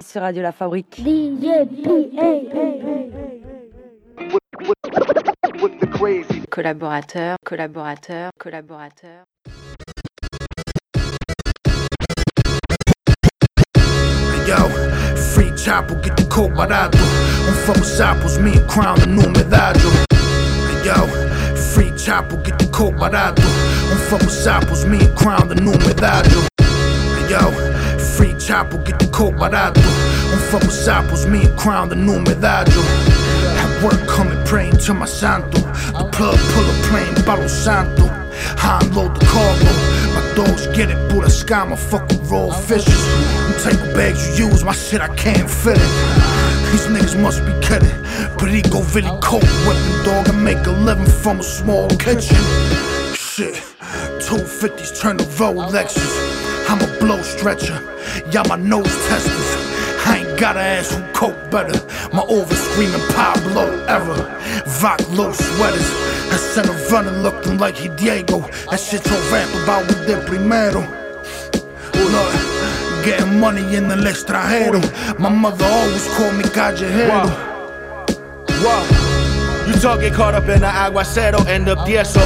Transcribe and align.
Sur 0.00 0.20
Radio 0.22 0.42
La 0.42 0.52
Fabrique. 0.52 1.02
Collaborateur, 6.50 7.36
collaborateur, 7.44 8.30
collaborateur. 8.38 9.24
Free 15.32 15.50
chopper, 15.56 15.94
get 16.02 16.14
the 16.16 16.26
coke 16.28 16.52
barato. 16.52 16.98
Un 17.48 17.54
me 18.44 18.52
crown, 18.68 18.98
the 19.00 19.06
new 19.06 19.22
medallo. 19.32 19.90
Yo, 20.84 21.31
free 21.72 21.92
chopper, 21.96 22.36
get 22.36 22.58
the 22.58 22.66
coke 22.66 22.94
barato. 22.94 23.42
Un 23.90 23.98
fuego 24.08 24.28
sapos, 24.28 24.84
me 24.88 24.98
and 25.00 25.16
crown, 25.16 25.48
the 25.48 25.54
new 25.54 25.72
medallo. 25.72 26.46
Yo, 27.30 27.50
Free 28.16 28.34
chopper, 28.38 28.78
get 28.78 28.98
the 28.98 29.06
coke 29.06 29.34
barato. 29.34 29.80
Un 30.32 30.38
fuego 30.50 30.70
sapos, 30.70 31.26
me 31.26 31.44
and 31.44 31.58
crown, 31.58 31.88
the 31.88 31.96
new 31.96 32.18
medallo. 32.20 32.82
At 33.56 33.82
work, 33.82 34.06
coming 34.06 34.42
praying 34.44 34.76
to 34.78 34.94
my 34.94 35.06
santo. 35.06 35.60
The 35.98 36.08
plug 36.12 36.38
pull 36.52 36.68
a 36.68 36.74
plane, 36.88 37.14
Palo 37.24 37.48
Santo. 37.48 38.06
I 38.58 38.80
unload 38.82 39.14
the 39.18 39.24
cargo. 39.26 39.72
My 40.14 40.34
dogs 40.34 40.66
get 40.76 40.90
it, 40.90 41.10
pura 41.10 41.28
scama, 41.28 41.78
fuck 41.78 42.08
with 42.08 42.30
raw 42.30 42.50
fishes. 42.50 43.02
Them 43.44 43.54
type 43.62 43.88
of 43.88 43.94
bags 43.94 44.38
you 44.38 44.46
use, 44.46 44.64
my 44.64 44.72
shit, 44.72 45.00
I 45.00 45.08
can't 45.16 45.48
fit 45.48 45.78
it. 45.78 46.31
These 46.72 46.86
niggas 46.86 47.20
must 47.20 47.44
be 47.44 47.52
kidding. 47.60 47.92
Perico, 48.38 48.80
really 48.94 49.12
cold 49.20 49.44
weapon, 49.66 50.04
dog, 50.04 50.28
I 50.28 50.32
make 50.32 50.66
a 50.66 50.70
living 50.70 51.04
from 51.04 51.40
a 51.40 51.42
small 51.42 51.88
kitchen. 51.90 52.42
Shit, 53.14 53.54
250s 54.24 54.98
turn 54.98 55.18
to 55.18 55.24
Rolexes. 55.24 56.12
I'm 56.70 56.80
a 56.80 56.98
blow 56.98 57.20
stretcher, 57.20 57.78
y'all 58.32 58.48
my 58.48 58.56
nose 58.56 58.92
testers. 59.06 59.72
I 60.06 60.24
ain't 60.24 60.40
gotta 60.40 60.60
ask 60.60 60.92
who 60.92 61.02
coke 61.12 61.50
better. 61.50 61.78
My 62.12 62.22
over 62.22 62.54
screaming 62.54 63.06
Pablo 63.10 63.84
ever. 63.86 64.14
Vac 64.80 65.00
low 65.10 65.30
sweaters. 65.32 65.90
I 66.32 66.36
sent 66.36 66.68
a 66.68 66.72
running 66.90 67.22
looking 67.22 67.58
like 67.58 67.76
he 67.76 67.88
Diego. 67.90 68.40
That 68.70 68.80
shit 68.80 69.04
so 69.04 69.14
rap 69.30 69.48
about 69.62 69.86
with 69.86 70.06
the 70.06 70.24
primero. 70.26 70.80
Look, 71.94 72.32
getting 73.02 73.40
money 73.40 73.74
in 73.74 73.88
the 73.88 73.94
extranjero. 73.96 74.80
My 75.18 75.28
mother 75.28 75.64
always 75.64 76.06
called 76.14 76.36
me 76.36 76.44
callejero. 76.44 77.26
Wow. 78.62 79.66
You 79.66 79.74
talk 79.74 80.00
get 80.00 80.12
caught 80.14 80.34
up 80.34 80.48
in 80.48 80.60
the 80.60 80.66
aguacero, 80.66 81.46
end 81.46 81.68
up 81.68 81.86
tieso. 81.86 82.20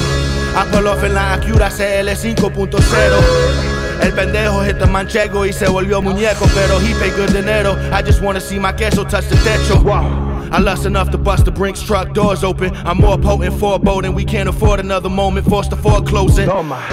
Aquel 0.54 0.86
off 0.86 1.04
en 1.04 1.14
la 1.14 1.34
Acura 1.34 1.70
CL 1.70 2.08
5.0. 2.08 4.02
El 4.02 4.12
pendejo 4.12 4.64
hit 4.64 4.78
the 4.78 4.86
manchego 4.86 5.46
y 5.46 5.52
se 5.52 5.66
volvió 5.66 6.02
muñeco, 6.02 6.46
pero 6.54 6.78
he 6.80 6.94
paid 6.94 7.14
good 7.16 7.32
dinero. 7.32 7.76
I 7.92 8.02
just 8.02 8.20
wanna 8.20 8.40
see 8.40 8.58
my 8.58 8.72
queso 8.72 9.04
touch 9.04 9.26
the 9.28 9.36
techo. 9.36 9.82
Wow. 9.82 10.25
I 10.52 10.60
lust 10.60 10.86
enough 10.86 11.10
to 11.10 11.18
bust 11.18 11.44
the 11.44 11.50
Brinks 11.50 11.82
truck 11.82 12.12
doors 12.12 12.44
open. 12.44 12.74
I'm 12.86 12.98
more 12.98 13.18
potent 13.18 13.58
for 13.58 13.74
a 13.74 13.78
boat 13.78 14.04
and 14.04 14.14
we 14.14 14.24
can't 14.24 14.48
afford 14.48 14.80
another 14.80 15.08
moment. 15.08 15.46
Forced 15.48 15.70
to 15.70 15.76
foreclosing. 15.76 16.46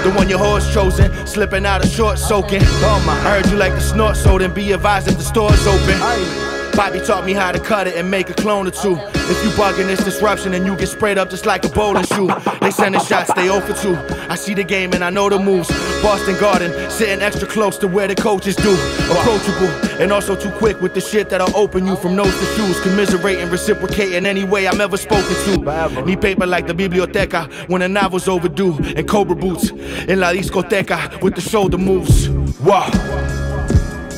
The 0.03 0.11
one 0.15 0.29
your 0.29 0.39
horse 0.39 0.71
chosen, 0.73 1.11
slipping 1.27 1.65
out 1.65 1.83
of 1.83 1.91
short 1.91 2.19
soaking. 2.19 2.61
I 2.61 3.41
heard 3.41 3.45
you 3.51 3.57
like 3.57 3.73
to 3.73 3.81
snort, 3.81 4.15
so 4.15 4.37
then 4.37 4.53
be 4.53 4.71
advised 4.71 5.07
if 5.07 5.17
the 5.17 5.23
store's 5.23 5.65
open. 5.67 6.52
Bobby 6.75 6.99
taught 6.99 7.25
me 7.25 7.33
how 7.33 7.51
to 7.51 7.59
cut 7.59 7.87
it 7.87 7.95
and 7.95 8.09
make 8.09 8.29
a 8.29 8.33
clone 8.33 8.67
or 8.67 8.71
two. 8.71 8.97
If 9.15 9.43
you 9.43 9.51
bugging 9.51 9.87
this 9.87 10.03
disruption 10.03 10.53
and 10.53 10.65
you 10.65 10.75
get 10.75 10.87
sprayed 10.87 11.17
up 11.17 11.29
just 11.29 11.45
like 11.45 11.63
a 11.63 11.69
bowling 11.69 12.05
shoe. 12.05 12.27
They 12.61 12.71
sending 12.71 13.01
shots, 13.01 13.31
they 13.33 13.47
0 13.47 13.61
for 13.61 13.73
2. 13.73 13.95
I 14.29 14.35
see 14.35 14.53
the 14.53 14.63
game 14.63 14.91
and 14.93 15.03
I 15.03 15.09
know 15.09 15.29
the 15.29 15.37
moves. 15.37 15.69
Boston 16.01 16.37
Garden, 16.39 16.71
sitting 16.89 17.21
extra 17.21 17.47
close 17.47 17.77
to 17.77 17.87
where 17.87 18.07
the 18.07 18.15
coaches 18.15 18.55
do. 18.55 18.73
Approachable 19.11 19.69
and 20.01 20.11
also 20.11 20.35
too 20.35 20.51
quick 20.51 20.81
with 20.81 20.93
the 20.93 21.01
shit 21.01 21.29
that'll 21.29 21.55
open 21.55 21.85
you 21.85 21.95
from 21.95 22.15
nose 22.15 22.37
to 22.37 22.45
shoes. 22.55 22.79
Commiserating, 22.81 23.49
reciprocating 23.49 24.25
any 24.25 24.43
way 24.43 24.67
I'm 24.67 24.81
ever 24.81 24.97
spoken 24.97 25.35
to. 25.45 26.03
Need 26.05 26.21
paper 26.21 26.47
like 26.47 26.67
the 26.67 26.73
biblioteca 26.73 27.49
when 27.67 27.81
the 27.81 27.89
novel's 27.89 28.27
overdue. 28.27 28.75
And 28.95 29.07
Cobra 29.07 29.35
boots 29.35 29.69
in 29.69 30.19
la 30.19 30.33
discoteca 30.33 31.21
with 31.21 31.35
the 31.35 31.41
shoulder 31.41 31.77
moves. 31.77 32.29
Wow. 32.59 32.89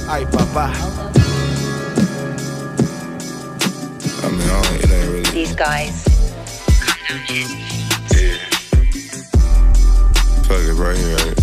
Ay, 0.07 0.25
papá. 0.31 1.04
I 4.55 4.61
mean, 4.61 4.65
I 4.65 4.69
don't, 4.69 4.83
it 4.83 4.91
ain't 4.91 5.11
really. 5.11 5.31
These 5.31 5.55
guys. 5.55 6.05
Yeah. 7.29 8.37
Fuck 10.43 10.61
it 10.61 10.73
right 10.73 10.97
here. 10.97 11.15
Right? 11.17 11.35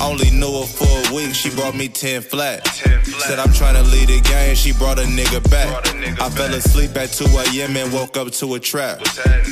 Only 0.00 0.30
knew 0.30 0.60
her 0.60 0.66
for 0.66 0.84
a 1.10 1.14
week, 1.14 1.34
she 1.34 1.50
brought 1.50 1.74
me 1.74 1.88
10 1.88 2.22
flat. 2.22 2.64
10 2.64 3.00
flat. 3.02 3.22
Said 3.22 3.38
I'm 3.38 3.52
trying 3.52 3.74
to 3.74 3.82
lead 3.90 4.10
a 4.10 4.20
game, 4.20 4.54
she 4.54 4.72
brought 4.72 4.98
a 4.98 5.02
nigga 5.02 5.42
back. 5.50 5.86
A 5.86 5.88
nigga 5.90 6.12
I 6.20 6.28
back. 6.28 6.32
fell 6.32 6.54
asleep 6.54 6.96
at 6.96 7.10
2 7.10 7.24
a.m. 7.24 7.76
and 7.76 7.92
woke 7.92 8.16
up 8.16 8.30
to 8.32 8.54
a 8.54 8.60
trap. 8.60 9.00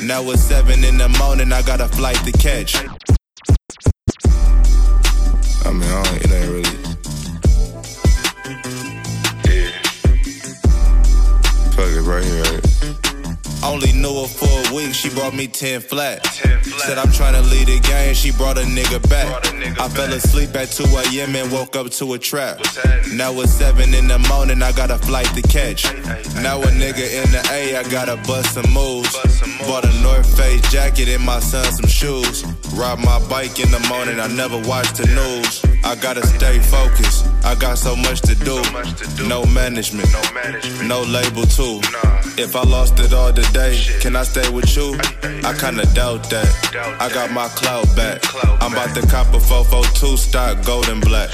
Now 0.03 0.21
it's 0.29 0.43
7 0.43 0.83
in 0.83 0.97
the 0.97 1.09
morning, 1.19 1.51
I 1.51 1.61
got 1.63 1.81
a 1.81 1.87
flight 1.87 2.17
to 2.17 2.31
catch. 2.31 2.75
I 5.65 5.71
mean, 5.71 5.83
I 5.83 6.03
don't, 6.03 6.21
it 6.23 6.31
ain't 6.31 6.51
really. 6.51 6.77
Yeah. 9.49 9.71
Fuck 11.71 11.89
it 11.89 12.01
right 12.01 12.23
here. 12.23 12.44
Only 13.65 13.91
knew 13.93 14.21
her 14.21 14.27
for 14.27 14.45
a 14.71 14.75
week, 14.75 14.93
she 14.93 15.09
brought 15.09 15.33
me 15.33 15.47
10 15.47 15.81
flat. 15.81 16.23
10 16.23 16.61
flat. 16.61 16.81
Said 16.81 16.97
I'm 16.97 17.11
trying 17.11 17.33
to 17.33 17.41
lead 17.41 17.67
a 17.69 17.79
game, 17.79 18.13
she 18.13 18.31
brought 18.31 18.57
a 18.57 18.61
nigga 18.61 19.01
back. 19.09 19.27
A 19.45 19.47
nigga 19.49 19.71
I 19.79 19.87
back. 19.87 19.91
fell 19.91 20.13
asleep 20.13 20.55
at 20.55 20.69
2 20.71 20.83
a.m. 20.83 21.35
and 21.35 21.51
woke 21.51 21.75
up 21.75 21.89
to 21.91 22.13
a 22.13 22.19
trap. 22.19 22.59
Now 23.13 23.31
it's 23.41 23.53
7 23.53 23.93
in 23.93 24.07
the 24.07 24.19
morning, 24.29 24.61
I 24.61 24.71
got 24.71 24.91
a 24.91 24.97
flight 24.99 25.27
to 25.35 25.41
catch. 25.41 25.83
Now 26.35 26.61
a 26.61 26.67
nigga 26.67 27.23
in 27.23 27.31
the 27.31 27.41
A, 27.51 27.75
I 27.77 27.83
gotta 27.89 28.17
bust 28.27 28.53
some 28.53 28.71
moves. 28.71 29.15
Bought 29.67 29.85
a 29.85 29.93
North 30.01 30.37
Face 30.37 30.61
jacket 30.71 31.07
and 31.09 31.23
my 31.23 31.39
son 31.39 31.65
some 31.71 31.87
shoes. 31.89 32.43
Ride 32.73 32.99
my 32.99 33.19
bike 33.29 33.59
in 33.59 33.69
the 33.71 33.79
morning, 33.87 34.19
I 34.19 34.27
never 34.27 34.57
watch 34.67 34.91
the 34.93 35.05
news. 35.07 35.63
I 35.83 35.95
gotta 35.95 36.25
stay 36.25 36.59
focused. 36.59 37.27
I 37.45 37.55
got 37.55 37.77
so 37.77 37.95
much 37.95 38.21
to 38.21 38.35
do. 38.35 38.61
No 39.27 39.45
management, 39.45 40.09
no 40.83 41.03
label 41.03 41.45
too. 41.45 41.79
If 42.37 42.55
I 42.55 42.63
lost 42.63 42.99
it 42.99 43.13
all 43.13 43.31
today, 43.31 43.79
can 44.01 44.15
I 44.15 44.23
stay 44.23 44.49
with 44.49 44.75
you? 44.75 44.97
I 45.43 45.53
kinda 45.53 45.85
doubt 45.93 46.29
that. 46.31 46.49
I 46.99 47.09
got 47.13 47.31
my 47.31 47.47
clout 47.49 47.87
back. 47.95 48.21
I'm 48.61 48.73
about 48.73 48.95
to 48.95 49.05
cop 49.07 49.33
a 49.33 49.39
442 49.39 50.17
stock, 50.17 50.65
golden 50.65 50.99
black. 50.99 51.29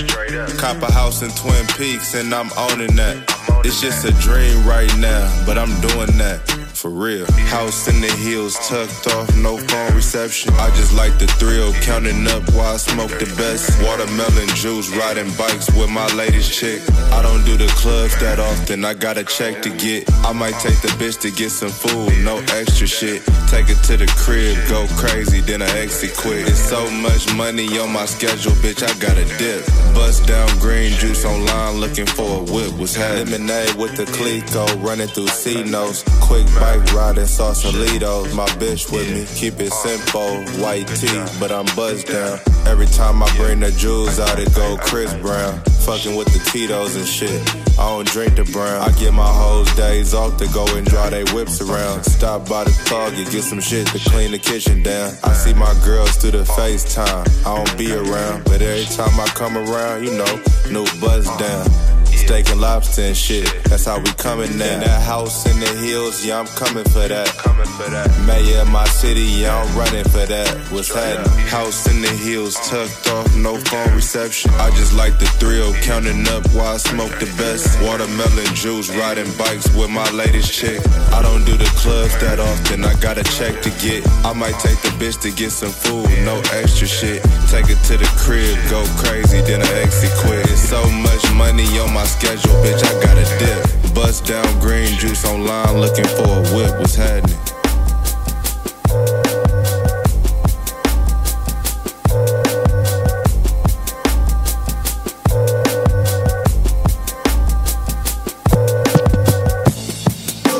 Cop 0.57 0.81
a 0.83 0.91
house 0.91 1.21
in 1.21 1.31
Twin 1.31 1.65
Peaks, 1.77 2.13
and 2.13 2.33
I'm 2.33 2.51
owning 2.57 2.95
that. 2.97 3.15
It's 3.63 3.79
just 3.79 4.05
a 4.05 4.11
dream 4.11 4.67
right 4.67 4.95
now, 4.97 5.23
but 5.45 5.57
I'm 5.57 5.73
doing 5.81 6.17
that 6.17 6.60
for 6.81 6.89
real. 6.89 7.31
House 7.45 7.87
in 7.87 8.01
the 8.01 8.11
hills, 8.25 8.57
tucked 8.67 9.05
off, 9.13 9.29
no 9.37 9.55
phone 9.57 9.93
reception. 9.93 10.51
I 10.55 10.69
just 10.71 10.93
like 10.95 11.19
the 11.19 11.27
thrill, 11.27 11.71
counting 11.85 12.25
up 12.27 12.41
while 12.53 12.73
I 12.73 12.77
smoke 12.77 13.11
the 13.19 13.29
best. 13.37 13.69
Watermelon 13.83 14.49
juice, 14.55 14.89
riding 14.97 15.29
bikes 15.37 15.69
with 15.77 15.91
my 15.91 16.07
latest 16.15 16.51
chick. 16.51 16.81
I 17.13 17.21
don't 17.21 17.45
do 17.45 17.55
the 17.55 17.67
clubs 17.77 18.19
that 18.19 18.39
often, 18.39 18.83
I 18.83 18.95
got 18.95 19.17
a 19.17 19.23
check 19.23 19.61
to 19.61 19.69
get. 19.69 20.09
I 20.25 20.33
might 20.33 20.55
take 20.55 20.81
the 20.81 20.89
bitch 20.97 21.19
to 21.21 21.29
get 21.29 21.51
some 21.51 21.69
food, 21.69 22.17
no 22.25 22.39
extra 22.57 22.87
shit. 22.87 23.21
Take 23.47 23.69
it 23.69 23.77
to 23.85 23.97
the 23.97 24.07
crib, 24.17 24.57
go 24.67 24.87
crazy, 24.97 25.41
then 25.41 25.61
I 25.61 25.69
exit 25.77 26.17
quick. 26.17 26.47
It's 26.47 26.57
so 26.57 26.89
much 26.89 27.31
money 27.35 27.77
on 27.77 27.93
my 27.93 28.05
schedule, 28.05 28.53
bitch, 28.63 28.81
I 28.81 28.91
gotta 28.97 29.25
dip. 29.37 29.65
Bust 29.93 30.25
down 30.25 30.49
green 30.57 30.93
juice 30.93 31.25
online, 31.25 31.77
looking 31.77 32.07
for 32.07 32.41
a 32.41 32.43
whip. 32.51 32.73
Was 32.79 32.95
had 32.95 33.29
lemonade 33.29 33.75
with 33.75 33.95
the 33.97 34.05
Clico, 34.05 34.65
running 34.81 35.07
through 35.07 35.27
C 35.27 35.63
notes. 35.63 36.03
Quick 36.21 36.47
bite 36.55 36.70
Bike 36.71 36.93
riding 36.93 37.25
Sausalitos, 37.25 38.33
my 38.33 38.45
bitch 38.55 38.89
with 38.93 39.11
me. 39.11 39.25
Keep 39.35 39.59
it 39.59 39.73
simple, 39.73 40.39
white 40.63 40.87
tee, 40.87 41.21
but 41.37 41.51
I'm 41.51 41.65
buzzed 41.75 42.07
down. 42.07 42.39
Every 42.65 42.85
time 42.85 43.21
I 43.21 43.27
bring 43.35 43.59
the 43.59 43.71
jewels 43.71 44.21
out, 44.21 44.39
it 44.39 44.55
go 44.55 44.77
Chris 44.77 45.13
Brown. 45.15 45.59
Fucking 45.83 46.15
with 46.15 46.31
the 46.31 46.39
Tito's 46.49 46.95
and 46.95 47.05
shit. 47.05 47.41
I 47.77 47.89
don't 47.89 48.07
drink 48.07 48.37
the 48.37 48.45
brown. 48.53 48.89
I 48.89 48.97
get 48.97 49.13
my 49.13 49.27
hoes 49.27 49.69
days 49.75 50.13
off 50.13 50.37
to 50.37 50.47
go 50.53 50.65
and 50.77 50.87
draw 50.87 51.09
they 51.09 51.25
whips 51.33 51.59
around. 51.59 52.05
Stop 52.05 52.47
by 52.47 52.63
the 52.63 52.71
Target, 52.85 53.29
get 53.31 53.43
some 53.43 53.59
shit 53.59 53.87
to 53.87 53.99
clean 54.09 54.31
the 54.31 54.39
kitchen 54.39 54.81
down. 54.81 55.11
I 55.25 55.33
see 55.33 55.53
my 55.53 55.73
girls 55.83 56.15
through 56.15 56.39
the 56.39 56.43
FaceTime. 56.43 57.27
I 57.45 57.65
don't 57.65 57.77
be 57.77 57.91
around, 57.91 58.45
but 58.45 58.61
every 58.61 58.85
time 58.95 59.19
I 59.19 59.27
come 59.35 59.57
around, 59.57 60.05
you 60.05 60.13
know, 60.15 60.39
new 60.71 60.85
buzz 61.01 61.27
down. 61.35 61.90
Steak 62.21 62.49
and 62.49 62.61
lobster 62.61 63.01
and 63.01 63.17
shit. 63.17 63.45
That's 63.65 63.85
how 63.85 63.97
we 63.99 64.11
coming 64.13 64.57
now. 64.57 64.79
That 64.79 65.01
house 65.01 65.45
in 65.45 65.59
the 65.59 65.73
hills, 65.85 66.25
yeah, 66.25 66.39
I'm 66.39 66.47
coming 66.47 66.83
for 66.85 67.07
that. 67.07 67.27
Coming 67.37 67.65
for 67.77 67.89
that. 67.89 68.07
Mayor 68.25 68.61
of 68.61 68.69
my 68.69 68.85
city, 68.85 69.25
yeah, 69.41 69.57
I'm 69.57 69.77
running 69.77 70.05
for 70.05 70.25
that. 70.25 70.49
What's 70.71 70.93
happening? 70.93 71.47
House 71.47 71.87
in 71.87 72.01
the 72.01 72.09
hills, 72.09 72.55
tucked 72.69 73.07
off, 73.09 73.35
no 73.35 73.57
phone 73.57 73.93
reception. 73.95 74.51
I 74.55 74.69
just 74.71 74.93
like 74.93 75.17
the 75.19 75.25
thrill, 75.41 75.73
counting 75.81 76.27
up 76.29 76.45
while 76.53 76.75
I 76.75 76.77
smoke 76.77 77.11
the 77.19 77.29
best. 77.37 77.81
Watermelon 77.81 78.53
juice, 78.55 78.89
riding 78.95 79.31
bikes 79.37 79.67
with 79.75 79.89
my 79.89 80.09
latest 80.11 80.51
chick. 80.53 80.79
I 81.11 81.21
don't 81.21 81.43
do 81.45 81.57
the 81.57 81.71
clubs 81.81 82.13
that 82.21 82.39
often, 82.39 82.85
I 82.85 82.93
got 82.99 83.17
a 83.17 83.23
check 83.23 83.61
to 83.63 83.71
get. 83.81 84.07
I 84.23 84.33
might 84.33 84.57
take 84.59 84.79
the 84.81 84.93
bitch 85.01 85.19
to 85.21 85.31
get 85.31 85.51
some 85.51 85.71
food, 85.71 86.07
no 86.23 86.37
extra 86.53 86.87
shit. 86.87 87.23
Take 87.49 87.69
it 87.69 87.81
to 87.89 87.97
the 87.97 88.09
crib, 88.17 88.57
go 88.69 88.85
crazy, 89.01 89.41
then 89.41 89.61
I 89.61 89.71
exit 89.81 90.11
quit. 90.21 90.45
It's 90.51 90.69
so 90.69 90.81
much 90.89 91.23
money 91.33 91.67
on 91.79 91.93
my 91.93 92.05
schedule, 92.11 92.55
bitch, 92.63 92.83
I 92.83 92.93
gotta 93.03 93.25
dip. 93.39 93.93
Bust 93.95 94.25
down 94.25 94.59
green 94.59 94.97
juice 94.97 95.25
online, 95.25 95.79
looking 95.79 96.05
for 96.05 96.27
a 96.27 96.41
whip. 96.53 96.77
What's 96.79 96.95
happening? 96.95 97.37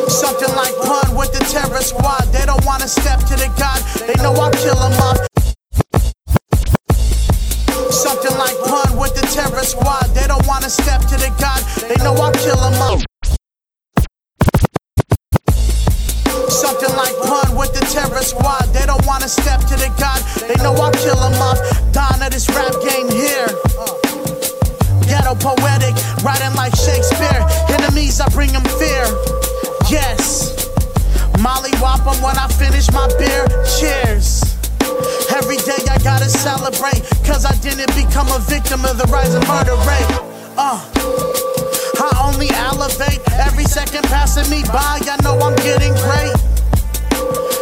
Something 0.08 0.54
like 0.56 0.76
pun 0.88 1.16
with 1.16 1.32
the 1.34 1.44
terror 1.52 1.82
squad. 1.82 2.24
They 2.32 2.46
don't 2.46 2.66
wanna 2.66 2.88
step 2.88 3.20
to 3.30 3.36
the 3.36 3.52
god. 3.58 3.80
They 4.08 4.16
know 4.24 4.34
I'll 4.34 4.52
kill 4.52 4.76
them 4.76 4.94
I'll 12.22 12.32
kill 12.34 12.56
them 12.56 12.82
off. 12.82 13.04
Something 16.50 16.96
like 16.96 17.16
pun 17.26 17.56
with 17.56 17.74
the 17.74 17.86
terror 17.92 18.22
squad. 18.22 18.66
They 18.74 18.86
don't 18.86 19.06
wanna 19.08 19.28
step 19.28 19.62
to 19.62 19.76
the 19.76 19.90
god. 19.98 20.22
They 20.48 20.56
know 20.64 20.74
I'll 20.74 20.92
kill 20.92 21.16
them 21.16 21.34
off. 21.42 21.60
Of 22.22 22.30
this 22.30 22.48
rap 22.50 22.74
game 22.86 23.10
here. 23.10 23.48
Ghetto 25.10 25.34
poetic, 25.42 25.96
writing 26.24 26.54
like 26.54 26.76
Shakespeare. 26.76 27.42
Enemies, 27.70 28.22
I 28.22 28.30
bring 28.30 28.52
them 28.52 28.64
fear. 28.78 29.06
Yes. 29.90 30.54
Molly 31.40 31.72
whop 31.82 32.06
'em 32.06 32.22
when 32.22 32.38
I 32.38 32.48
finish 32.48 32.92
my 32.92 33.08
beer. 33.18 33.48
Cheers. 33.80 34.44
Every 35.34 35.58
day 35.58 35.82
I 35.90 35.98
gotta 36.04 36.30
celebrate, 36.30 37.02
cause 37.26 37.44
I 37.44 37.56
didn't 37.56 37.92
become 37.96 38.28
a 38.28 38.38
victim 38.38 38.86
of 38.86 39.00
the 39.00 39.06
rising 39.06 39.48
murder 39.48 39.76
rate. 39.90 40.31
Second 43.72 44.04
passing 44.12 44.52
me 44.52 44.68
by. 44.68 45.00
I 45.00 45.16
know 45.24 45.40
I'm 45.40 45.56
getting 45.64 45.96
great. 46.04 46.36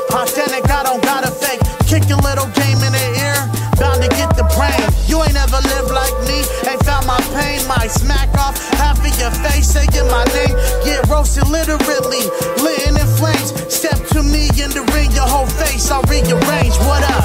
Authentic, 0.10 0.66
I 0.66 0.82
don't 0.82 1.04
gotta 1.06 1.30
fake. 1.30 1.62
Kick 1.86 2.10
a 2.10 2.18
little 2.26 2.50
game 2.58 2.82
in 2.82 2.98
the 2.98 3.08
ear, 3.22 3.38
bound 3.78 4.02
to 4.02 4.10
get 4.18 4.34
the 4.34 4.42
brain. 4.58 4.82
You 5.06 5.22
ain't 5.22 5.38
ever 5.38 5.62
lived 5.62 5.94
like 5.94 6.18
me, 6.26 6.42
ain't 6.66 6.82
found 6.82 7.06
my 7.06 7.22
pain. 7.38 7.62
Might 7.70 7.94
smack 7.94 8.34
off 8.42 8.58
half 8.82 8.98
of 8.98 9.14
your 9.22 9.30
face, 9.46 9.70
saying 9.70 10.10
my 10.10 10.26
name. 10.34 10.58
Get 10.82 11.06
roasted 11.06 11.46
literally, 11.46 12.26
lit 12.58 12.90
in 12.90 12.98
flames. 13.22 13.54
Step 13.70 14.02
to 14.18 14.26
me 14.26 14.50
in 14.58 14.74
the 14.74 14.82
ring, 14.98 15.14
your 15.14 15.30
whole 15.30 15.46
face 15.62 15.94
I'll 15.94 16.02
rearrange. 16.10 16.74
What 16.90 17.06
up? 17.06 17.22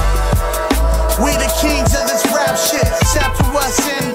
We 1.24 1.32
the 1.40 1.48
kings 1.56 1.96
of 1.96 2.04
this 2.04 2.20
rap 2.36 2.52
shit. 2.60 2.84
Step 3.08 3.32
to 3.32 3.46
us 3.56 3.80
in 3.80 4.13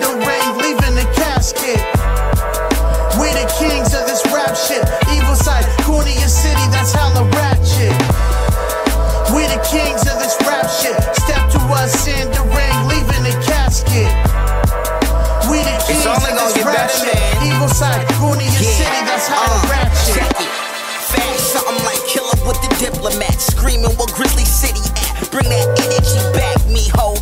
Screaming 23.60 23.92
where 24.00 24.08
Grizzly 24.16 24.48
City 24.48 24.80
at. 25.04 25.28
Bring 25.36 25.52
that 25.52 25.68
energy 25.84 26.16
back, 26.32 26.56
me 26.72 26.88
ho. 26.96 27.20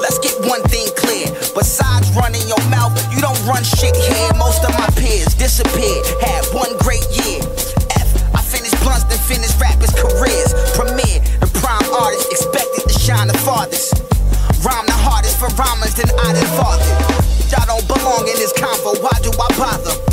Let's 0.00 0.16
get 0.16 0.32
one 0.48 0.64
thing 0.72 0.88
clear. 0.96 1.28
Besides 1.52 2.08
running 2.16 2.40
your 2.48 2.64
mouth, 2.72 2.96
you 3.12 3.20
don't 3.20 3.36
run 3.44 3.60
shit 3.60 3.92
here. 3.92 4.32
Most 4.40 4.64
of 4.64 4.72
my 4.80 4.88
peers 4.96 5.36
disappeared. 5.36 6.00
Had 6.24 6.48
one 6.56 6.72
great 6.80 7.04
year. 7.12 7.44
F, 7.92 8.08
I 8.32 8.40
finished 8.40 8.80
blunts, 8.80 9.04
then 9.04 9.20
finished 9.20 9.60
rappers' 9.60 9.92
careers. 9.92 10.56
Premiere, 10.72 11.20
the 11.44 11.50
prime 11.60 11.84
artist 11.92 12.32
expected 12.32 12.88
to 12.88 12.96
shine 12.96 13.28
the 13.28 13.36
farthest. 13.44 14.00
Rhyme 14.64 14.88
the 14.88 14.96
hardest 14.96 15.36
for 15.36 15.52
rhymers 15.60 15.92
than 15.92 16.08
I 16.24 16.32
did 16.32 16.48
father. 16.56 16.88
Y'all 17.52 17.68
don't 17.68 17.84
belong 17.84 18.24
in 18.24 18.36
this 18.40 18.56
convo, 18.56 18.96
why 19.04 19.12
do 19.20 19.28
I 19.28 19.48
bother? 19.60 20.05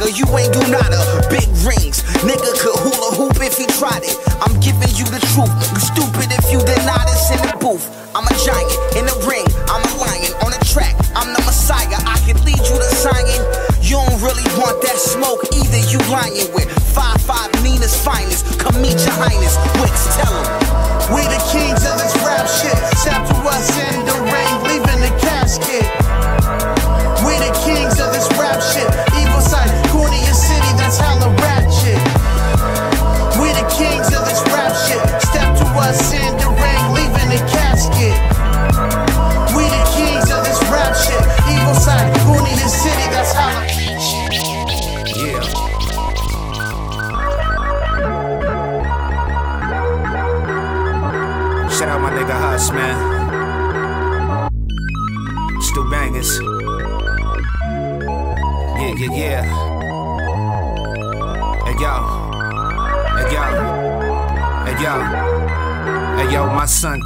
Gaga, 0.00 0.16
you 0.16 0.24
ain't 0.38 0.52
do 0.52 0.60
nada. 0.72 0.96
Big 1.28 1.44
rings, 1.60 2.00
nigga 2.24 2.50
could 2.56 2.76
hula 2.80 3.12
hoop 3.16 3.36
if 3.44 3.56
he 3.58 3.66
tried 3.76 4.02
it. 4.02 4.16
I'm 4.40 4.58
giving 4.60 4.88
you 4.96 5.04
the 5.04 5.20
truth. 5.36 5.52
You 5.72 5.80
stupid 5.80 6.32
if 6.32 6.50
you 6.50 6.58
deny 6.64 7.04
this 7.04 7.30
in 7.30 7.40
the 7.44 7.56
booth. 7.60 7.84
I'm 8.16 8.24
a 8.24 8.34
giant 8.40 8.72
in 8.96 9.04
the 9.04 9.16
ring, 9.28 9.44
I'm 9.68 9.84
a 9.84 9.92
lion 10.00 10.32
on 10.40 10.56
the 10.56 10.62
track. 10.64 10.96
I'm 11.14 11.32
the 11.36 11.42
messiah, 11.44 12.00
I 12.08 12.16
can 12.24 12.40
lead 12.44 12.58
you 12.58 12.76
to 12.80 12.90
Zion. 12.96 13.44
You 13.84 14.00
don't 14.00 14.22
really 14.24 14.46
want 14.56 14.80
that 14.82 14.96
smoke 14.96 15.44
either, 15.52 15.80
you 15.92 16.00
lying 16.08 16.48
with. 16.54 16.68
5-5 16.96 17.62
Nina's 17.62 17.94
finest, 18.02 18.58
come 18.58 18.80
meet 18.80 18.96
your 19.04 19.14
highness. 19.20 19.60
Wicks, 19.84 20.16
tell 20.16 20.32
him. 20.32 20.49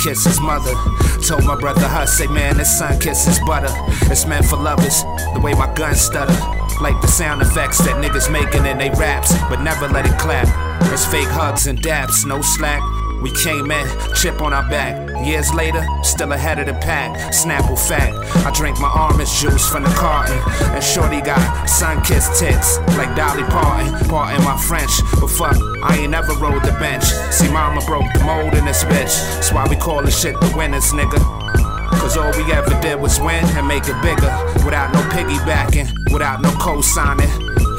Kissed 0.04 0.26
his 0.26 0.40
mother. 0.40 0.74
Told 1.26 1.44
my 1.44 1.56
brother 1.58 1.88
Huss, 1.88 2.18
say 2.18 2.26
man, 2.26 2.58
this 2.58 2.78
son 2.78 3.00
kisses 3.00 3.40
butter. 3.46 3.72
It's 4.12 4.26
meant 4.26 4.44
for 4.44 4.56
lovers. 4.56 5.02
The 5.32 5.40
way 5.42 5.54
my 5.54 5.72
gun 5.74 5.94
stutter. 5.94 6.36
Like 6.82 7.00
the 7.00 7.08
sound 7.08 7.40
effects 7.40 7.78
that 7.78 7.96
niggas 8.04 8.30
making 8.30 8.66
in 8.66 8.76
they 8.76 8.90
raps, 8.90 9.32
but 9.48 9.62
never 9.62 9.88
let 9.88 10.04
it 10.04 10.18
clap. 10.18 10.46
It's 10.92 11.06
fake 11.06 11.28
hugs 11.28 11.66
and 11.66 11.80
dabs, 11.80 12.26
no 12.26 12.42
slack. 12.42 12.82
We 13.22 13.30
came 13.32 13.70
in, 13.70 13.86
chip 14.14 14.42
on 14.42 14.52
our 14.52 14.68
back. 14.68 14.94
Years 15.24 15.54
later, 15.54 15.82
still 16.02 16.32
ahead 16.32 16.58
of 16.58 16.66
the 16.66 16.74
pack. 16.74 17.16
Snapple 17.32 17.78
fat. 17.78 18.12
I 18.44 18.50
drink 18.52 18.78
my 18.78 18.92
orange 18.92 19.32
juice 19.40 19.66
from 19.68 19.84
the 19.84 19.88
carton. 19.90 20.36
And 20.74 20.84
Shorty 20.84 21.20
got 21.20 21.40
sun 21.66 22.02
kissed 22.02 22.38
tits, 22.38 22.78
like 22.96 23.14
Dolly 23.16 23.42
Parton. 23.44 23.88
Pardon 24.08 24.44
my 24.44 24.56
French, 24.56 24.92
but 25.18 25.28
fuck, 25.28 25.56
I 25.82 25.96
ain't 26.00 26.10
never 26.10 26.34
rode 26.34 26.62
the 26.62 26.72
bench. 26.78 27.04
See, 27.32 27.50
mama 27.50 27.80
broke 27.86 28.04
the 28.12 28.22
mold 28.24 28.54
in 28.54 28.64
this 28.66 28.84
bitch. 28.84 29.16
That's 29.34 29.52
why 29.52 29.66
we 29.68 29.76
call 29.76 30.02
this 30.02 30.20
shit 30.20 30.38
the 30.40 30.52
winners, 30.56 30.92
nigga. 30.92 31.18
Cause 31.98 32.18
all 32.18 32.30
we 32.36 32.52
ever 32.52 32.78
did 32.82 33.00
was 33.00 33.18
win 33.18 33.44
and 33.56 33.66
make 33.66 33.84
it 33.88 33.96
bigger. 34.02 34.28
Without 34.64 34.92
no 34.92 35.00
piggybacking, 35.08 36.12
without 36.12 36.42
no 36.42 36.50
co-signing. 36.60 37.30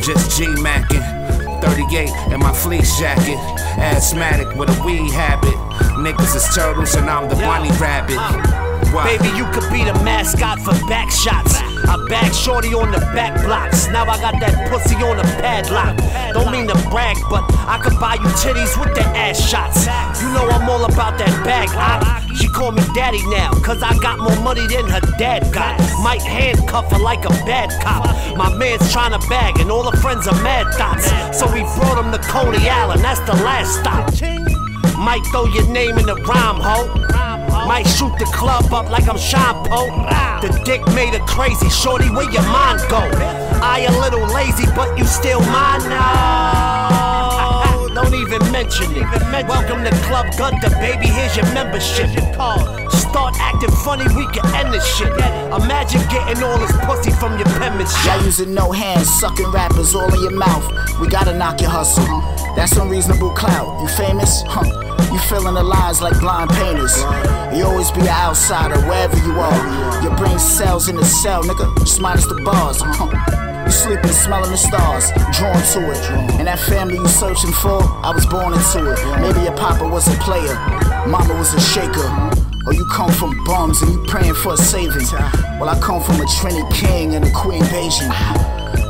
Just 0.01 0.36
G-macking. 0.38 1.62
38 1.62 2.34
in 2.34 2.39
my 2.39 2.53
fleece 2.53 2.98
jacket. 2.98 3.38
Asthmatic 3.77 4.55
with 4.55 4.69
a 4.69 4.84
weed 4.84 5.12
habit. 5.12 5.53
Niggas 6.01 6.36
is 6.36 6.55
turtles 6.55 6.95
and 6.95 7.10
I'm 7.10 7.29
the 7.29 7.36
bunny 7.36 7.69
rabbit. 7.79 8.64
Baby, 9.04 9.28
you 9.36 9.46
could 9.52 9.68
be 9.72 9.84
the 9.84 9.94
mascot 10.06 10.60
for 10.60 10.72
back 10.88 11.12
shots. 11.12 11.56
I 11.56 11.98
bag 12.08 12.34
shorty 12.34 12.74
on 12.74 12.92
the 12.92 13.00
back 13.14 13.44
blocks. 13.44 13.88
Now 13.88 14.06
I 14.06 14.18
got 14.20 14.40
that 14.40 14.70
pussy 14.72 14.96
on 14.96 15.18
the 15.18 15.24
padlock. 15.24 15.98
Don't 16.34 16.52
mean 16.52 16.68
to 16.68 16.75
brag, 16.90 17.18
but 17.30 17.44
I 17.68 17.78
could 17.84 18.00
buy 18.00 18.16
you 18.16 18.30
titties 18.40 18.80
with 18.80 18.96
the 18.96 19.04
ass 19.16 19.38
shots. 19.38 19.86
You 20.22 20.32
know 20.34 20.48
I'm 20.48 20.70
all 20.70 20.86
about 20.86 21.18
that 21.20 21.34
bag. 21.44 21.70
I, 21.74 22.25
she 22.36 22.48
call 22.48 22.72
me 22.72 22.82
daddy 22.94 23.22
now, 23.28 23.52
cause 23.62 23.84
I 23.84 23.98
got 24.00 24.20
more 24.20 24.40
money 24.42 24.66
than 24.68 24.88
her 24.88 25.02
dad 25.18 25.54
got. 25.54 25.78
Might 26.02 26.22
handcuff 26.22 26.92
her 26.92 27.00
like 27.00 27.25
a 27.25 27.36
bad 27.46 27.70
cop. 27.84 28.06
My 28.38 28.54
man's 28.56 28.92
trying 28.92 29.20
to 29.20 29.28
bag, 29.28 29.60
and 29.60 29.72
all 29.72 29.90
her 29.90 29.98
friends 29.98 30.28
are 30.28 30.42
mad 30.42 30.74
thoughts. 30.74 31.12
So 31.38 31.46
we 31.54 31.62
brought 31.75 32.04
him 32.04 32.12
to 32.12 32.20
Coney 32.30 32.70
Island, 32.70 33.02
that's 33.02 33.20
the 33.22 33.36
last 33.44 33.80
stop. 33.80 34.08
Might 34.98 35.24
throw 35.32 35.46
your 35.46 35.68
name 35.68 35.98
in 35.98 36.06
the 36.06 36.16
rhyme, 36.16 36.60
ho. 36.62 37.25
Might 37.65 37.88
shoot 37.88 38.13
the 38.19 38.25
club 38.25 38.72
up 38.72 38.91
like 38.91 39.10
I'm 39.10 39.17
Sean 39.17 39.65
Poe. 39.65 39.89
The 40.39 40.62
dick 40.63 40.86
made 40.93 41.13
her 41.15 41.25
crazy, 41.25 41.67
shorty, 41.69 42.10
where 42.12 42.29
your 42.31 42.43
mind 42.43 42.79
go? 42.89 43.00
I 43.62 43.88
a 43.89 44.00
little 44.00 44.25
lazy, 44.34 44.67
but 44.75 44.95
you 44.98 45.03
still 45.05 45.39
mine 45.39 45.89
now. 45.89 47.88
Don't 47.95 48.13
even 48.13 48.39
mention 48.51 48.91
it. 48.95 49.48
Welcome 49.48 49.84
to 49.84 49.89
Club 50.05 50.27
Gunter, 50.38 50.69
baby. 50.77 51.07
Here's 51.07 51.36
your 51.36 51.51
membership. 51.53 52.10
Start 52.91 53.36
acting 53.39 53.72
funny, 53.84 54.05
we 54.15 54.27
can 54.27 54.45
end 54.53 54.72
this 54.72 54.86
shit. 54.95 55.12
Imagine 55.12 56.01
getting 56.10 56.43
all 56.43 56.60
this 56.60 56.72
pussy 56.86 57.12
from 57.12 57.36
your 57.39 57.48
penmanship. 57.57 58.05
Y'all 58.05 58.24
using 58.24 58.53
no 58.53 58.72
hands, 58.72 59.10
sucking 59.19 59.50
rappers 59.51 59.95
all 59.95 60.13
in 60.13 60.22
your 60.22 60.38
mouth. 60.38 60.72
We 61.00 61.07
gotta 61.07 61.36
knock 61.36 61.62
your 61.62 61.72
hustle. 61.72 62.05
That's 62.55 62.77
unreasonable 62.77 63.31
clout. 63.31 63.81
You 63.81 63.88
famous? 63.88 64.43
Huh. 64.45 64.85
You 65.15 65.22
filling 65.22 65.53
the 65.53 65.63
lines 65.63 66.01
like 66.01 66.19
blind 66.19 66.50
painters. 66.50 66.98
You 67.55 67.63
always 67.63 67.89
be 67.89 68.01
an 68.01 68.10
outsider 68.10 68.77
wherever 68.81 69.15
you 69.15 69.39
are. 69.39 70.03
Your 70.03 70.13
brain 70.17 70.38
cells 70.38 70.89
in 70.89 70.98
the 70.98 71.05
cell, 71.05 71.41
nigga. 71.41 71.74
Just 71.79 72.01
minus 72.01 72.25
the 72.25 72.36
bars. 72.43 72.81
Huh. 72.81 73.63
You 73.63 73.72
sleeping, 73.72 74.12
smelling 74.12 74.51
the 74.51 74.57
stars, 74.57 75.12
drawn 75.31 75.55
to 75.72 75.89
it. 75.89 76.03
And 76.36 76.48
that 76.48 76.60
family 76.60 76.95
you 76.95 77.07
searching 77.07 77.53
for, 77.53 77.81
I 78.03 78.12
was 78.13 78.25
born 78.25 78.51
into 78.51 78.91
it. 78.91 79.00
Maybe 79.22 79.39
your 79.39 79.55
papa 79.55 79.88
was 79.88 80.05
a 80.10 80.19
player, 80.19 80.53
mama 81.07 81.34
was 81.36 81.53
a 81.53 81.62
shaker. 81.62 82.12
Or 82.67 82.74
you 82.74 82.86
come 82.91 83.10
from 83.13 83.41
bums 83.45 83.81
and 83.84 83.93
you 83.93 84.03
praying 84.07 84.34
for 84.34 84.55
a 84.55 84.57
saving. 84.57 85.07
Well, 85.62 85.69
I 85.69 85.79
come 85.79 86.03
from 86.03 86.19
a 86.19 86.25
Trinity 86.27 86.67
King 86.75 87.15
and 87.15 87.24
a 87.24 87.31
Queen 87.31 87.63
Beijing. 87.72 88.12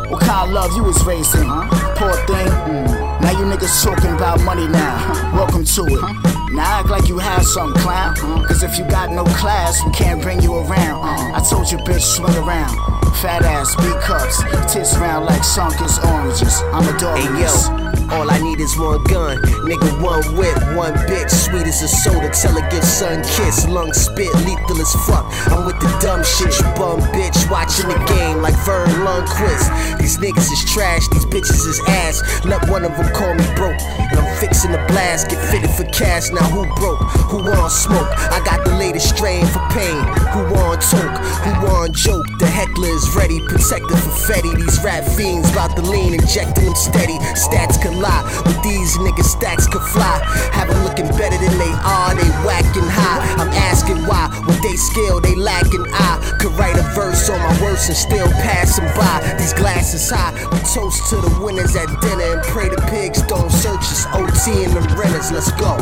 What 0.09 0.21
kind 0.21 0.49
of 0.49 0.55
love 0.55 0.75
you 0.75 0.85
was 0.85 1.05
raised 1.05 1.35
in? 1.35 1.45
Poor 1.93 2.17
thing. 2.25 3.04
Now 3.25 3.31
you 3.31 3.45
niggas 3.45 3.83
talking 3.83 4.13
about 4.13 4.39
money 4.41 4.67
now. 4.67 5.33
Welcome 5.33 5.65
to 5.65 5.85
it. 5.87 6.44
Now 6.55 6.79
act 6.79 6.89
like 6.89 7.09
you 7.09 7.17
have 7.17 7.45
some 7.45 7.73
clown. 7.73 8.15
Uh. 8.17 8.41
Cause 8.47 8.63
if 8.63 8.79
you 8.79 8.85
got 8.85 9.11
no 9.11 9.25
class, 9.25 9.83
we 9.85 9.91
can't 9.91 10.21
bring 10.21 10.41
you 10.41 10.55
around. 10.55 11.03
Uh. 11.03 11.35
I 11.35 11.45
told 11.49 11.69
you, 11.69 11.77
bitch, 11.79 11.99
swing 11.99 12.33
around. 12.37 12.71
Fat 13.19 13.43
ass, 13.43 13.75
big 13.75 13.95
cups, 13.99 14.43
tits 14.71 14.97
round 14.97 15.25
like 15.25 15.41
Sunkist 15.41 16.03
oranges. 16.03 16.61
I'm 16.71 16.87
a 16.87 16.97
dog. 16.99 17.17
Hey 17.17 17.31
yo, 17.43 17.51
all 18.15 18.29
I 18.29 18.39
need 18.39 18.59
is 18.59 18.77
one 18.77 19.03
gun. 19.05 19.37
Nigga, 19.67 20.01
one 20.03 20.23
whip, 20.35 20.55
one 20.75 20.93
bitch. 21.07 21.31
Sweet 21.31 21.67
as 21.67 21.81
a 21.81 21.87
soda, 21.87 22.29
tell 22.29 22.53
her 22.59 22.69
give 22.69 22.83
sun 22.83 23.23
kiss. 23.23 23.67
Lung 23.67 23.91
spit, 23.93 24.33
lethal 24.47 24.79
as 24.79 24.93
fuck. 25.07 25.27
I'm 25.51 25.65
with 25.65 25.79
the 25.79 25.91
dumb 25.99 26.23
shit, 26.23 26.55
you 26.59 26.67
bum 26.75 26.99
bitch. 27.11 27.49
Watching 27.49 27.87
the 27.87 27.99
game 28.15 28.41
like 28.41 28.55
Verne 28.63 28.91
Lundquist. 29.03 29.99
These 29.99 30.17
niggas 30.19 30.51
is 30.51 30.63
trash, 30.71 31.07
these 31.09 31.25
bitches 31.25 31.67
is 31.67 31.81
ass. 31.87 32.45
Let 32.45 32.69
one 32.69 32.83
of 32.83 32.95
them 32.95 33.11
call 33.13 33.33
me 33.33 33.47
broke. 33.55 33.79
Fixing 34.39 34.71
the 34.71 34.83
blast, 34.87 35.29
get 35.29 35.39
fitted 35.49 35.69
for 35.71 35.85
cash. 35.95 36.29
Now 36.29 36.43
who 36.51 36.67
broke? 36.75 36.99
Who 37.31 37.37
want 37.43 37.71
smoke? 37.71 38.09
I 38.31 38.43
got 38.43 38.65
the 38.65 38.75
latest 38.75 39.15
strain 39.15 39.45
for 39.47 39.63
pain. 39.71 40.03
Who 40.35 40.43
want 40.53 40.81
toke? 40.83 41.17
Who 41.47 41.51
want 41.65 41.95
joke? 41.95 42.27
The 42.39 42.47
heckler 42.47 42.89
is 42.89 43.15
ready, 43.15 43.39
protected 43.39 43.97
for 43.97 44.13
Fetty. 44.27 44.55
These 44.55 44.83
rap 44.83 45.03
fiends 45.03 45.49
about 45.51 45.75
to 45.77 45.81
lean, 45.81 46.13
injecting 46.13 46.65
them 46.65 46.75
steady. 46.75 47.17
Stats 47.33 47.81
can 47.81 47.99
lie, 48.01 48.23
with 48.45 48.61
these 48.61 48.97
niggas 48.99 49.31
stacks 49.31 49.67
could 49.67 49.81
fly. 49.81 50.19
Have 50.51 50.67
them 50.67 50.83
looking 50.83 51.07
better 51.15 51.37
than 51.39 51.55
they 51.57 51.73
are, 51.87 52.13
they 52.13 52.27
whacking 52.43 52.89
high. 52.91 53.23
I'm 53.39 53.51
asking 53.71 54.03
why, 54.03 54.27
with 54.47 54.61
they 54.61 54.75
skill, 54.75 55.21
they 55.21 55.35
lacking. 55.35 55.85
I 55.95 56.35
write 56.57 56.77
a 56.77 56.83
verse 56.95 57.29
on 57.29 57.39
my 57.39 57.61
worst 57.61 57.89
and 57.89 57.97
still 57.97 58.27
pass 58.43 58.77
them 58.77 58.87
by. 58.95 59.35
These 59.37 59.53
glasses 59.53 60.09
high, 60.09 60.33
we 60.51 60.59
toast 60.59 61.09
to 61.09 61.17
the 61.17 61.39
winners 61.43 61.75
at 61.75 61.87
dinner 62.01 62.33
and 62.33 62.43
pray 62.43 62.69
the 62.69 62.81
pigs 62.89 63.21
don't 63.23 63.51
search 63.51 63.85
us. 63.93 64.05
OT 64.13 64.63
and 64.63 64.73
the 64.73 64.95
renters, 64.97 65.31
let's 65.31 65.51
go. 65.51 65.77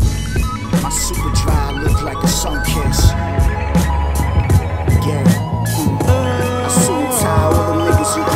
My 0.81 0.89
super 0.89 1.31
dry 1.43 1.71
look 1.71 2.01
like 2.01 2.21
a 2.23 2.27
sun 2.27 2.63
kiss. 2.65 3.11
Yeah. 5.05 5.23
I 6.65 6.69
suit 6.69 7.21
tie 7.21 7.43
all 7.43 7.77
them 7.77 7.87
niggas 7.87 8.32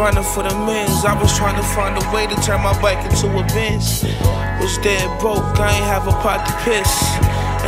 grinding 0.00 0.24
for 0.24 0.42
the 0.42 0.54
men's. 0.64 1.04
I 1.04 1.12
was 1.20 1.36
trying 1.36 1.60
to 1.60 1.66
find 1.76 1.92
a 1.92 2.04
way 2.08 2.26
to 2.26 2.34
turn 2.40 2.62
my 2.62 2.72
bike 2.80 3.04
into 3.04 3.28
a 3.36 3.44
Benz. 3.52 4.02
Was 4.56 4.78
dead 4.78 5.04
broke, 5.20 5.44
I 5.60 5.76
ain't 5.76 5.84
have 5.84 6.08
a 6.08 6.12
pot 6.24 6.40
to 6.48 6.52
piss. 6.64 6.88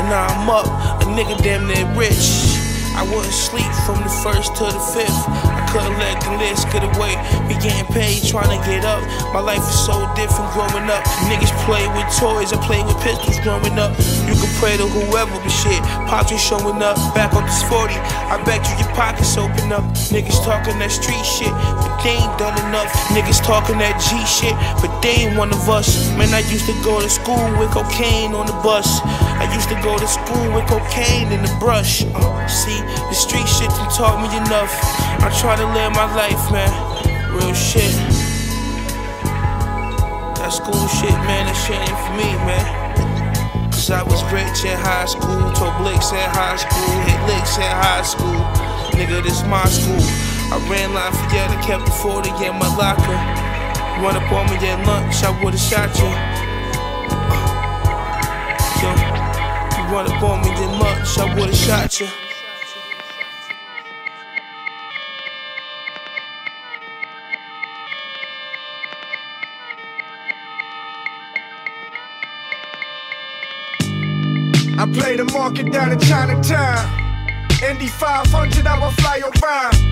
And 0.00 0.08
now 0.08 0.24
I'm 0.32 0.48
up, 0.48 0.64
a 1.02 1.04
nigga 1.12 1.36
damn 1.42 1.68
near 1.68 1.84
rich. 1.92 2.62
I 2.92 3.08
wouldn't 3.08 3.32
sleep 3.32 3.68
from 3.88 4.04
the 4.04 4.12
first 4.20 4.52
to 4.60 4.64
the 4.68 4.80
fifth. 4.92 5.24
I 5.28 5.64
couldn't 5.72 5.96
let 5.96 6.20
the 6.20 6.36
list 6.36 6.68
get 6.68 6.84
away. 6.84 7.16
Be 7.48 7.56
getting 7.56 7.88
paid, 7.88 8.20
trying 8.20 8.52
to 8.52 8.60
get 8.68 8.84
up. 8.84 9.00
My 9.32 9.40
life 9.40 9.64
is 9.64 9.78
so 9.80 9.96
different 10.12 10.52
growing 10.52 10.92
up. 10.92 11.00
Niggas 11.32 11.52
play 11.64 11.88
with 11.96 12.04
toys, 12.20 12.52
I 12.52 12.60
play 12.60 12.84
with 12.84 12.96
pistols 13.00 13.40
growing 13.40 13.80
up. 13.80 13.96
You 14.28 14.36
can 14.36 14.52
pray 14.60 14.76
to 14.76 14.84
whoever, 14.84 15.32
but 15.32 15.48
shit, 15.48 15.80
pops 16.04 16.32
ain't 16.32 16.40
showing 16.40 16.84
up. 16.84 17.00
Back 17.16 17.32
on 17.32 17.48
this 17.48 17.64
40, 17.64 17.96
I 18.28 18.36
bet 18.44 18.60
you 18.68 18.84
your 18.84 18.92
pockets 18.92 19.40
open 19.40 19.72
up. 19.72 19.84
Niggas 20.12 20.44
talking 20.44 20.76
that 20.76 20.92
street 20.92 21.24
shit, 21.24 21.52
they 22.02 22.18
ain't 22.18 22.36
done 22.38 22.58
enough. 22.66 22.90
Niggas 23.14 23.42
talking 23.42 23.78
that 23.78 23.94
G 24.02 24.18
shit, 24.26 24.54
but 24.82 24.90
they 25.00 25.26
ain't 25.26 25.38
one 25.38 25.54
of 25.54 25.68
us. 25.70 26.10
Man, 26.18 26.34
I 26.34 26.42
used 26.50 26.66
to 26.66 26.74
go 26.82 27.00
to 27.00 27.08
school 27.08 27.46
with 27.58 27.70
cocaine 27.70 28.34
on 28.34 28.46
the 28.46 28.58
bus. 28.62 29.00
I 29.38 29.46
used 29.54 29.70
to 29.70 29.78
go 29.82 29.94
to 29.98 30.06
school 30.06 30.50
with 30.54 30.66
cocaine 30.66 31.30
in 31.30 31.42
the 31.42 31.54
brush. 31.62 32.02
Uh, 32.02 32.46
see, 32.50 32.78
the 33.10 33.14
street 33.14 33.46
shit 33.46 33.70
done 33.70 33.90
taught 33.94 34.18
me 34.18 34.28
enough. 34.34 34.74
I 35.22 35.30
try 35.38 35.54
to 35.56 35.66
live 35.70 35.94
my 35.94 36.10
life, 36.14 36.42
man. 36.50 36.70
Real 37.30 37.54
shit. 37.54 37.94
That 40.42 40.50
school 40.50 40.86
shit, 40.98 41.14
man, 41.30 41.46
that 41.46 41.54
shit 41.54 41.78
ain't 41.78 41.98
for 42.02 42.14
me, 42.18 42.28
man. 42.44 43.70
Cause 43.70 43.90
I 43.90 44.02
was 44.02 44.22
rich 44.34 44.66
in 44.66 44.78
high 44.78 45.06
school, 45.06 45.50
told 45.54 45.78
blicks 45.78 46.10
in 46.10 46.18
high 46.34 46.58
school, 46.58 46.90
hit 47.06 47.20
licks 47.30 47.56
in 47.58 47.70
high 47.70 48.02
school. 48.02 48.42
Nigga, 48.98 49.22
this 49.22 49.42
my 49.46 49.64
school. 49.64 50.31
I 50.52 50.58
ran 50.68 50.92
Lafayette, 50.92 51.48
I 51.48 51.62
kept 51.64 51.86
the 51.86 51.90
40 51.90 52.28
in 52.28 52.52
my 52.58 52.68
locker. 52.76 53.16
Run 54.04 54.16
up 54.16 54.30
on 54.30 54.44
me 54.50 54.56
at 54.68 54.86
lunch, 54.86 55.24
I 55.24 55.30
would've 55.42 55.58
shot 55.58 55.88
uh, 55.88 56.02
you. 56.02 56.12
Yo, 58.82 58.90
you 59.72 59.82
run 59.90 60.12
up 60.12 60.22
on 60.22 60.42
me 60.42 60.50
at 60.50 60.78
lunch, 60.78 61.18
I 61.18 61.34
would've 61.34 61.56
shot 61.56 62.00
you. 62.00 62.06
I 74.78 74.84
play 74.92 75.16
the 75.16 75.24
market 75.32 75.72
down 75.72 75.92
in 75.92 75.98
Chinatown. 75.98 77.00
Indy 77.66 77.86
500, 77.86 78.66
I 78.66 78.78
will 78.78 78.90
fly 78.90 79.22
around. 79.40 79.91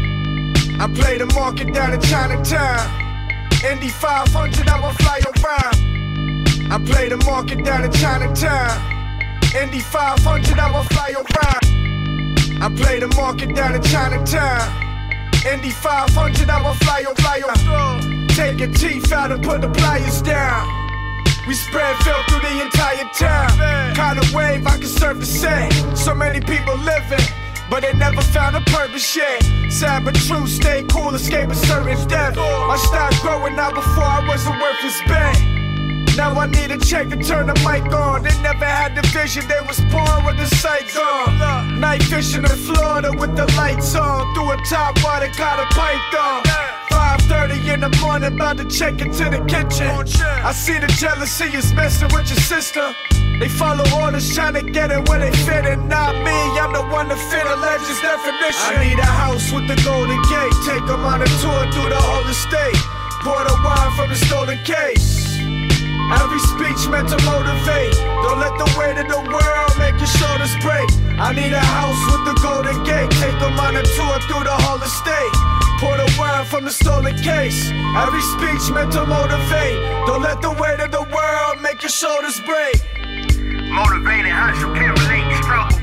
I 0.80 0.88
play 0.88 1.18
the 1.18 1.26
market 1.34 1.74
down 1.74 1.92
in 1.92 2.00
Chinatown. 2.00 2.80
Indy 3.62 3.90
500, 3.90 4.66
I'ma 4.66 4.92
fly 4.92 5.20
around. 5.28 6.72
I 6.72 6.80
play 6.82 7.10
the 7.10 7.18
market 7.18 7.62
down 7.62 7.84
in 7.84 7.92
Chinatown. 7.92 8.80
Indy 9.54 9.80
500, 9.80 10.58
I'ma 10.58 10.82
fly 10.84 11.12
around. 11.12 12.62
I 12.62 12.72
play 12.74 12.98
the 12.98 13.08
market 13.08 13.54
down 13.54 13.74
in 13.74 13.82
Chinatown. 13.82 14.72
Indy 15.44 15.68
500, 15.68 16.48
I'ma 16.48 16.72
fly 16.72 17.04
fly 17.14 17.42
around. 17.44 18.30
Take 18.30 18.60
your 18.60 18.72
teeth 18.72 19.12
out 19.12 19.32
and 19.32 19.44
put 19.44 19.60
the 19.60 19.68
pliers 19.68 20.22
down. 20.22 20.66
We 21.46 21.56
spread 21.56 21.94
filth 22.04 22.24
through 22.30 22.40
the 22.40 22.62
entire 22.62 23.04
town. 23.12 23.94
Kind 23.94 24.18
of 24.18 24.32
wave 24.32 24.66
I 24.66 24.78
can 24.78 24.88
surf 24.88 25.18
the 25.18 25.26
same. 25.26 25.94
So 25.94 26.14
many 26.14 26.40
people 26.40 26.74
living 26.78 27.49
but 27.70 27.82
they 27.82 27.92
never 27.94 28.20
found 28.20 28.56
a 28.56 28.60
purpose 28.62 29.16
yet. 29.16 29.40
Sad 29.70 30.04
but 30.04 30.16
true, 30.16 30.46
stay 30.46 30.84
cool, 30.90 31.14
escape 31.14 31.48
a 31.48 31.54
certain 31.54 32.08
death. 32.08 32.36
I 32.36 32.76
started 32.76 33.20
growing 33.20 33.58
out 33.58 33.74
before 33.74 34.02
I 34.02 34.26
wasn't 34.26 34.60
worth 34.60 34.80
his 34.80 35.00
bang. 35.06 35.60
Now 36.16 36.34
I 36.38 36.46
need 36.46 36.72
a 36.72 36.78
check 36.78 37.08
to 37.10 37.16
turn 37.16 37.46
the 37.46 37.54
mic 37.64 37.94
on. 37.94 38.24
They 38.24 38.36
never 38.42 38.64
had 38.64 38.96
the 38.96 39.06
vision, 39.08 39.46
they 39.48 39.60
was 39.66 39.80
born 39.92 40.24
with 40.26 40.36
the 40.36 40.46
sights 40.56 40.98
on. 40.98 41.80
Night 41.80 42.02
fishing 42.02 42.42
in 42.42 42.50
Florida 42.50 43.12
with 43.16 43.36
the 43.36 43.46
lights 43.56 43.94
on. 43.94 44.34
Through 44.34 44.52
a 44.52 44.56
top 44.68 45.02
water, 45.04 45.30
got 45.38 45.60
a 45.60 45.66
python. 45.74 46.69
5.30 46.90 47.74
in 47.74 47.80
the 47.80 47.90
morning, 48.02 48.34
about 48.34 48.58
to 48.58 48.66
check 48.66 49.00
into 49.00 49.24
the 49.30 49.40
kitchen. 49.46 49.86
I 49.86 50.52
see 50.52 50.78
the 50.78 50.88
jealousy 50.98 51.46
is 51.56 51.72
messing 51.72 52.08
with 52.12 52.28
your 52.28 52.42
sister. 52.42 52.94
They 53.40 53.48
follow 53.48 53.84
orders 54.02 54.34
trying 54.34 54.54
to 54.54 54.62
get 54.62 54.90
it 54.90 55.08
where 55.08 55.18
they 55.18 55.32
fit 55.48 55.64
it. 55.64 55.78
Not 55.88 56.12
me, 56.26 56.38
I'm 56.60 56.72
the 56.72 56.84
one 56.92 57.08
to 57.08 57.16
fit 57.16 57.46
a 57.46 57.56
legend's 57.56 58.00
definition. 58.02 58.76
I 58.76 58.84
need 58.84 58.98
a 58.98 59.06
house 59.06 59.50
with 59.52 59.66
the 59.66 59.80
golden 59.80 60.20
gate. 60.28 60.54
Take 60.68 60.84
them 60.84 61.00
on 61.06 61.22
a 61.22 61.30
tour 61.40 61.62
through 61.72 61.88
the 61.88 62.02
whole 62.04 62.26
estate. 62.28 62.82
Pour 63.24 63.40
the 63.40 63.56
wine 63.64 63.92
from 63.96 64.08
the 64.10 64.18
stolen 64.28 64.58
case. 64.64 65.40
Every 66.20 66.42
speech 66.52 66.84
meant 66.90 67.08
to 67.08 67.18
motivate. 67.24 67.94
Don't 68.26 68.40
let 68.42 68.52
the 68.58 68.68
weight 68.76 68.98
of 68.98 69.08
the 69.08 69.22
world 69.30 69.72
make 69.78 69.96
your 69.96 70.10
shoulders 70.20 70.52
break. 70.60 70.88
I 71.16 71.32
need 71.32 71.52
a 71.52 71.64
house 71.64 72.00
with 72.12 72.22
the 72.28 72.36
golden 72.42 72.76
gate. 72.84 73.08
Take 73.22 73.38
them 73.38 73.56
on 73.56 73.76
a 73.76 73.84
tour 73.84 74.16
through 74.26 74.44
the 74.44 74.56
whole 74.66 74.82
estate. 74.82 75.59
Pour 75.80 75.96
the 75.96 76.14
wine 76.18 76.44
from 76.44 76.64
the 76.66 76.70
stolen 76.70 77.16
case. 77.16 77.70
Every 77.96 78.20
speech 78.20 78.70
meant 78.70 78.92
to 78.92 79.06
motivate. 79.06 79.80
Don't 80.04 80.20
let 80.20 80.42
the 80.42 80.52
weight 80.60 80.78
of 80.78 80.90
the 80.92 81.00
world 81.08 81.62
make 81.62 81.80
your 81.80 81.88
shoulders 81.88 82.38
break. 82.44 82.76
Motivated 83.72 84.30
hustle, 84.30 84.74
can't 84.76 84.92
relate 85.00 85.24
to 85.24 85.36
struggle. 85.40 85.78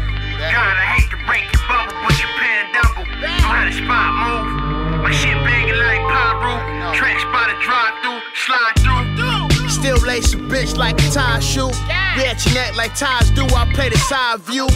Kinda 0.54 0.86
hate 0.94 1.10
to 1.10 1.18
break 1.26 1.50
your 1.50 1.66
bubble, 1.66 1.98
but 2.06 2.14
you 2.22 2.30
paying 2.38 2.70
double. 2.78 3.06
Know 3.26 3.50
how 3.50 3.66
the 3.66 3.74
spot 3.74 4.12
move. 4.22 5.02
My 5.02 5.12
shit 5.12 5.34
banging 5.34 5.82
like 5.82 6.06
Pyro. 6.06 6.94
Track 6.94 7.18
spot 7.20 7.50
a 7.50 7.58
drive 7.66 7.98
through, 8.04 8.22
slide 8.38 8.78
through. 8.78 9.37
Still 9.78 10.02
lace 10.08 10.34
a 10.34 10.38
bitch 10.38 10.76
like 10.76 10.98
a 11.00 11.10
tie 11.12 11.40
shoe. 11.40 11.70
At 11.90 12.44
your 12.46 12.56
neck 12.56 12.76
like 12.76 12.96
ties 12.96 13.30
do. 13.32 13.46
I 13.56 13.72
play 13.74 13.90
the 13.90 13.98
side 13.98 14.40
view. 14.42 14.68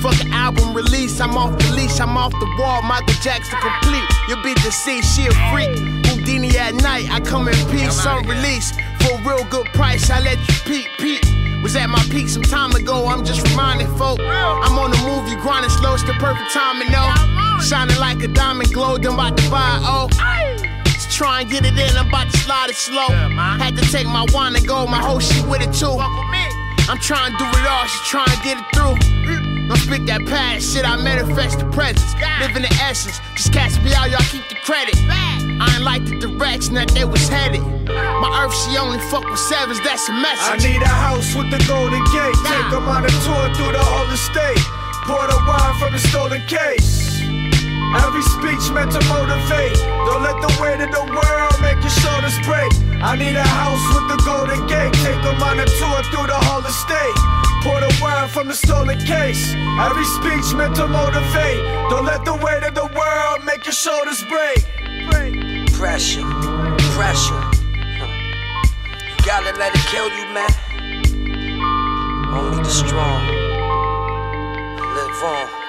Fuck 0.00 0.20
an 0.24 0.32
album 0.32 0.72
release. 0.72 1.20
I'm 1.20 1.36
off 1.36 1.58
the 1.58 1.72
leash. 1.74 1.98
I'm 1.98 2.16
off 2.16 2.30
the 2.32 2.48
wall. 2.58 2.82
Michael 2.82 3.14
Jackson 3.20 3.58
complete. 3.58 4.04
You'll 4.28 4.42
be 4.42 4.54
deceased. 4.54 5.16
She 5.16 5.26
a 5.26 5.32
freak. 5.50 5.76
Houdini 6.06 6.56
at 6.56 6.74
night. 6.74 7.10
I 7.10 7.20
come 7.20 7.48
in 7.48 7.54
peace. 7.70 8.06
Unreleased. 8.06 8.74
For 9.00 9.18
a 9.18 9.22
real 9.26 9.44
good 9.50 9.66
price. 9.74 10.10
I 10.10 10.20
let 10.20 10.38
you 10.38 10.54
peep, 10.64 10.86
peep. 10.98 11.22
Was 11.62 11.74
at 11.74 11.88
my 11.88 12.02
peak 12.10 12.28
some 12.28 12.42
time 12.42 12.70
ago, 12.72 13.08
I'm 13.08 13.24
just 13.24 13.42
reminding 13.48 13.88
folk. 13.96 14.20
I'm 14.20 14.78
on 14.78 14.90
the 14.92 14.98
move, 14.98 15.28
you 15.28 15.36
grinding 15.40 15.70
slow, 15.70 15.94
it's 15.94 16.04
the 16.04 16.12
perfect 16.12 16.52
timing, 16.52 16.92
though. 16.92 17.10
Shining 17.64 17.98
like 17.98 18.22
a 18.22 18.28
diamond 18.28 18.72
glow, 18.72 18.98
then 18.98 19.14
about 19.14 19.36
to 19.36 19.50
buy, 19.50 19.80
oh. 19.82 20.06
Try 21.16 21.40
and 21.40 21.50
get 21.50 21.64
it 21.64 21.72
in, 21.72 21.96
I'm 21.96 22.08
about 22.08 22.28
to 22.28 22.36
slide 22.44 22.68
it 22.68 22.76
slow. 22.76 23.08
Had 23.08 23.74
to 23.80 23.84
take 23.88 24.04
my 24.04 24.26
wine 24.34 24.54
and 24.54 24.66
go, 24.68 24.86
my 24.86 25.00
whole 25.00 25.18
shit 25.18 25.48
with 25.48 25.64
it 25.64 25.72
too. 25.72 25.96
I'm 25.96 27.00
trying 27.00 27.32
to 27.32 27.38
do 27.40 27.48
it 27.56 27.64
all, 27.64 27.86
she 27.88 27.98
trying 28.04 28.28
to 28.28 28.40
get 28.44 28.60
it 28.60 28.66
through. 28.76 29.00
Mm. 29.24 29.68
Don't 29.68 29.80
speak 29.80 30.04
that 30.12 30.20
past 30.28 30.76
shit, 30.76 30.84
I 30.84 31.00
manifest 31.00 31.58
the 31.58 31.64
presence. 31.72 32.12
Live 32.20 32.54
in 32.54 32.68
the 32.68 32.74
essence, 32.84 33.16
just 33.32 33.50
catch 33.50 33.80
me 33.80 33.96
out, 33.96 34.12
y'all 34.12 34.20
keep 34.28 34.44
the 34.52 34.60
credit. 34.60 34.92
I 35.08 35.72
ain't 35.72 35.88
like 35.88 36.04
the 36.04 36.20
direction 36.20 36.74
that 36.74 36.92
they 36.92 37.06
was 37.08 37.26
headed. 37.32 37.64
My 37.88 38.44
earth, 38.44 38.52
she 38.52 38.76
only 38.76 39.00
fuck 39.08 39.24
with 39.24 39.40
sevens, 39.40 39.80
that's 39.80 40.04
a 40.10 40.16
message. 40.20 40.60
I 40.60 40.68
need 40.68 40.84
a 40.84 40.92
house 41.00 41.32
with 41.32 41.48
the 41.48 41.64
golden 41.64 42.04
gate. 42.12 42.36
Take 42.44 42.68
them 42.68 42.84
on 42.92 43.08
a 43.08 43.12
tour 43.24 43.44
through 43.56 43.72
the 43.72 43.80
whole 43.80 44.12
estate. 44.12 44.60
Pour 45.08 45.24
the 45.24 45.40
wine 45.48 45.80
from 45.80 45.96
the 45.96 46.02
stolen 46.12 46.44
case. 46.44 47.15
Every 47.94 48.22
speech 48.22 48.70
meant 48.74 48.90
to 48.92 49.02
motivate. 49.06 49.76
Don't 50.08 50.22
let 50.22 50.40
the 50.42 50.50
weight 50.60 50.80
of 50.80 50.90
the 50.90 51.04
world 51.06 51.54
make 51.62 51.78
your 51.78 51.94
shoulders 52.02 52.34
break. 52.42 52.72
I 53.02 53.14
need 53.14 53.36
a 53.36 53.46
house 53.46 53.84
with 53.94 54.08
the 54.10 54.18
golden 54.24 54.66
gate. 54.66 54.92
Take 55.04 55.22
them 55.22 55.42
on 55.42 55.60
a 55.60 55.66
tour 55.78 56.02
through 56.10 56.26
the 56.26 56.40
whole 56.48 56.64
estate. 56.64 57.16
Pour 57.62 57.80
the 57.80 57.92
wine 58.00 58.28
from 58.28 58.48
the 58.48 58.54
stolen 58.54 58.98
case. 58.98 59.54
Every 59.78 60.04
speech 60.18 60.54
meant 60.54 60.74
to 60.76 60.86
motivate. 60.86 61.60
Don't 61.90 62.04
let 62.04 62.24
the 62.24 62.34
weight 62.34 62.62
of 62.64 62.74
the 62.74 62.86
world 62.96 63.44
make 63.44 63.64
your 63.64 63.72
shoulders 63.72 64.22
break. 64.24 64.64
Pressure, 65.76 66.24
pressure. 66.96 67.42
You 69.04 69.24
gotta 69.26 69.52
let 69.58 69.74
it 69.74 69.84
kill 69.92 70.08
you, 70.08 70.24
man. 70.32 70.50
Only 72.32 72.62
the 72.62 72.70
strong 72.70 73.26
live 74.96 75.22
on. 75.22 75.65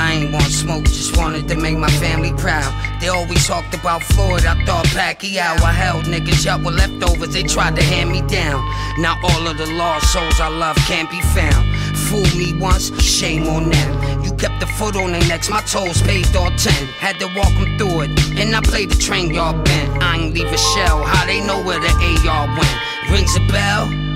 I 0.00 0.14
ain't 0.14 0.32
want 0.32 0.50
smoke, 0.50 0.84
just 0.84 1.18
wanted 1.18 1.46
to 1.48 1.56
make 1.56 1.76
my 1.76 1.90
family 2.00 2.32
proud. 2.32 2.72
They 3.02 3.08
always 3.08 3.46
talked 3.46 3.74
about 3.74 4.02
Floyd, 4.02 4.46
I 4.46 4.56
thought 4.64 4.86
Pacquiao. 4.86 5.60
I 5.60 5.72
held 5.72 6.06
niggas 6.06 6.46
up 6.46 6.62
with 6.62 6.74
leftovers, 6.74 7.34
they 7.34 7.42
tried 7.42 7.76
to 7.76 7.82
hand 7.82 8.10
me 8.10 8.22
down. 8.22 8.64
Now 8.98 9.20
all 9.22 9.46
of 9.46 9.58
the 9.58 9.66
lost 9.66 10.10
souls 10.10 10.40
I 10.40 10.48
love 10.48 10.76
can't 10.88 11.10
be 11.10 11.20
found. 11.36 11.62
Fool 12.08 12.24
me 12.38 12.58
once, 12.58 12.88
shame 13.02 13.46
on 13.46 13.68
them. 13.68 14.24
You 14.24 14.32
kept 14.36 14.58
the 14.60 14.66
foot 14.78 14.96
on 14.96 15.12
their 15.12 15.26
necks, 15.28 15.50
my 15.50 15.60
toes 15.62 16.00
paved 16.00 16.34
all 16.34 16.50
ten. 16.56 16.86
Had 16.98 17.18
to 17.20 17.26
walk 17.36 17.52
them 17.60 17.76
through 17.76 18.00
it, 18.02 18.10
and 18.40 18.56
I 18.56 18.60
played 18.62 18.90
the 18.90 18.96
train 18.96 19.34
y'all 19.34 19.52
bent. 19.52 20.02
I 20.02 20.16
ain't 20.16 20.34
leave 20.34 20.50
a 20.50 20.58
shell, 20.58 21.04
how 21.04 21.26
they 21.26 21.44
know 21.46 21.62
where 21.62 21.78
the 21.78 21.92
AR 22.26 22.46
went. 22.48 22.76
Rings 23.12 23.36
a 23.36 23.40
bell? 23.52 24.09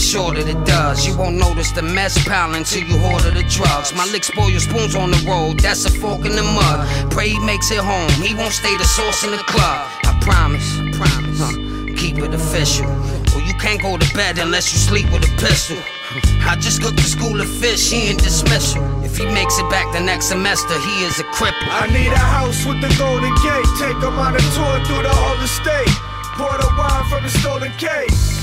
Sure 0.00 0.32
that 0.32 0.48
it 0.48 0.64
does. 0.64 1.06
You 1.06 1.16
won't 1.16 1.36
notice 1.36 1.70
the 1.72 1.82
mess 1.82 2.16
pile 2.24 2.54
until 2.54 2.82
you 2.82 2.96
order 3.12 3.30
the 3.30 3.44
drugs. 3.44 3.92
My 3.94 4.08
lick 4.10 4.24
spoil 4.24 4.50
your 4.50 4.58
spoons 4.58 4.96
on 4.96 5.12
the 5.12 5.22
road, 5.28 5.60
that's 5.60 5.84
a 5.84 5.90
fork 5.90 6.24
in 6.24 6.34
the 6.34 6.42
mud. 6.42 7.12
Pray 7.12 7.28
he 7.28 7.38
makes 7.38 7.70
it 7.70 7.78
home, 7.78 8.10
he 8.18 8.34
won't 8.34 8.52
stay 8.52 8.74
the 8.78 8.88
source 8.96 9.22
in 9.22 9.30
the 9.30 9.44
club. 9.44 9.86
I 10.08 10.18
promise, 10.24 10.66
I 10.80 10.90
promise. 10.96 11.38
Huh. 11.38 11.52
Keep 12.00 12.18
it 12.24 12.32
official. 12.32 12.88
Or 13.36 13.44
you 13.44 13.52
can't 13.60 13.80
go 13.80 13.98
to 13.98 14.14
bed 14.16 14.38
unless 14.38 14.72
you 14.72 14.80
sleep 14.80 15.04
with 15.12 15.22
a 15.22 15.32
pistol. 15.36 15.76
I 16.48 16.56
just 16.56 16.82
cooked 16.82 16.96
the 16.96 17.06
school 17.06 17.38
of 17.38 17.48
fish, 17.60 17.92
he 17.92 18.10
in 18.10 18.16
dismissal. 18.16 18.82
If 19.04 19.18
he 19.18 19.26
makes 19.26 19.60
it 19.60 19.68
back 19.68 19.92
the 19.92 20.00
next 20.00 20.32
semester, 20.32 20.80
he 20.80 21.04
is 21.04 21.20
a 21.20 21.24
cripple. 21.36 21.68
I 21.68 21.86
need 21.92 22.10
a 22.10 22.24
house 22.34 22.64
with 22.64 22.80
the 22.80 22.90
golden 22.96 23.30
gate. 23.44 23.68
Take 23.78 24.00
them 24.00 24.18
on 24.18 24.34
a 24.34 24.42
tour 24.56 24.76
through 24.88 25.04
the 25.04 25.12
whole 25.12 25.38
estate. 25.44 25.92
Pour 26.40 26.56
the 26.56 26.72
wine 26.74 27.04
from 27.12 27.22
the 27.22 27.30
stolen 27.30 27.70
case. 27.76 28.39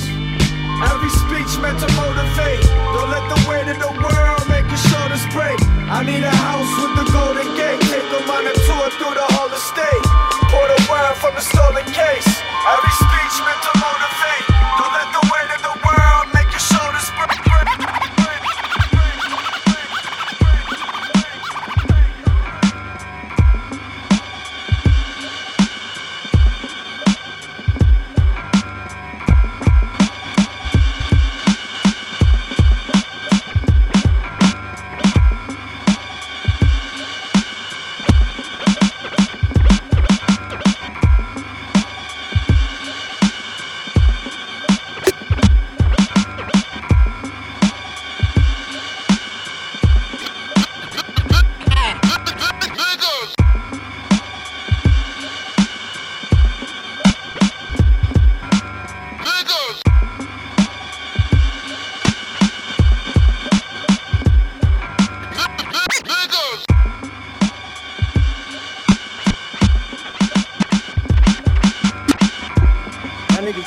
Every 0.78 1.10
speech 1.10 1.58
meant 1.58 1.80
to 1.82 1.90
motivate. 1.98 2.62
Don't 2.94 3.10
let 3.10 3.26
the 3.34 3.40
weight 3.50 3.66
of 3.66 3.82
the 3.82 3.90
world 3.98 4.42
make 4.46 4.70
your 4.70 4.84
shoulders 4.94 5.26
break. 5.34 5.58
I 5.90 6.06
need 6.06 6.22
a 6.22 6.36
house 6.46 6.70
with 6.78 6.94
the 7.02 7.06
golden 7.10 7.50
gate. 7.58 7.82
Take 7.90 8.06
them 8.14 8.30
on 8.30 8.46
a 8.46 8.54
tour 8.54 8.86
through 9.02 9.18
the 9.18 9.28
whole 9.34 9.50
estate. 9.50 10.04
Pour 10.54 10.66
the 10.70 10.78
wine 10.86 11.16
from 11.18 11.34
the 11.34 11.42
stolen 11.42 11.86
case. 11.90 12.30
Every 12.70 12.94
speech 12.94 13.36
meant 13.42 13.62
to 13.66 13.74
motivate. 13.82 14.46
Don't 14.78 14.94
let 14.94 15.10
the 15.18 15.27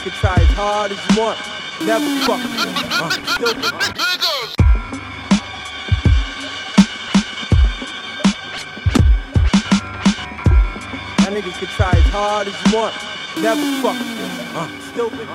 can 0.03 0.13
try 0.13 0.35
as 0.35 0.49
hard 0.57 0.93
as 0.93 0.99
you 1.11 1.21
want. 1.21 1.39
Never 1.85 2.07
fuck. 2.25 2.41
Uh, 2.41 3.11
Y'all 11.21 11.35
niggas 11.37 11.59
can 11.59 11.69
try 11.69 11.93
as 11.93 12.05
hard 12.09 12.49
as 12.49 12.55
you 12.65 12.77
want. 12.77 12.95
Never 13.43 13.61
fuck. 13.83 13.97
Uh, 14.57 14.69
stupid. 14.93 15.29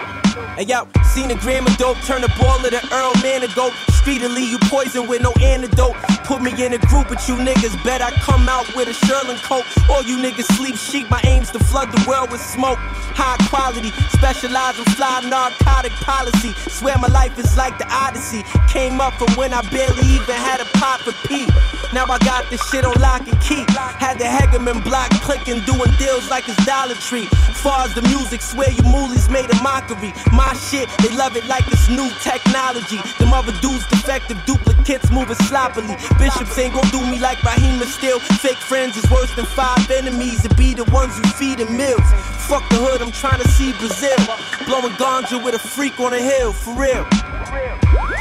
Hey 0.57 0.63
yo, 0.63 0.87
seen 1.03 1.29
a 1.29 1.35
gram 1.35 1.67
of 1.67 1.77
dope, 1.77 1.97
turn 2.01 2.21
the 2.21 2.33
ball 2.39 2.57
of 2.57 2.71
the 2.71 2.81
Earl 2.91 3.13
man 3.21 3.41
go. 3.53 3.69
Speedily, 4.05 4.43
you 4.45 4.59
poison 4.69 5.07
with 5.07 5.23
no 5.23 5.33
antidote. 5.41 5.95
Put 6.29 6.39
me 6.43 6.51
in 6.63 6.73
a 6.73 6.77
group 6.77 7.09
with 7.09 7.27
you 7.27 7.37
niggas, 7.37 7.73
bet 7.83 8.03
I 8.03 8.11
come 8.21 8.47
out 8.47 8.69
with 8.75 8.87
a 8.87 8.93
shearling 8.93 9.41
coat. 9.41 9.65
All 9.89 10.03
you 10.03 10.19
niggas 10.21 10.45
sleep 10.57 10.75
sheep, 10.75 11.09
my 11.09 11.19
aim's 11.25 11.49
to 11.57 11.59
flood 11.59 11.91
the 11.91 12.05
world 12.07 12.29
with 12.29 12.39
smoke. 12.39 12.77
High 13.17 13.35
quality, 13.49 13.89
specialize 14.13 14.77
in 14.77 14.85
fly 14.93 15.25
narcotic 15.25 15.91
policy. 16.05 16.53
Swear 16.69 16.99
my 16.99 17.07
life 17.07 17.39
is 17.39 17.57
like 17.57 17.79
the 17.79 17.87
Odyssey. 17.89 18.43
Came 18.69 19.01
up 19.01 19.15
from 19.15 19.33
when 19.33 19.55
I 19.55 19.61
barely 19.73 20.05
even 20.05 20.35
had 20.37 20.61
a 20.61 20.65
pot 20.77 21.01
for 21.01 21.13
pee. 21.27 21.49
Now 21.91 22.05
I 22.05 22.19
got 22.19 22.45
this 22.51 22.61
shit 22.69 22.85
on 22.85 22.93
lock 23.01 23.25
and 23.25 23.41
key. 23.41 23.65
Had 23.97 24.19
the 24.19 24.25
Hegeman 24.25 24.83
block 24.83 25.09
clicking, 25.25 25.65
doing 25.65 25.89
deals 25.97 26.29
like 26.29 26.47
it's 26.47 26.63
Dollar 26.65 26.93
Tree. 26.95 27.25
Far 27.65 27.85
as 27.85 27.95
the 27.95 28.03
music, 28.03 28.41
swear 28.41 28.69
you 28.69 28.83
moolies 28.83 29.31
made 29.31 29.49
a 29.49 29.57
mockery. 29.63 30.13
My 30.29 30.53
shit, 30.53 30.89
they 31.01 31.09
love 31.15 31.35
it 31.37 31.45
like 31.47 31.65
it's 31.73 31.89
new 31.89 32.09
technology. 32.21 33.01
Them 33.17 33.33
other 33.33 33.53
dudes 33.61 33.94
defective 33.95 34.39
duplicates 34.45 35.09
moving 35.11 35.39
sloppily. 35.47 35.95
Bishops 36.19 36.57
ain't 36.59 36.73
gon' 36.73 36.87
do 36.89 36.99
me 37.07 37.19
like 37.19 37.41
Raheem 37.43 37.79
still. 37.87 38.19
Fake 38.19 38.57
friends 38.57 38.97
is 38.97 39.09
worse 39.09 39.33
than 39.35 39.45
five 39.45 39.89
enemies. 39.89 40.43
It 40.43 40.55
be 40.57 40.73
the 40.73 40.83
ones 40.91 41.15
who 41.17 41.23
feed 41.39 41.59
in 41.59 41.69
meals. 41.75 42.07
Fuck 42.47 42.67
the 42.69 42.77
hood, 42.77 43.01
I'm 43.01 43.11
trying 43.11 43.41
to 43.41 43.47
see 43.47 43.71
Brazil. 43.79 44.19
Blowing 44.67 44.93
ganja 44.99 45.41
with 45.43 45.55
a 45.55 45.59
freak 45.59 45.99
on 45.99 46.13
a 46.13 46.19
hill, 46.19 46.51
for 46.51 46.73
real. 46.75 47.05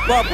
Bubble. 0.06 0.30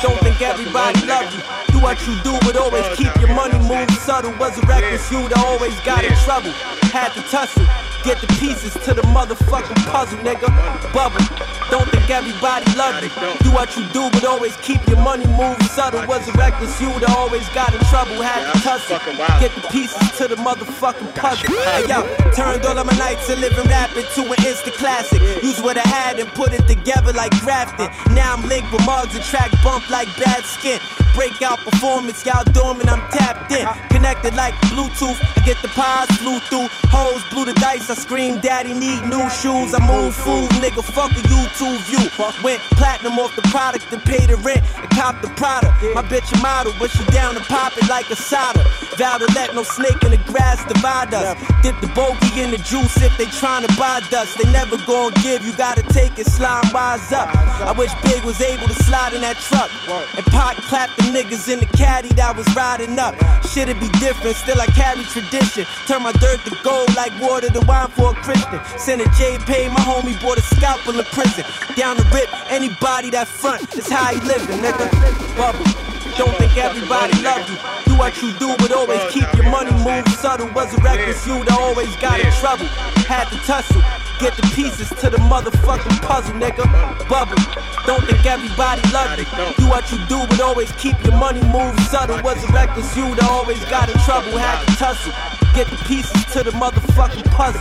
Don't 0.00 0.18
think 0.20 0.40
everybody 0.40 1.04
love 1.06 1.26
you. 1.34 1.42
Do 1.72 1.82
what 1.82 1.98
you 2.06 2.14
do, 2.22 2.38
but 2.46 2.56
always 2.56 2.86
keep 2.96 3.14
your 3.20 3.34
money 3.34 3.58
moving 3.58 3.90
subtle. 4.06 4.32
Was 4.38 4.56
a 4.58 4.66
reckless 4.66 5.10
you 5.10 5.28
that 5.28 5.38
always 5.44 5.74
got 5.80 6.04
in 6.04 6.14
trouble. 6.24 6.52
Had 6.94 7.12
to 7.14 7.22
tussle. 7.22 7.87
Get 8.08 8.22
the 8.22 8.26
pieces 8.40 8.72
to 8.88 8.94
the 8.94 9.02
motherfucking 9.12 9.84
puzzle, 9.92 10.16
nigga. 10.24 10.48
Bubble. 10.94 11.20
Don't 11.68 11.84
think 11.92 12.08
everybody 12.08 12.64
love 12.72 13.04
you. 13.04 13.10
Do 13.44 13.52
what 13.52 13.76
you 13.76 13.84
do, 13.92 14.08
but 14.08 14.24
always 14.24 14.56
keep 14.64 14.80
your 14.88 14.96
money 15.04 15.26
moving 15.26 15.68
subtle. 15.76 16.00
Was 16.08 16.26
a 16.26 16.32
reckless 16.32 16.80
you 16.80 16.88
that 17.00 17.10
always 17.10 17.46
got 17.50 17.68
in 17.74 17.80
trouble. 17.92 18.16
Had 18.24 18.50
to 18.50 18.60
tussle. 18.64 18.96
Get 19.44 19.52
the 19.52 19.60
pieces 19.68 20.00
to 20.16 20.26
the 20.26 20.36
motherfucking 20.36 21.14
puzzle. 21.16 21.52
Hey 21.52 21.84
yo, 21.84 22.00
turned 22.32 22.64
all 22.64 22.78
of 22.78 22.86
my 22.86 22.96
nights 22.96 23.28
of 23.28 23.40
living 23.40 23.68
rapid 23.68 24.06
to 24.14 24.22
an 24.24 24.40
instant 24.40 24.76
classic. 24.76 25.20
Use 25.44 25.60
what 25.60 25.76
I 25.76 25.86
had 25.86 26.18
and 26.18 26.30
put 26.30 26.54
it 26.54 26.66
together 26.66 27.12
like 27.12 27.38
grafting. 27.44 27.92
Now 28.14 28.32
I'm 28.32 28.48
linked 28.48 28.72
with 28.72 28.86
mugs 28.86 29.14
and 29.14 29.24
track 29.24 29.52
bump 29.62 29.84
like 29.90 30.08
bad 30.16 30.44
skin. 30.46 30.80
Breakout 31.18 31.58
performance, 31.58 32.24
y'all 32.24 32.44
dormant, 32.52 32.88
I'm 32.88 33.00
tapped 33.10 33.50
in. 33.50 33.66
Connected 33.90 34.36
like 34.36 34.54
Bluetooth, 34.70 35.18
I 35.18 35.42
get 35.44 35.60
the 35.62 35.68
pies 35.74 36.06
flew 36.18 36.38
through. 36.46 36.68
Hoes 36.94 37.24
blew 37.34 37.44
the 37.44 37.54
dice, 37.54 37.90
I 37.90 37.94
scream, 37.94 38.38
Daddy 38.38 38.72
need 38.72 39.02
new 39.02 39.28
shoes. 39.28 39.74
I 39.74 39.82
move 39.82 40.14
food, 40.14 40.46
nigga, 40.62 40.84
fuck 40.84 41.10
a 41.10 41.22
YouTube 41.26 41.82
view. 41.90 42.06
Went 42.44 42.60
platinum 42.78 43.18
off 43.18 43.34
the 43.34 43.42
product 43.50 43.92
and 43.92 44.00
paid 44.04 44.30
the 44.30 44.36
rent 44.36 44.62
and 44.76 44.88
cop 44.90 45.20
the 45.20 45.26
product. 45.34 45.74
My 45.92 46.02
bitch 46.02 46.30
a 46.38 46.40
model, 46.40 46.72
but 46.78 46.88
she 46.92 47.04
down 47.06 47.34
to 47.34 47.40
pop 47.40 47.76
it 47.76 47.88
like 47.88 48.08
a 48.10 48.16
soda. 48.16 48.62
Vow 48.98 49.16
to 49.16 49.32
let 49.32 49.54
no 49.54 49.62
snake 49.62 50.02
in 50.02 50.10
the 50.10 50.18
grass 50.26 50.58
divide 50.66 51.14
us. 51.14 51.38
Dip 51.62 51.78
the 51.80 51.86
bogey 51.94 52.42
in 52.42 52.50
the 52.50 52.58
juice 52.58 52.96
if 52.98 53.16
they 53.16 53.26
tryna 53.26 53.70
buy 53.78 54.02
dust. 54.10 54.36
They 54.36 54.50
never 54.50 54.76
gon' 54.86 55.12
give, 55.22 55.46
you 55.46 55.54
gotta 55.54 55.84
take 55.94 56.18
it, 56.18 56.26
slime 56.26 56.66
wise 56.74 57.12
up. 57.12 57.28
I 57.62 57.70
wish 57.78 57.94
Big 58.02 58.24
was 58.24 58.40
able 58.40 58.66
to 58.66 58.74
slide 58.82 59.14
in 59.14 59.20
that 59.20 59.36
truck 59.36 59.70
and 60.18 60.26
pot 60.34 60.56
clapped 60.66 60.96
the 60.96 61.04
niggas 61.14 61.46
in 61.46 61.60
the 61.60 61.66
caddy 61.78 62.08
that 62.18 62.36
was 62.36 62.46
riding 62.56 62.98
up. 62.98 63.14
Shit'd 63.46 63.78
be 63.78 63.88
different, 64.00 64.34
still 64.34 64.60
I 64.60 64.66
carry 64.66 65.04
tradition. 65.04 65.64
Turn 65.86 66.02
my 66.02 66.10
dirt 66.18 66.42
to 66.46 66.58
gold 66.64 66.92
like 66.96 67.14
water 67.22 67.50
to 67.50 67.60
wine 67.70 67.90
for 67.94 68.10
a 68.10 68.14
Christian. 68.14 68.58
Send 68.78 69.00
a 69.00 69.06
JPay, 69.14 69.70
my 69.70 69.80
homie 69.86 70.20
bought 70.20 70.38
a 70.38 70.42
scalpel 70.42 70.98
in 70.98 71.04
prison. 71.14 71.44
Down 71.76 71.96
the 71.96 72.04
rip, 72.10 72.26
anybody 72.50 73.10
that 73.10 73.28
front, 73.28 73.62
is 73.78 73.88
how 73.88 74.10
he 74.10 74.18
living, 74.26 74.58
nigga. 74.58 74.90
Bubble. 75.38 75.87
Don't 76.18 76.34
think 76.34 76.56
everybody 76.56 77.14
love 77.22 77.48
you. 77.48 77.54
Do 77.86 77.96
what 77.96 78.20
you 78.20 78.32
do, 78.42 78.50
but 78.58 78.72
always 78.72 79.00
keep 79.12 79.32
your 79.38 79.48
money 79.50 79.70
moving 79.86 80.10
subtle. 80.18 80.50
Was 80.50 80.74
a 80.74 80.82
reckless 80.82 81.24
you 81.24 81.44
that 81.44 81.56
always 81.56 81.94
got 82.02 82.18
in 82.18 82.32
trouble. 82.42 82.66
Had 83.06 83.30
to 83.30 83.38
tussle. 83.46 83.80
Get 84.18 84.34
the 84.34 84.42
pieces 84.50 84.88
to 84.98 85.10
the 85.10 85.18
motherfucking 85.30 86.02
puzzle, 86.02 86.34
nigga. 86.34 86.66
Bubble. 87.08 87.38
Don't 87.86 88.02
think 88.02 88.26
everybody 88.26 88.82
love 88.90 89.16
you. 89.16 89.24
Do 89.62 89.70
what 89.70 89.86
you 89.92 89.98
do, 90.10 90.18
but 90.26 90.40
always 90.40 90.72
keep 90.72 90.98
your 91.04 91.14
money 91.14 91.40
moving 91.54 91.78
subtle. 91.86 92.20
Was 92.22 92.42
a 92.42 92.50
reckless 92.50 92.96
you 92.96 93.14
that 93.14 93.30
always 93.30 93.64
got 93.66 93.88
in 93.88 93.96
trouble. 94.02 94.36
Had 94.36 94.58
to 94.66 94.74
tussle. 94.74 95.12
Get 95.54 95.70
the 95.70 95.78
pieces 95.86 96.24
to 96.34 96.42
the 96.42 96.50
motherfucking 96.50 97.30
puzzle, 97.30 97.60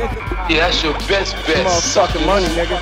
nigga. 0.00 0.16
Yeah, 0.48 0.72
that's 0.72 0.82
your 0.82 0.94
best 1.12 1.36
bet. 1.46 1.60
Motherfucking 1.66 2.24
money, 2.24 2.46
nigga. 2.56 2.80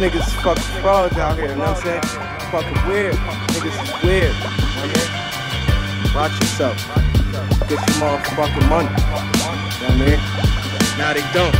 Niggas 0.00 0.32
fucking 0.40 0.80
frauds 0.80 1.18
out 1.18 1.36
here, 1.36 1.50
you 1.50 1.56
know 1.56 1.72
what 1.72 1.84
I'm 1.86 2.02
saying? 2.02 2.31
Fucking 2.52 2.86
weird. 2.86 3.14
Niggas 3.14 3.76
is 3.82 4.04
weird. 4.04 4.36
Watch 6.14 6.38
yourself. 6.38 6.76
Get 7.60 7.70
your 7.70 7.96
motherfucking 7.96 8.68
money. 8.68 8.90
You 8.90 9.08
know 9.80 9.88
what 9.88 9.88
I 9.88 10.04
mean? 10.04 10.20
Now 10.98 11.14
they 11.14 11.24
don't. 11.32 11.56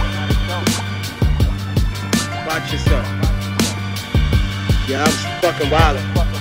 Watch 2.47 2.73
yourself. 2.73 3.07
Yeah, 4.87 5.05
I'm 5.05 5.41
fucking 5.41 5.71
wildin'. 5.71 6.32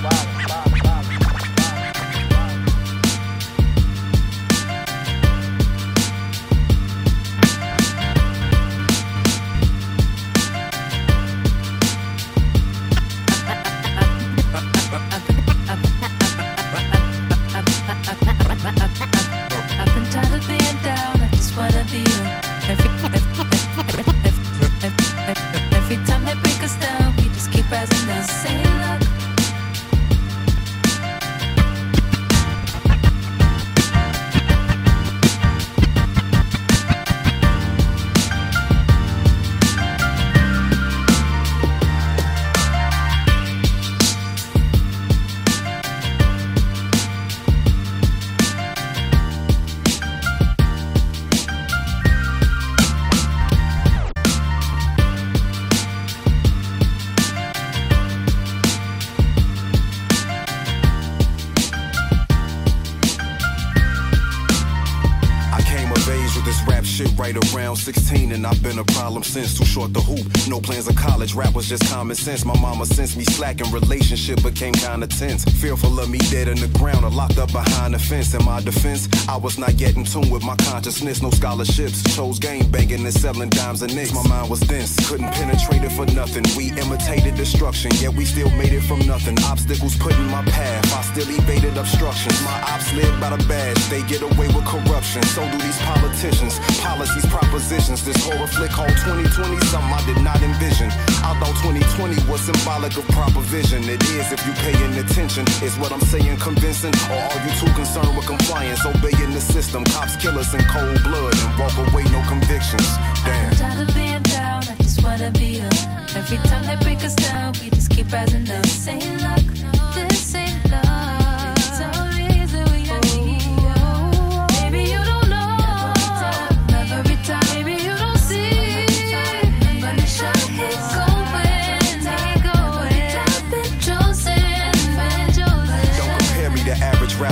16, 67.93 68.31
and 68.31 68.47
I've 68.47 68.63
been 68.63 68.79
a 68.79 68.85
problem 68.85 69.21
since. 69.21 69.57
Too 69.57 69.65
short 69.65 69.93
to 69.93 69.99
hoop, 69.99 70.25
no 70.47 70.61
plans 70.61 70.87
of 70.87 70.95
college. 70.95 71.33
Rap 71.33 71.53
was 71.53 71.67
just 71.67 71.83
common 71.91 72.15
sense. 72.15 72.45
My 72.45 72.57
mama 72.59 72.85
sensed 72.85 73.17
me 73.17 73.25
slacking, 73.25 73.69
relationship 73.71 74.41
became 74.41 74.73
kinda 74.73 75.07
tense. 75.07 75.43
Fearful 75.61 75.99
of 75.99 76.09
me 76.09 76.19
dead 76.35 76.47
in 76.47 76.57
the 76.59 76.69
ground 76.79 77.03
or 77.03 77.11
locked 77.11 77.37
up 77.37 77.51
behind 77.51 77.93
the 77.93 77.99
fence. 77.99 78.33
In 78.33 78.45
my 78.45 78.61
defense, 78.61 79.09
I 79.27 79.35
was 79.35 79.57
not 79.57 79.73
yet 79.77 79.97
in 79.97 80.05
tune 80.05 80.29
with 80.29 80.43
my 80.43 80.55
consciousness. 80.67 81.21
No 81.21 81.31
scholarships, 81.31 82.01
chose 82.15 82.39
game 82.39 82.71
banging 82.71 83.03
and 83.05 83.13
selling 83.13 83.49
dimes 83.49 83.81
and 83.81 83.93
nicks. 83.93 84.13
My 84.13 84.25
mind 84.25 84.49
was 84.49 84.61
dense, 84.61 84.91
couldn't 85.09 85.31
penetrate 85.33 85.83
it 85.83 85.91
for 85.91 86.05
nothing. 86.05 86.45
We 86.55 86.71
imitated 86.83 87.35
destruction, 87.35 87.91
yet 87.99 88.13
we 88.13 88.23
still 88.23 88.51
made 88.51 88.71
it 88.71 88.83
from 88.83 88.99
nothing. 88.99 89.37
Obstacles 89.43 89.97
put 89.97 90.13
in 90.13 90.27
my 90.27 90.43
path, 90.45 90.85
I 90.95 91.01
still 91.11 91.29
evaded 91.35 91.75
obstructions. 91.77 92.39
My 92.43 92.55
ops 92.71 92.93
live 92.93 93.11
by 93.19 93.35
the 93.35 93.41
badge, 93.45 93.77
they 93.91 94.01
get 94.03 94.21
away 94.21 94.47
with 94.55 94.65
corruption. 94.65 95.21
So 95.35 95.43
do 95.51 95.57
these 95.59 95.77
politicians, 95.83 96.59
policies, 96.79 97.25
propositions. 97.27 98.03
This 98.05 98.17
horror 98.23 98.47
flick 98.47 98.71
called 98.71 98.95
2020, 99.03 99.59
something 99.67 99.91
I 99.91 100.01
did 100.07 100.19
not 100.23 100.39
envision. 100.41 100.89
Although 101.27 101.51
2020 101.67 102.15
was 102.31 102.41
symbolic 102.41 102.95
of 102.95 103.05
proper 103.11 103.43
vision, 103.51 103.83
it 103.89 104.01
is 104.15 104.31
if 104.31 104.39
you 104.47 104.53
paying 104.63 104.95
attention. 105.03 105.43
Is 105.59 105.75
what 105.77 105.91
I'm 105.91 106.01
saying 106.01 106.37
convincing? 106.39 106.95
Or 107.11 107.19
are 107.19 107.41
you 107.43 107.51
too 107.59 107.71
concerned 107.75 108.15
with 108.15 108.27
compliance, 108.27 108.85
obeying 108.85 109.33
the 109.35 109.41
system? 109.41 109.83
Cops 109.91 110.15
kill 110.15 110.39
us 110.39 110.53
in 110.53 110.63
cold 110.71 111.03
blood 111.03 111.35
and 111.35 111.51
walk 111.59 111.75
away, 111.91 112.03
no 112.15 112.23
convictions. 112.27 112.87
Damn. 113.27 113.51
I 113.59 115.11
wanna 115.11 115.31
be 115.31 115.61
on. 115.61 115.71
Every 116.15 116.37
time 116.49 116.65
they 116.65 116.75
break 116.83 117.03
us 117.03 117.15
down, 117.15 117.53
we 117.61 117.69
just 117.69 117.89
keep 117.89 118.11
rising 118.11 118.49
up. 118.49 118.65
Ain't 118.87 119.50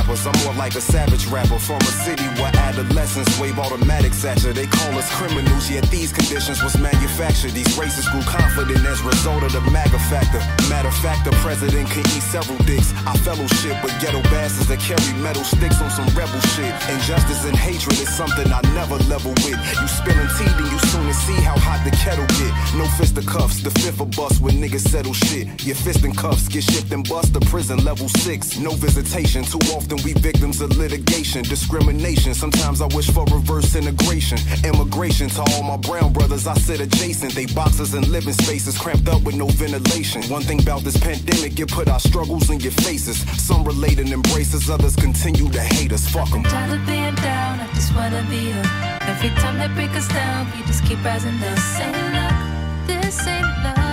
rappers. 0.09 0.25
I'm 0.25 0.43
more 0.43 0.53
like 0.55 0.75
a 0.75 0.81
savage 0.81 1.25
rapper 1.27 1.59
from 1.59 1.77
a 1.77 1.93
city 2.05 2.23
where 2.41 2.55
adolescents 2.55 3.39
wave 3.39 3.59
automatics 3.59 4.23
at 4.25 4.43
you. 4.43 4.53
They 4.53 4.67
call 4.67 4.97
us 4.97 5.09
criminals, 5.15 5.69
yet 5.69 5.89
these 5.89 6.11
conditions 6.11 6.63
was 6.63 6.77
manufactured. 6.77 7.51
These 7.51 7.77
races 7.77 8.07
grew 8.09 8.21
confident 8.21 8.85
as 8.85 9.01
a 9.01 9.05
result 9.05 9.43
of 9.43 9.53
the 9.53 9.61
MAGA 9.71 9.99
factor. 10.09 10.39
Matter 10.69 10.87
of 10.87 10.97
fact, 10.97 11.25
the 11.25 11.31
president 11.43 11.89
can 11.89 12.01
eat 12.01 12.23
several 12.23 12.57
dicks. 12.65 12.93
I 13.05 13.15
fellowship 13.17 13.81
with 13.83 13.93
ghetto 14.01 14.21
bastards 14.23 14.67
that 14.67 14.79
carry 14.79 15.13
metal 15.21 15.43
sticks 15.43 15.81
on 15.81 15.89
some 15.89 16.07
rebel 16.15 16.39
shit. 16.55 16.73
Injustice 16.89 17.45
and 17.45 17.55
hatred 17.55 17.99
is 17.99 18.09
something 18.09 18.47
I 18.51 18.61
never 18.73 18.97
level 19.05 19.31
with. 19.45 19.59
You 19.81 19.87
spilling 19.87 20.29
tea, 20.37 20.49
then 20.57 20.69
you 20.71 20.79
soon 20.89 21.07
to 21.07 21.13
see 21.13 21.37
how 21.41 21.57
hot 21.57 21.83
the 21.85 21.91
kettle 21.91 22.27
get. 22.39 22.53
No 22.75 22.85
fisticuffs, 22.97 23.61
the 23.61 23.71
fifth 23.71 24.01
of 24.01 24.11
bust 24.15 24.41
when 24.41 24.55
niggas 24.55 24.87
settle 24.87 25.13
shit. 25.13 25.47
Your 25.65 25.75
fist 25.75 26.03
and 26.03 26.15
cuffs 26.15 26.47
get 26.47 26.63
shipped 26.63 26.91
and 26.91 27.07
bust 27.07 27.33
to 27.33 27.39
prison 27.41 27.83
level 27.83 28.09
six. 28.09 28.57
No 28.57 28.71
visitation, 28.71 29.43
too 29.43 29.59
often 29.73 29.98
we 30.03 30.13
victims 30.13 30.61
of 30.61 30.77
litigation, 30.77 31.43
discrimination. 31.43 32.33
Sometimes 32.33 32.81
I 32.81 32.87
wish 32.87 33.09
for 33.09 33.25
reverse 33.25 33.75
integration. 33.75 34.37
Immigration 34.63 35.29
to 35.29 35.41
all 35.51 35.63
my 35.63 35.77
brown 35.77 36.13
brothers, 36.13 36.47
I 36.47 36.55
sit 36.55 36.79
adjacent. 36.79 37.33
They 37.33 37.45
boxes 37.47 37.93
and 37.93 38.07
living 38.07 38.33
spaces 38.33 38.77
cramped 38.77 39.07
up 39.07 39.23
with 39.23 39.35
no 39.35 39.47
ventilation. 39.47 40.23
One 40.23 40.41
thing 40.41 40.61
about 40.61 40.81
this 40.81 40.97
pandemic, 40.97 41.59
it 41.59 41.69
put 41.71 41.87
our 41.87 41.99
struggles 41.99 42.49
in 42.49 42.59
your 42.59 42.71
faces. 42.71 43.17
Some 43.41 43.63
relate 43.63 43.99
and 43.99 44.09
embraces, 44.09 44.69
others 44.69 44.95
continue 44.95 45.49
to 45.49 45.61
hate 45.61 45.91
us. 45.91 46.07
Fuck 46.07 46.31
'em. 46.33 46.43
Tired 46.43 46.79
of 46.79 46.85
being 46.85 47.15
down, 47.15 47.59
I 47.59 47.67
just 47.73 47.95
wanna 47.95 48.25
be 48.29 48.51
up. 48.53 48.67
Every 49.09 49.29
time 49.41 49.57
they 49.57 49.67
break 49.73 49.91
us 49.95 50.07
down, 50.07 50.47
we 50.55 50.65
just 50.67 50.85
keep 50.85 51.03
rising 51.03 51.35
up. 51.43 51.55
This 51.55 51.79
ain't 51.79 52.13
luck, 52.13 52.87
this 52.87 53.27
ain't 53.27 53.63
love. 53.63 53.88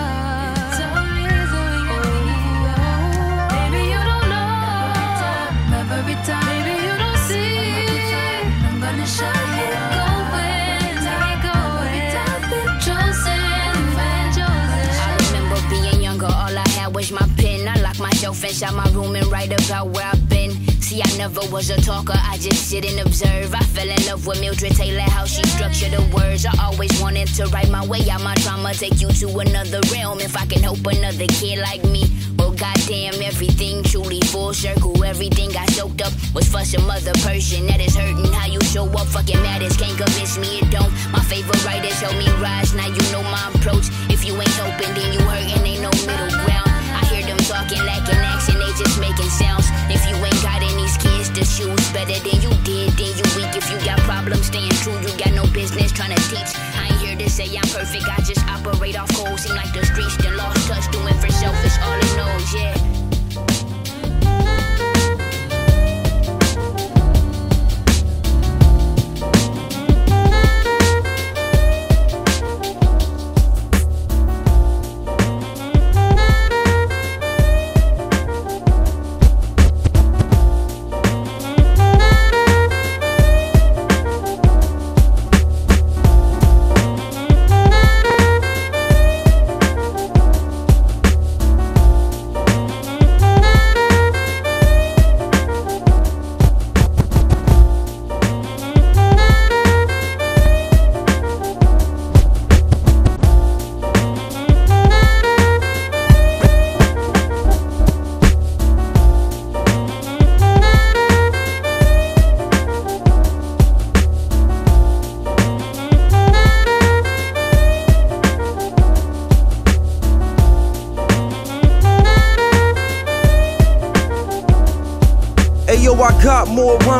Myself 18.47 18.71
inside 18.71 18.75
my 18.75 19.01
room 19.01 19.17
and 19.17 19.27
write 19.27 19.53
about 19.53 19.89
where 19.89 20.05
I've 20.05 20.29
been. 20.29 20.51
See, 20.81 21.03
I 21.03 21.17
never 21.19 21.41
was 21.51 21.71
a 21.71 21.81
talker, 21.81 22.15
I 22.17 22.39
just 22.39 22.71
sit 22.71 22.85
and 22.85 23.01
observe. 23.07 23.55
I 23.55 23.61
fell 23.75 23.89
in 23.89 24.07
love 24.07 24.27
with 24.27 24.41
Mildred 24.41 24.77
Taylor, 24.77 25.01
how 25.01 25.25
she 25.25 25.43
structured 25.45 25.93
the 25.93 26.03
words. 26.15 26.47
I 26.47 26.53
always 26.65 26.93
wanted 27.01 27.29
to 27.35 27.47
write 27.47 27.71
my 27.71 27.85
way 27.87 28.09
out 28.09 28.23
my 28.23 28.35
trauma, 28.37 28.73
take 28.73 29.01
you 29.01 29.09
to 29.09 29.39
another 29.39 29.81
realm. 29.93 30.21
If 30.21 30.37
I 30.37 30.47
can 30.47 30.63
help 30.63 30.87
another 30.87 31.27
kid 31.27 31.59
like 31.59 31.83
me, 31.85 32.05
oh 32.39 32.53
goddamn, 32.53 33.21
everything 33.21 33.83
truly 33.83 34.21
full 34.21 34.55
circle. 34.55 35.03
Everything 35.03 35.51
I 35.57 35.67
soaked 35.67 36.03
up 36.03 36.13
was 36.35 36.49
for 36.49 36.65
some 36.65 36.89
other 36.89 37.15
person 37.27 37.67
that 37.67 37.81
is 37.81 37.97
hurting. 37.97 38.33
How 38.33 38.47
you 38.47 38.61
show 38.61 38.87
up 38.87 39.09
fucking 39.09 39.43
matters, 39.43 39.77
can't 39.77 39.99
convince 39.99 40.39
me 40.39 40.61
it 40.63 40.71
don't. 40.71 40.93
My 41.11 41.23
favorite 41.25 41.65
writers 41.65 41.99
help 42.01 42.17
me 42.17 42.31
rise, 42.43 42.75
now 42.75 42.87
you 42.87 43.03
know 43.11 43.23
my 43.23 43.51
approach. 43.55 43.91
If 44.09 44.25
you 44.25 44.35
ain't 44.35 44.57
helping, 44.61 44.95
then 44.95 45.13
you 45.13 45.21
hurting, 45.27 45.67
ain't 45.67 45.83
no 45.83 45.91
middle 46.07 46.31
ground. 46.45 46.56
Talking, 47.77 47.87
lacking 47.87 48.25
action, 48.25 48.59
they 48.59 48.73
just 48.73 49.01
making 49.01 49.29
sounds. 49.29 49.67
If 49.91 50.09
you 50.09 50.17
ain't 50.17 50.43
got 50.43 50.63
any 50.63 50.87
kids 50.99 51.29
to 51.31 51.45
choose 51.45 51.93
better 51.93 52.19
than 52.25 52.41
you 52.41 52.51
did, 52.65 52.93
then 52.97 53.13
you 53.17 53.25
weak. 53.37 53.55
If 53.55 53.71
you 53.71 53.79
got 53.85 53.99
problems 54.01 54.47
staying 54.47 54.71
true, 54.83 54.99
you 55.01 55.09
got 55.19 55.33
no 55.33 55.47
business 55.53 55.93
trying 55.93 56.15
to 56.15 56.23
teach. 56.29 56.57
I 56.75 56.89
ain't 56.91 57.01
here 57.01 57.17
to 57.17 57.31
say 57.31 57.45
I'm 57.57 57.69
perfect, 57.69 58.09
I 58.09 58.21
just 58.23 58.45
operate 58.47 58.99
off 58.99 59.13
code. 59.15 59.39
Seem 59.39 59.57
like 59.57 59.73
the 59.73 59.85
streets 59.85 60.17
done 60.17 60.37
lost 60.37 60.67
touch, 60.69 60.91
doing 60.91 61.15
for 61.15 61.31
selfish, 61.31 61.77
all 61.83 61.99
it 61.99 62.17
knows, 62.17 62.55
yeah. 62.55 63.06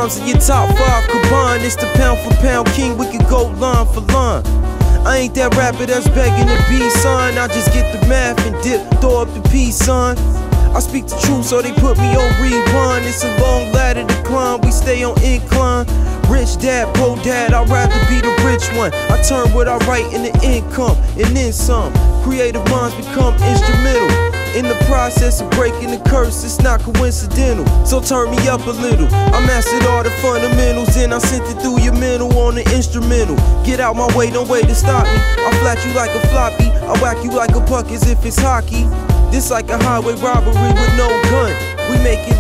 Rhymes 0.07 0.19
than 0.19 0.29
your 0.29 0.39
top 0.39 0.69
five 0.77 1.09
combined. 1.09 1.63
It's 1.63 1.77
the 1.77 1.91
pound 1.95 2.19
for 2.21 2.35
pound 2.41 2.69
king, 2.69 2.97
we 2.99 3.07
can 3.07 3.29
go 3.29 3.47
line 3.59 3.87
for 3.87 4.01
line. 4.13 4.45
I 5.07 5.19
ain't 5.19 5.35
that 5.35 5.55
rapper 5.55 5.87
that's 5.87 6.09
begging 6.09 6.49
to 6.49 6.59
be 6.69 6.89
son. 7.01 7.39
I 7.39 7.47
just 7.49 7.73
get 7.73 7.93
the 7.93 8.07
math 8.09 8.39
and 8.47 8.61
dip, 8.63 8.83
throw 9.01 9.23
up 9.23 9.29
the 9.35 9.49
peace, 9.51 9.77
son. 9.77 10.19
I 10.75 10.81
speak 10.81 11.07
the 11.07 11.17
truth, 11.27 11.47
so 11.47 11.63
they 11.63 11.73
put 11.73 11.97
me 11.99 12.15
on 12.15 12.31
rewind. 12.43 13.07
It's 13.07 13.25
a 13.25 13.31
long 13.41 13.73
ladder 13.73 14.05
to 14.05 14.23
climb, 14.25 14.61
we 14.63 14.71
stay 14.71 15.03
on 15.05 15.21
incline. 15.23 15.87
Rich 16.29 16.59
dad, 16.59 16.93
poor 16.97 17.17
dad, 17.23 17.53
I'd 17.53 17.69
rather 17.69 17.99
be 18.11 18.21
the 18.21 18.35
rich 18.45 18.67
one. 18.77 18.93
I 19.11 19.23
turn 19.23 19.53
what 19.55 19.69
I 19.69 19.79
write 19.87 20.13
into 20.13 20.35
income 20.45 20.97
and 21.17 21.37
then 21.37 21.53
some. 21.53 21.93
Creative 22.25 22.65
minds 22.69 22.95
become 22.97 23.35
instrumental. 23.35 24.36
In 24.57 24.65
the 24.65 24.75
process 24.87 25.43
of 25.43 25.51
breaking 25.51 25.91
the 25.91 26.03
curse, 26.09 26.43
it's 26.43 26.61
not 26.61 26.81
coincidental. 26.81 27.67
So 27.85 28.01
turn 28.01 28.31
me 28.31 28.49
up 28.49 28.65
a 28.67 28.71
little. 28.71 29.07
I 29.07 29.45
mastered 29.45 29.85
all 29.85 30.03
the 30.03 30.09
fundamentals, 30.23 30.97
and 30.97 31.13
I 31.13 31.19
sent 31.19 31.45
it 31.45 31.61
through 31.61 31.83
your 31.83 31.93
mental 31.93 32.33
on 32.39 32.55
the 32.55 32.65
instrumental. 32.75 33.37
Get 33.67 33.81
out 33.81 33.97
my 33.97 34.09
way, 34.17 34.31
don't 34.31 34.49
wait 34.49 34.65
to 34.65 34.75
stop 34.75 35.05
me. 35.05 35.21
I 35.45 35.51
flat 35.61 35.85
you 35.85 35.93
like 35.93 36.11
a 36.17 36.27
floppy, 36.29 36.71
I 36.71 36.99
whack 37.03 37.23
you 37.23 37.33
like 37.33 37.55
a 37.55 37.61
puck 37.67 37.91
as 37.91 38.09
if 38.09 38.25
it's 38.25 38.39
hockey. 38.39 38.85
This 39.31 39.51
like 39.51 39.69
a 39.69 39.77
highway 39.77 40.15
robbery 40.15 40.55
with 40.55 40.97
no 40.97 41.09
gun. 41.29 41.66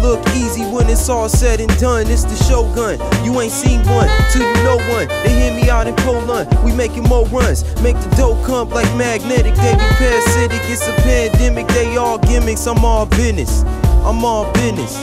Look 0.06 0.24
easy 0.36 0.62
when 0.62 0.88
it's 0.88 1.08
all 1.08 1.28
said 1.28 1.60
and 1.60 1.80
done. 1.80 2.06
It's 2.06 2.22
the 2.22 2.36
shogun. 2.44 3.00
You 3.24 3.40
ain't 3.40 3.50
seen 3.50 3.80
one 3.88 4.08
till 4.30 4.46
you 4.46 4.54
know 4.62 4.76
one. 4.88 5.08
They 5.08 5.34
hear 5.34 5.52
me 5.52 5.68
out 5.68 5.88
in 5.88 5.96
Poland. 5.96 6.46
We 6.64 6.70
making 6.72 7.02
more 7.02 7.26
runs. 7.26 7.64
Make 7.82 7.96
the 7.96 8.08
dough 8.16 8.40
come 8.46 8.70
like 8.70 8.86
magnetic. 8.96 9.56
They 9.56 9.74
be 9.74 9.88
parasitic. 9.98 10.60
It's 10.70 10.86
a 10.86 10.92
pandemic. 11.02 11.66
They 11.74 11.96
all 11.96 12.18
gimmicks. 12.18 12.68
I'm 12.68 12.84
all 12.84 13.06
business. 13.06 13.64
I'm 14.06 14.24
all 14.24 14.52
business. 14.52 14.94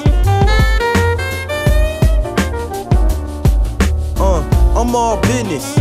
Uh, 4.16 4.40
I'm 4.78 4.96
all 4.96 5.20
business. 5.20 5.76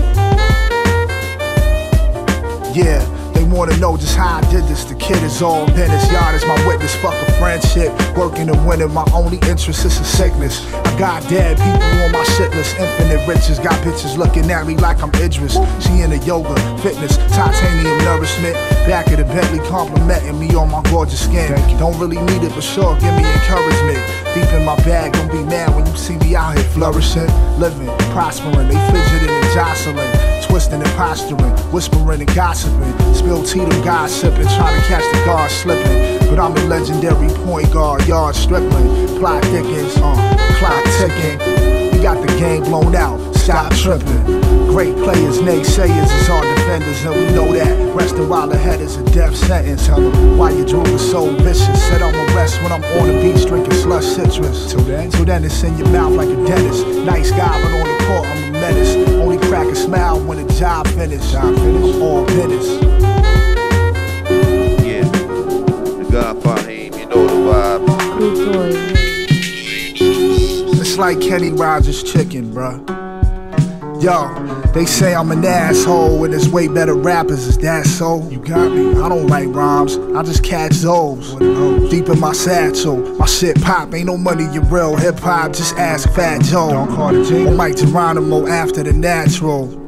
Yeah, 2.74 2.98
they 3.34 3.44
wanna 3.44 3.76
know 3.76 3.96
just 3.96 4.16
how 4.16 4.38
I 4.38 4.50
did 4.50 4.64
this. 4.64 4.82
The 4.82 4.96
kid 5.02 5.22
is 5.24 5.42
all 5.42 5.66
business. 5.74 6.10
Y'all 6.12 6.34
is 6.34 6.46
my 6.46 6.56
witness. 6.66 6.94
Fuck 6.96 7.14
a 7.14 7.32
friendship. 7.38 7.90
Working 8.16 8.48
and 8.48 8.66
winning. 8.66 8.92
My 8.92 9.04
only 9.12 9.38
interest 9.50 9.84
is 9.84 9.98
a 9.98 10.04
sickness. 10.04 10.62
I 10.72 10.98
got 10.98 11.22
dead 11.28 11.58
people 11.58 11.82
on 12.06 12.12
my 12.12 12.22
shit 12.38 12.50
list. 12.54 12.78
Infinite 12.78 13.26
riches. 13.26 13.58
Got 13.58 13.74
bitches 13.84 14.16
looking 14.16 14.50
at 14.50 14.66
me 14.66 14.76
like 14.76 15.02
I'm 15.02 15.10
Idris. 15.18 15.58
She 15.82 16.00
into 16.00 16.18
yoga, 16.18 16.54
fitness, 16.78 17.16
titanium 17.34 17.98
nourishment. 18.04 18.54
Back 18.86 19.10
of 19.10 19.18
the 19.18 19.24
Bentley 19.24 19.58
complimenting 19.68 20.38
me 20.38 20.54
on 20.54 20.70
my 20.70 20.82
gorgeous 20.90 21.24
skin. 21.24 21.50
Don't 21.78 21.98
really 21.98 22.20
need 22.30 22.42
it, 22.42 22.54
but 22.54 22.62
sure, 22.62 22.94
give 22.98 23.14
me 23.14 23.24
encouragement. 23.24 23.98
Deep 24.34 24.48
in 24.54 24.64
my 24.64 24.76
bag, 24.86 25.12
don't 25.12 25.30
be 25.30 25.42
mad 25.44 25.74
when 25.74 25.84
you 25.86 25.96
see 25.96 26.16
me 26.16 26.34
out 26.34 26.56
here 26.56 26.64
flourishing, 26.70 27.28
living, 27.58 27.90
prospering. 28.14 28.68
They 28.68 28.80
fidgeting 28.88 29.28
and 29.28 29.50
jostling, 29.52 30.08
twisting 30.48 30.80
and 30.80 30.92
posturing, 30.96 31.52
whispering 31.70 32.20
and 32.20 32.34
gossiping. 32.34 33.14
Spill 33.14 33.42
tea 33.42 33.60
to 33.60 33.84
gossiping, 33.84 34.48
trying 34.56 34.80
to 34.80 34.88
catch 34.92 35.10
the 35.10 35.24
guard 35.24 35.50
slipping. 35.50 36.18
But 36.28 36.38
I'm 36.38 36.52
a 36.52 36.64
legendary 36.66 37.28
point 37.46 37.72
guard, 37.72 38.06
yard 38.06 38.34
strickling. 38.34 39.18
Plot 39.18 39.42
thickens, 39.46 39.96
uh, 39.96 40.12
clock 40.58 40.84
ticking. 40.98 41.38
We 41.92 42.02
got 42.02 42.20
the 42.20 42.28
game 42.38 42.64
blown 42.64 42.94
out, 42.94 43.18
stop 43.34 43.72
tripping. 43.72 44.22
Great 44.68 44.94
players, 44.96 45.38
naysayers 45.38 46.10
is 46.20 46.28
our 46.28 46.44
defenders, 46.54 47.04
and 47.04 47.14
we 47.14 47.24
know 47.32 47.50
that. 47.52 47.72
Resting 47.94 48.28
while 48.28 48.52
ahead 48.52 48.80
is 48.82 48.96
a 48.96 49.04
death 49.12 49.34
sentence. 49.34 49.86
Tell 49.86 50.00
them 50.00 50.36
why 50.36 50.50
you 50.50 50.66
drool 50.66 50.86
is 50.88 51.10
so 51.10 51.34
vicious. 51.36 51.88
Said 51.88 52.02
I'ma 52.02 52.24
rest 52.34 52.60
when 52.62 52.72
I'm 52.72 52.84
on 53.00 53.08
the 53.08 53.14
beach 53.22 53.46
drinking 53.46 53.72
slush 53.72 54.04
citrus. 54.04 54.72
Till 54.72 54.80
then, 54.80 55.10
till 55.10 55.24
then 55.24 55.42
it's 55.44 55.62
in 55.62 55.78
your 55.78 55.88
mouth 55.88 56.12
like 56.12 56.28
a 56.28 56.44
dentist. 56.44 56.86
Nice 56.86 57.30
guy, 57.30 57.62
but 57.62 57.72
on 57.80 57.88
the 57.88 58.04
court 58.04 58.26
I'm 58.26 58.54
a 58.54 58.60
menace. 58.60 58.94
Only 59.22 59.38
crack 59.48 59.68
a 59.68 59.74
smile 59.74 60.20
when 60.22 60.46
the 60.46 60.52
job 60.54 60.86
finish. 60.88 61.32
Job 61.32 61.54
finish. 61.56 61.96
All 61.96 62.26
business. 62.26 63.21
Like 71.02 71.20
Kenny 71.20 71.50
Rogers 71.50 72.00
chicken, 72.04 72.52
bruh. 72.54 72.78
Yo, 74.00 74.32
they 74.72 74.86
say 74.86 75.16
I'm 75.16 75.32
an 75.32 75.44
asshole 75.44 76.22
and 76.22 76.32
there's 76.32 76.48
way 76.48 76.68
better 76.68 76.94
rappers. 76.94 77.44
Is 77.48 77.58
that 77.58 77.86
so? 77.86 78.22
You 78.28 78.38
got 78.38 78.70
me. 78.70 78.90
I 78.90 79.08
don't 79.08 79.26
write 79.26 79.48
rhymes. 79.48 79.96
I 80.14 80.22
just 80.22 80.44
catch 80.44 80.74
those. 80.74 81.34
Deep 81.90 82.08
in 82.08 82.20
my 82.20 82.32
satchel. 82.32 82.98
My 83.16 83.26
shit 83.26 83.60
pop. 83.60 83.92
Ain't 83.92 84.06
no 84.06 84.16
money 84.16 84.44
in 84.44 84.68
real 84.70 84.94
hip 84.94 85.18
hop. 85.18 85.54
Just 85.54 85.74
ask 85.74 86.08
Fat 86.12 86.40
Joe. 86.44 86.70
Don't 86.70 86.94
call 86.94 87.16
it 87.16 87.48
Or 87.48 87.50
Mike 87.50 87.78
Geronimo 87.78 88.46
after 88.46 88.84
the 88.84 88.92
natural. 88.92 89.81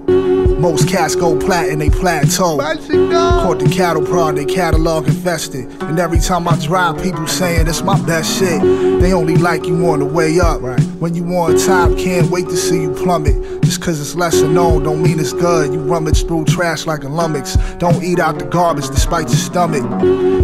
Most 0.59 0.89
cats 0.89 1.15
go 1.15 1.39
plat 1.39 1.69
and 1.69 1.81
they 1.81 1.91
plateau. 1.91 2.59
Caught 2.59 3.59
the 3.59 3.71
cattle 3.75 4.05
prod, 4.05 4.37
they 4.37 4.45
catalog 4.45 5.07
infested. 5.07 5.71
And 5.83 5.99
every 5.99 6.19
time 6.19 6.49
I 6.49 6.57
drive, 6.59 7.03
people 7.03 7.27
saying 7.27 7.67
it's 7.67 7.83
my 7.83 8.01
best 8.07 8.39
shit. 8.39 8.61
They 9.01 9.13
only 9.13 9.37
like 9.37 9.67
you 9.67 9.87
on 9.89 9.99
the 9.99 10.07
way 10.07 10.41
up. 10.41 10.63
Right. 10.63 10.81
When 11.01 11.15
you 11.15 11.25
on 11.37 11.59
top, 11.59 11.99
can't 11.99 12.31
wait 12.31 12.47
to 12.47 12.57
see 12.57 12.83
you 12.83 12.93
plummet. 12.95 13.63
Just 13.63 13.83
cause 13.83 14.01
it's 14.01 14.15
lesser 14.15 14.49
known, 14.49 14.85
don't 14.85 15.03
mean 15.03 15.19
it's 15.19 15.33
good. 15.33 15.73
You 15.73 15.81
rummage 15.81 16.27
through 16.27 16.47
trash 16.47 16.87
like 16.87 17.05
a 17.05 17.09
lummox. 17.09 17.57
Don't 17.79 18.03
eat 18.03 18.19
out 18.19 18.39
the 18.39 18.47
garbage 18.47 18.89
despite 18.89 19.29
your 19.29 19.37
stomach. 19.37 19.83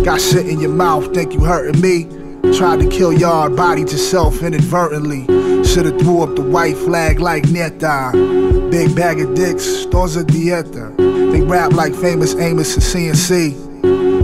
Got 0.05 0.21
shit 0.21 0.47
in 0.47 0.61
your 0.61 0.73
mouth, 0.73 1.15
think 1.15 1.33
you 1.35 1.41
hurting 1.41 1.81
me? 1.81 2.05
Tried 2.57 2.81
to 2.81 2.89
kill 2.89 3.13
yard, 3.13 3.57
bodied 3.57 3.93
yourself 3.93 4.43
inadvertently. 4.43 5.25
Shoulda 5.65 5.97
threw 5.99 6.23
up 6.23 6.35
the 6.35 6.43
white 6.43 6.77
flag 6.77 7.21
like 7.21 7.45
Neta. 7.49 8.11
Big 8.71 8.95
bag 8.95 9.21
of 9.21 9.35
dicks, 9.35 9.65
stores 9.65 10.17
a 10.17 10.23
dieta. 10.23 10.97
They 11.33 11.43
rap 11.43 11.73
like 11.73 11.95
famous 11.95 12.35
Amos 12.37 12.75
and 12.75 12.83
CNC. 12.83 13.70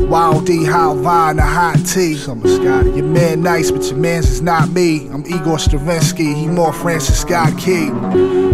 Wild 0.09 0.47
D, 0.47 0.65
how 0.65 0.95
Vine, 0.95 1.41
a 1.41 1.43
hot 1.43 1.79
tea. 1.85 2.15
Summer 2.15 2.47
Scotty. 2.47 2.91
Your 2.91 3.07
man 3.07 3.43
nice, 3.43 3.73
but 3.73 3.83
your 3.87 3.97
man's 3.97 4.31
is 4.31 4.41
not 4.41 4.71
me. 4.71 5.09
I'm 5.09 5.27
Igor 5.27 5.59
Stravinsky, 5.59 6.33
he 6.33 6.47
more 6.47 6.73
Francis 6.73 7.21
Scott 7.21 7.59
Key. 7.59 7.91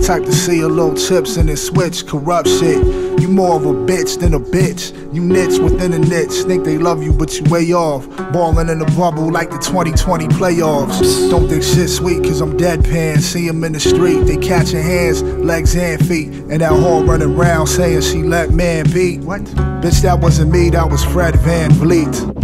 Type 0.01 0.25
to 0.25 0.33
see 0.33 0.61
a 0.63 0.69
little 0.69 0.95
chips 0.97 1.37
in 1.37 1.47
his 1.49 1.65
switch, 1.65 2.07
corrupt 2.07 2.49
shit. 2.49 2.83
You 3.21 3.29
more 3.29 3.57
of 3.57 3.67
a 3.67 3.73
bitch 3.73 4.19
than 4.19 4.33
a 4.35 4.41
bitch. 4.41 4.93
You 5.15 5.23
niche 5.23 5.61
within 5.61 5.93
a 5.93 5.99
niche, 5.99 6.43
think 6.47 6.65
they 6.65 6.79
love 6.79 7.03
you, 7.03 7.13
but 7.13 7.39
you 7.39 7.45
way 7.51 7.71
off. 7.73 8.09
Ballin' 8.33 8.71
in 8.71 8.81
a 8.81 8.87
bubble 8.97 9.31
like 9.31 9.51
the 9.51 9.59
2020 9.59 10.27
playoffs. 10.29 11.31
Don't 11.31 11.49
think 11.49 11.63
shit 11.63 11.91
sweet, 11.91 12.25
cause 12.25 12.41
I'm 12.41 12.57
deadpan. 12.57 13.21
See 13.21 13.47
him 13.47 13.63
in 13.63 13.75
the 13.75 13.81
street, 13.81 14.25
they 14.25 14.39
catching 14.39 14.83
hands, 14.83 15.23
legs 15.23 15.77
and 15.77 16.05
feet. 16.09 16.33
And 16.51 16.63
that 16.63 16.73
whore 16.73 17.07
running 17.07 17.37
around 17.37 17.67
saying 17.67 18.01
she 18.01 18.23
let 18.23 18.51
man 18.51 18.91
beat. 18.91 19.21
What? 19.21 19.43
Bitch, 19.83 20.01
that 20.03 20.19
wasn't 20.21 20.51
me, 20.51 20.71
that 20.71 20.91
was 20.91 21.05
Fred 21.05 21.39
Van 21.43 21.73
Vliet. 21.75 22.42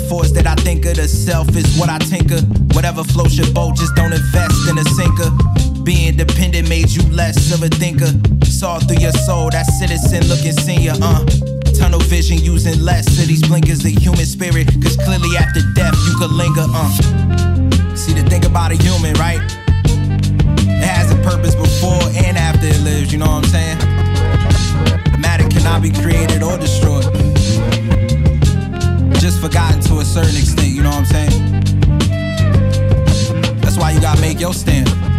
Metaphors 0.00 0.32
that 0.32 0.46
I 0.46 0.54
think 0.56 0.86
of, 0.86 0.96
the 0.96 1.08
self 1.08 1.48
is 1.56 1.78
what 1.78 1.88
I 1.88 1.98
tinker. 1.98 2.40
Whatever 2.74 3.04
floats 3.04 3.36
your 3.36 3.50
boat, 3.52 3.76
just 3.76 3.94
don't 3.94 4.12
invest 4.12 4.68
in 4.68 4.78
a 4.78 4.84
sinker. 4.84 5.30
Being 5.82 6.16
dependent 6.16 6.68
made 6.68 6.90
you 6.90 7.02
less 7.10 7.52
of 7.52 7.62
a 7.62 7.68
thinker. 7.68 8.12
Saw 8.44 8.78
through 8.78 8.98
your 8.98 9.12
soul, 9.12 9.50
that 9.50 9.66
citizen 9.66 10.26
looking 10.28 10.52
senior, 10.52 10.94
uh. 11.02 11.24
Tunnel 11.76 12.00
vision 12.00 12.38
using 12.38 12.80
less 12.80 13.06
of 13.20 13.26
these 13.26 13.46
blinkers, 13.46 13.80
the 13.80 13.90
human 13.90 14.26
spirit. 14.26 14.68
Cause 14.82 14.96
clearly 14.96 15.36
after 15.36 15.60
death, 15.74 15.96
you 16.06 16.14
could 16.18 16.32
linger, 16.32 16.66
uh. 16.68 16.90
See 17.96 18.12
the 18.12 18.24
thing 18.28 18.44
about 18.44 18.72
a 18.72 18.76
human, 18.76 19.14
right? 19.14 19.40
It 19.84 20.84
has 20.84 21.10
a 21.12 21.16
purpose 21.16 21.54
before 21.54 22.02
and 22.14 22.36
after 22.36 22.66
it 22.66 22.80
lives, 22.80 23.12
you 23.12 23.18
know 23.18 23.26
what 23.26 23.44
I'm 23.44 23.50
saying? 23.50 23.78
Matter 25.20 25.48
cannot 25.48 25.82
be 25.82 25.90
created 25.90 26.42
or 26.42 26.56
destroyed. 26.58 27.29
Just 29.20 29.38
forgotten 29.42 29.82
to 29.82 29.98
a 29.98 30.04
certain 30.04 30.34
extent, 30.34 30.68
you 30.68 30.82
know 30.82 30.88
what 30.88 31.00
I'm 31.00 31.04
saying? 31.04 31.60
That's 33.60 33.76
why 33.76 33.90
you 33.90 34.00
gotta 34.00 34.18
make 34.22 34.40
your 34.40 34.54
stand. 34.54 35.09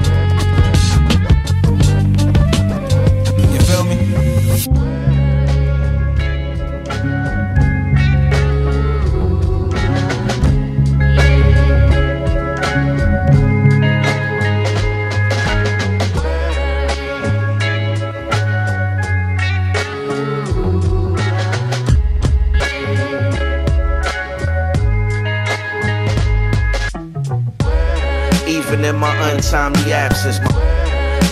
Untimely 29.53 29.91
absence, 29.91 30.39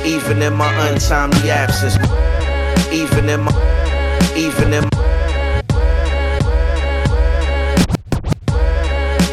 even 0.06 0.42
in 0.42 0.54
my 0.54 0.90
untimely 0.90 1.50
absence, 1.50 1.98
my, 2.00 2.90
even 2.92 3.30
in 3.30 3.40
my, 3.40 4.34
even 4.36 4.74
in 4.74 4.84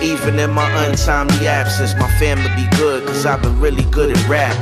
Even 0.00 0.38
in 0.38 0.52
my 0.52 0.86
untimely 0.86 1.48
absence, 1.48 1.94
my 1.94 2.08
family 2.20 2.48
be 2.54 2.68
good, 2.76 3.04
cause 3.08 3.26
I've 3.26 3.42
been 3.42 3.58
really 3.58 3.82
good 3.90 4.16
at 4.16 4.28
rap. 4.28 4.54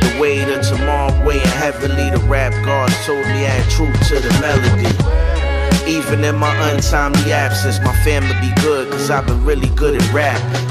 The 0.00 0.20
way 0.20 0.44
to 0.44 0.60
tomorrow, 0.60 1.30
in 1.30 1.38
heavily. 1.38 2.10
The 2.10 2.24
rap 2.26 2.52
gods 2.64 2.96
told 3.06 3.24
me 3.26 3.44
add 3.44 3.70
truth 3.70 3.94
to 4.08 4.18
the 4.18 4.32
melody. 4.40 5.88
Even 5.88 6.24
in 6.24 6.34
my 6.34 6.52
untimely 6.72 7.32
absence, 7.32 7.78
my 7.78 7.94
family 8.02 8.34
be 8.40 8.52
good, 8.60 8.90
cause 8.90 9.08
I've 9.08 9.24
been 9.24 9.44
really 9.44 9.68
good 9.76 10.02
at 10.02 10.12
rap. 10.12 10.69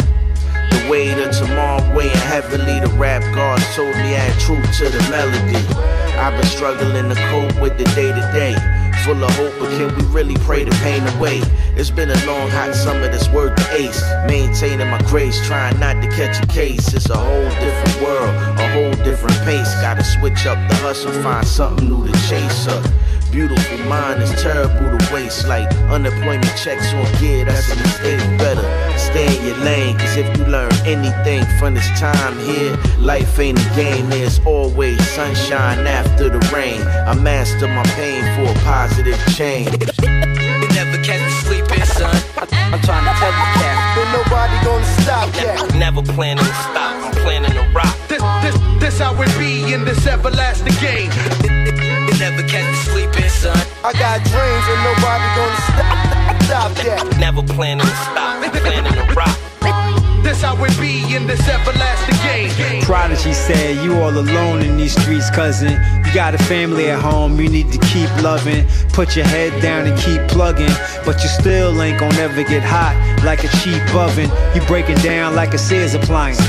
Weight 0.90 1.20
of 1.20 1.32
tomorrow 1.38 1.96
weighing 1.96 2.10
heavily, 2.18 2.80
the 2.80 2.92
rap 2.98 3.22
gods 3.36 3.64
told 3.76 3.96
me 3.98 4.16
add 4.16 4.40
truth 4.40 4.66
to 4.80 4.90
the 4.90 4.98
melody. 5.12 5.64
I've 6.18 6.34
been 6.34 6.44
struggling 6.48 7.10
to 7.10 7.16
cope 7.30 7.62
with 7.62 7.78
the 7.78 7.84
day 7.94 8.12
to 8.12 8.32
day. 8.34 8.56
Full 9.06 9.24
of 9.24 9.30
hope, 9.36 9.54
but 9.60 9.70
can 9.78 9.96
we 9.96 10.04
really 10.12 10.34
pray 10.38 10.64
the 10.64 10.72
pain 10.82 11.06
away? 11.16 11.44
It's 11.78 11.92
been 11.92 12.10
a 12.10 12.26
long, 12.26 12.50
hot 12.50 12.74
summer 12.74 13.08
that's 13.08 13.30
worth 13.30 13.56
the 13.56 13.72
ace. 13.76 14.02
Maintaining 14.26 14.90
my 14.90 15.00
grace, 15.04 15.40
trying 15.46 15.80
not 15.80 16.02
to 16.02 16.10
catch 16.10 16.44
a 16.44 16.48
case. 16.48 16.92
It's 16.92 17.12
a 17.12 17.18
whole 17.18 17.50
different 17.62 18.02
world, 18.02 18.36
a 18.58 18.68
whole 18.74 19.04
different 19.04 19.38
pace. 19.46 19.72
Gotta 19.82 20.04
switch 20.04 20.48
up 20.48 20.58
the 20.70 20.76
hustle, 20.78 21.12
find 21.22 21.46
something 21.46 21.88
new 21.88 22.08
to 22.08 22.14
chase 22.28 22.68
up. 22.68 22.84
Beautiful 23.32 23.78
mind 23.86 24.24
is 24.24 24.32
terrible 24.42 24.98
to 24.98 25.14
waste. 25.14 25.48
Like 25.48 25.72
unemployment 25.92 26.58
checks 26.58 26.92
on 26.94 27.06
gear, 27.22 27.46
that's 27.46 27.72
a 27.72 27.76
mistake. 27.76 28.40
Better 28.40 28.79
stay 29.00 29.38
in 29.38 29.46
your 29.46 29.58
lane, 29.58 29.98
cause 29.98 30.16
if 30.18 30.38
you 30.38 30.46
learn 30.46 30.72
anything 30.86 31.46
from 31.58 31.74
this 31.74 31.88
time 32.00 32.38
here, 32.40 32.76
life 33.00 33.40
ain't 33.40 33.60
a 33.60 33.76
game. 33.76 34.10
There's 34.10 34.40
always 34.46 35.00
sunshine 35.10 35.88
after 35.88 36.30
the 36.30 36.40
rain. 36.54 36.82
I 37.08 37.14
master 37.16 37.68
my 37.68 37.84
pain 37.96 38.22
for 38.36 38.52
a 38.52 38.64
positive 38.64 39.18
change. 39.36 39.72
You 39.72 40.68
never 40.76 40.98
catch 41.04 41.22
me 41.24 41.32
sleeping, 41.48 41.86
son. 41.86 42.16
I'm 42.38 42.82
trying 42.82 43.06
to 43.08 43.14
tell 43.18 43.32
you, 43.32 43.48
cat. 43.58 43.98
Ain't 43.98 44.12
nobody 44.14 44.56
gonna 44.66 45.02
stop 45.02 45.30
that. 45.42 45.76
Never 45.76 46.02
planning 46.04 46.44
to 46.44 46.56
stop. 46.70 46.94
I'm 47.04 47.14
planning 47.24 47.52
to 47.52 47.64
rock. 47.74 47.96
This, 48.08 48.22
this, 48.44 48.56
this 48.80 49.00
how 49.00 49.16
it 49.22 49.32
be 49.40 49.74
in 49.74 49.86
this 49.86 50.06
everlasting 50.06 50.76
game. 50.80 51.12
You 51.42 52.14
never 52.20 52.44
catch 52.48 52.68
me 52.68 52.78
sleeping, 52.92 53.30
son. 53.30 53.58
I 53.84 53.94
got 53.94 54.22
dreams 54.28 54.66
and 54.70 54.82
nobody 54.86 55.28
gonna 55.34 55.62
stop, 55.72 56.09
stop 56.50 56.74
that. 56.82 57.18
Never 57.20 57.44
planning 57.44 57.86
to 57.86 57.96
stop. 58.10 58.42
Planning 58.50 58.94
to 58.94 59.14
rock. 59.14 59.38
This 60.24 60.42
how 60.42 60.62
it 60.64 60.78
be 60.80 61.16
in 61.16 61.28
this 61.28 61.48
everlasting 61.48 62.18
game. 62.26 62.82
Prodigy 62.82 63.34
said, 63.34 63.84
You 63.84 63.94
all 64.02 64.10
alone 64.10 64.62
in 64.62 64.76
these 64.76 65.00
streets, 65.00 65.30
cousin. 65.30 65.72
You 66.06 66.14
got 66.14 66.34
a 66.34 66.40
family 66.40 66.90
at 66.90 67.00
home, 67.00 67.40
you 67.40 67.50
need 67.50 67.72
to 67.72 67.80
keep 67.80 68.10
loving. 68.22 68.66
Put 68.94 69.16
your 69.16 69.26
head 69.26 69.62
down 69.62 69.88
and 69.88 69.98
keep 70.00 70.22
plugging. 70.28 70.74
But 71.06 71.22
you 71.22 71.30
still 71.30 71.82
ain't 71.82 72.00
gonna 72.00 72.18
ever 72.18 72.44
get 72.44 72.64
hot 72.64 72.96
like 73.24 73.44
a 73.44 73.50
cheap 73.60 73.84
oven. 73.94 74.30
You 74.56 74.66
breaking 74.68 74.98
down 74.98 75.36
like 75.36 75.54
a 75.54 75.58
Sears 75.58 75.94
appliance. 75.94 76.40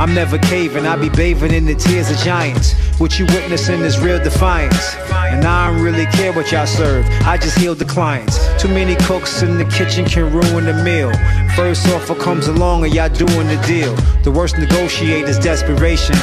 I'm 0.00 0.14
never 0.14 0.38
caving, 0.38 0.86
I 0.86 0.96
be 0.96 1.10
bathing 1.10 1.52
in 1.52 1.66
the 1.66 1.74
tears 1.74 2.10
of 2.10 2.16
giants. 2.16 2.72
What 2.98 3.18
you 3.18 3.26
witnessing 3.26 3.82
is 3.82 4.00
real 4.00 4.18
defiance. 4.18 4.94
And 5.12 5.44
I 5.44 5.70
don't 5.70 5.82
really 5.82 6.06
care 6.06 6.32
what 6.32 6.50
y'all 6.50 6.66
serve, 6.66 7.04
I 7.26 7.36
just 7.36 7.58
heal 7.58 7.74
the 7.74 7.84
clients. 7.84 8.38
Too 8.60 8.68
many 8.68 8.96
cooks 8.96 9.42
in 9.42 9.58
the 9.58 9.66
kitchen 9.66 10.06
can 10.06 10.32
ruin 10.32 10.64
the 10.64 10.72
meal. 10.82 11.12
First 11.54 11.86
offer 11.88 12.14
comes 12.14 12.46
along 12.48 12.84
and 12.84 12.94
y'all 12.94 13.10
doing 13.10 13.46
the 13.46 13.62
deal. 13.66 13.94
The 14.22 14.30
worst 14.30 14.56
negotiator's 14.56 15.38
desperation. 15.38 16.16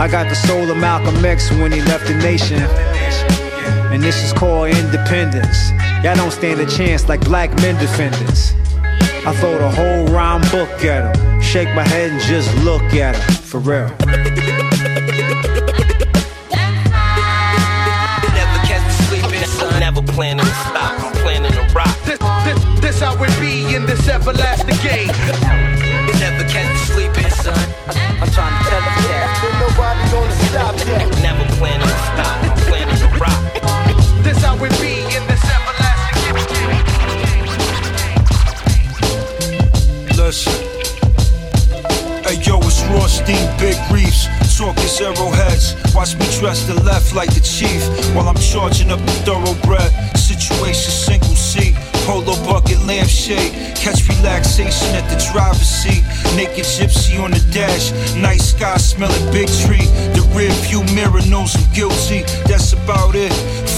I 0.00 0.08
got 0.10 0.30
the 0.30 0.34
soul 0.34 0.70
of 0.70 0.78
Malcolm 0.78 1.22
X 1.22 1.50
when 1.50 1.70
he 1.70 1.82
left 1.82 2.06
the 2.06 2.14
nation. 2.14 2.62
And 3.92 4.02
this 4.02 4.24
is 4.24 4.32
called 4.32 4.70
independence. 4.70 5.72
Y'all 6.02 6.16
don't 6.16 6.30
stand 6.30 6.58
a 6.58 6.66
chance 6.66 7.06
like 7.06 7.20
black 7.20 7.54
men 7.56 7.78
defendants. 7.78 8.54
I 9.26 9.36
throw 9.40 9.58
the 9.58 9.70
whole 9.70 10.06
rhyme 10.06 10.40
book 10.50 10.70
at 10.86 11.14
him. 11.14 11.37
Shake 11.48 11.74
my 11.74 11.82
head 11.82 12.10
and 12.10 12.20
just 12.20 12.54
look 12.62 12.82
at 12.92 13.16
him. 13.16 13.34
For 13.42 13.58
real. 13.58 13.88
You 13.88 14.08
never 18.36 18.58
catch 18.66 18.84
me 18.84 18.92
sleeping, 19.08 19.46
son. 19.46 19.80
Never 19.80 20.02
planning 20.02 20.44
to 20.44 20.50
stop. 20.50 21.02
I'm 21.02 21.12
planning 21.22 21.50
to 21.52 21.74
rock. 21.74 21.96
This, 22.04 22.18
this, 22.44 22.80
this 22.82 23.00
how 23.00 23.14
it 23.24 23.40
be 23.40 23.74
in 23.74 23.86
this 23.86 24.06
everlasting 24.10 24.76
game. 24.86 25.67
Dress 46.38 46.66
the 46.66 46.74
left 46.84 47.14
like 47.14 47.32
the 47.34 47.40
chief 47.40 47.82
while 48.14 48.28
I'm 48.28 48.38
charging 48.38 48.90
up 48.90 49.00
the 49.00 49.12
thoroughbred. 49.26 49.90
Situation 50.16 50.90
single 50.90 51.34
seat, 51.34 51.74
polo 52.06 52.34
bucket 52.46 52.78
lampshade. 52.86 53.50
Catch 53.74 54.06
relaxation 54.08 54.94
at 54.94 55.06
the 55.10 55.18
driver's 55.32 55.66
seat. 55.66 56.02
Naked 56.36 56.64
gypsy 56.64 57.18
on 57.18 57.32
the 57.32 57.42
dash, 57.50 57.90
night 58.14 58.40
sky 58.40 58.76
smelling 58.76 59.32
big 59.32 59.48
tree. 59.66 59.86
The 60.14 60.22
rear 60.34 60.52
view 60.62 60.84
mirror 60.94 61.24
knows 61.26 61.56
I'm 61.56 61.66
guilty. 61.74 62.22
That's 62.46 62.72
about 62.72 63.16
it. 63.16 63.32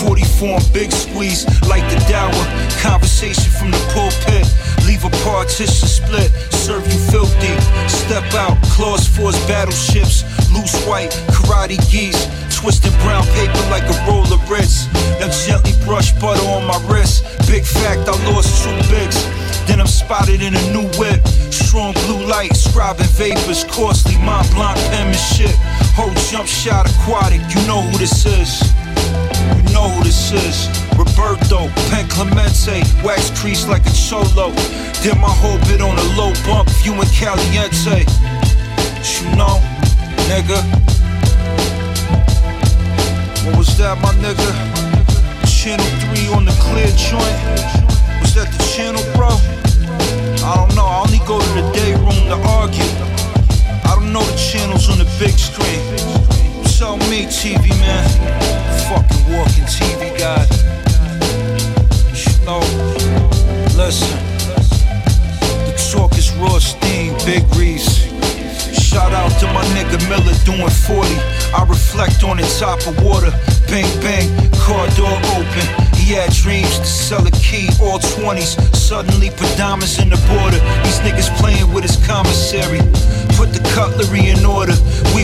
44 0.05 0.61
and 0.61 0.73
big 0.73 0.93
squeeze 0.93 1.47
like 1.69 1.85
the 1.89 2.01
dower. 2.09 2.45
Conversation 2.83 3.51
from 3.57 3.71
the 3.71 3.81
pulpit. 3.95 4.45
Leave 4.87 5.05
a 5.05 5.11
partition 5.25 5.89
split, 5.89 6.31
serve 6.53 6.85
you 6.85 6.99
filthy. 7.09 7.55
Step 7.89 8.25
out, 8.35 8.61
claws 8.65 9.07
force 9.07 9.39
battleships. 9.47 10.25
Loose 10.53 10.77
white, 10.85 11.13
karate 11.31 11.79
geese. 11.91 12.29
Twisting 12.61 12.93
brown 13.01 13.25
paper 13.41 13.65
like 13.71 13.89
a 13.89 13.97
roll 14.07 14.31
of 14.31 14.51
Ritz. 14.51 14.85
Now 15.19 15.33
gently 15.33 15.73
brush 15.87 16.13
butter 16.21 16.45
on 16.45 16.67
my 16.67 16.77
wrist. 16.93 17.25
Big 17.49 17.65
fact, 17.65 18.07
I 18.07 18.13
lost 18.29 18.63
two 18.63 18.77
bigs. 18.93 19.17
Then 19.65 19.81
I'm 19.81 19.87
spotted 19.87 20.43
in 20.43 20.55
a 20.55 20.65
new 20.71 20.85
whip. 21.01 21.27
Strong 21.49 21.95
blue 22.05 22.27
light, 22.27 22.51
scribing 22.53 23.09
vapors. 23.17 23.65
Costly 23.65 24.19
Mont 24.19 24.47
Blanc 24.53 24.77
penmanship. 24.93 25.57
Whole 25.97 26.13
jump 26.29 26.47
shot 26.47 26.85
aquatic, 26.85 27.41
you 27.49 27.67
know 27.67 27.81
who 27.81 27.97
this 27.97 28.27
is. 28.27 28.61
You 29.57 29.73
know 29.73 29.89
who 29.89 30.05
this 30.05 30.31
is. 30.31 30.69
Roberto, 31.01 31.73
Pen 31.89 32.07
Clemente, 32.13 32.85
wax 33.03 33.33
crease 33.41 33.67
like 33.69 33.87
a 33.87 33.93
cholo. 33.97 34.53
Did 35.01 35.17
my 35.17 35.33
whole 35.33 35.57
bit 35.65 35.81
on 35.81 35.97
a 35.97 36.07
low 36.13 36.35
bump, 36.45 36.69
viewing 36.85 37.09
Caliente. 37.09 38.05
You 39.01 39.35
know, 39.35 39.57
nigga. 40.29 40.61
What 43.45 43.57
was 43.57 43.77
that, 43.79 43.97
my 44.03 44.13
nigga? 44.21 44.53
Channel 45.49 45.87
3 46.13 46.29
on 46.37 46.45
the 46.45 46.53
clear 46.61 46.93
joint. 46.93 47.37
Was 48.21 48.35
that 48.37 48.53
the 48.53 48.61
channel, 48.69 49.01
bro? 49.17 49.33
I 50.45 50.61
don't 50.61 50.77
know. 50.77 50.85
I 50.85 51.01
only 51.01 51.25
go 51.25 51.41
to 51.41 51.51
the 51.57 51.65
day 51.73 51.97
room 51.97 52.21
to 52.29 52.37
argue. 52.53 52.85
I 53.89 53.97
don't 53.97 54.13
know 54.13 54.21
the 54.21 54.37
channels 54.37 54.93
on 54.93 54.99
the 55.01 55.09
big 55.17 55.33
screen. 55.41 55.81
Tell 56.77 57.01
me, 57.09 57.25
TV 57.33 57.73
man. 57.81 58.05
Fucking 58.93 59.25
walking 59.33 59.65
TV 59.65 60.13
guy. 60.21 60.45
You 62.13 62.61
listen. 63.73 64.21
The 65.65 65.73
talk 65.93 66.13
is 66.19 66.31
Rothstein, 66.37 67.17
Big 67.25 67.45
Reese. 67.57 68.05
Shout 68.77 69.13
out 69.13 69.33
to 69.41 69.47
my 69.49 69.65
nigga 69.73 69.97
Miller 70.11 70.37
doing 70.45 70.69
40. 70.69 71.40
I 71.53 71.65
reflect 71.65 72.23
on 72.23 72.37
the 72.37 72.47
top 72.59 72.79
of 72.87 72.95
water. 73.03 73.31
Bang, 73.67 73.91
bang, 74.01 74.31
car 74.55 74.87
door 74.95 75.17
open. 75.35 75.67
He 75.99 76.15
had 76.15 76.33
dreams 76.33 76.79
to 76.79 76.87
sell 76.87 77.27
a 77.27 77.31
key, 77.33 77.69
all 77.83 77.99
20s. 77.99 78.55
Suddenly, 78.75 79.31
diamonds 79.57 79.99
in 79.99 80.11
the 80.11 80.21
border. 80.31 80.59
These 80.83 81.01
niggas 81.03 81.31
playing 81.39 81.73
with 81.73 81.83
his 81.83 81.99
commissary. 82.07 82.79
Put 83.35 83.53
the 83.53 83.63
cutlery 83.75 84.31
in 84.31 84.45
order. 84.47 84.75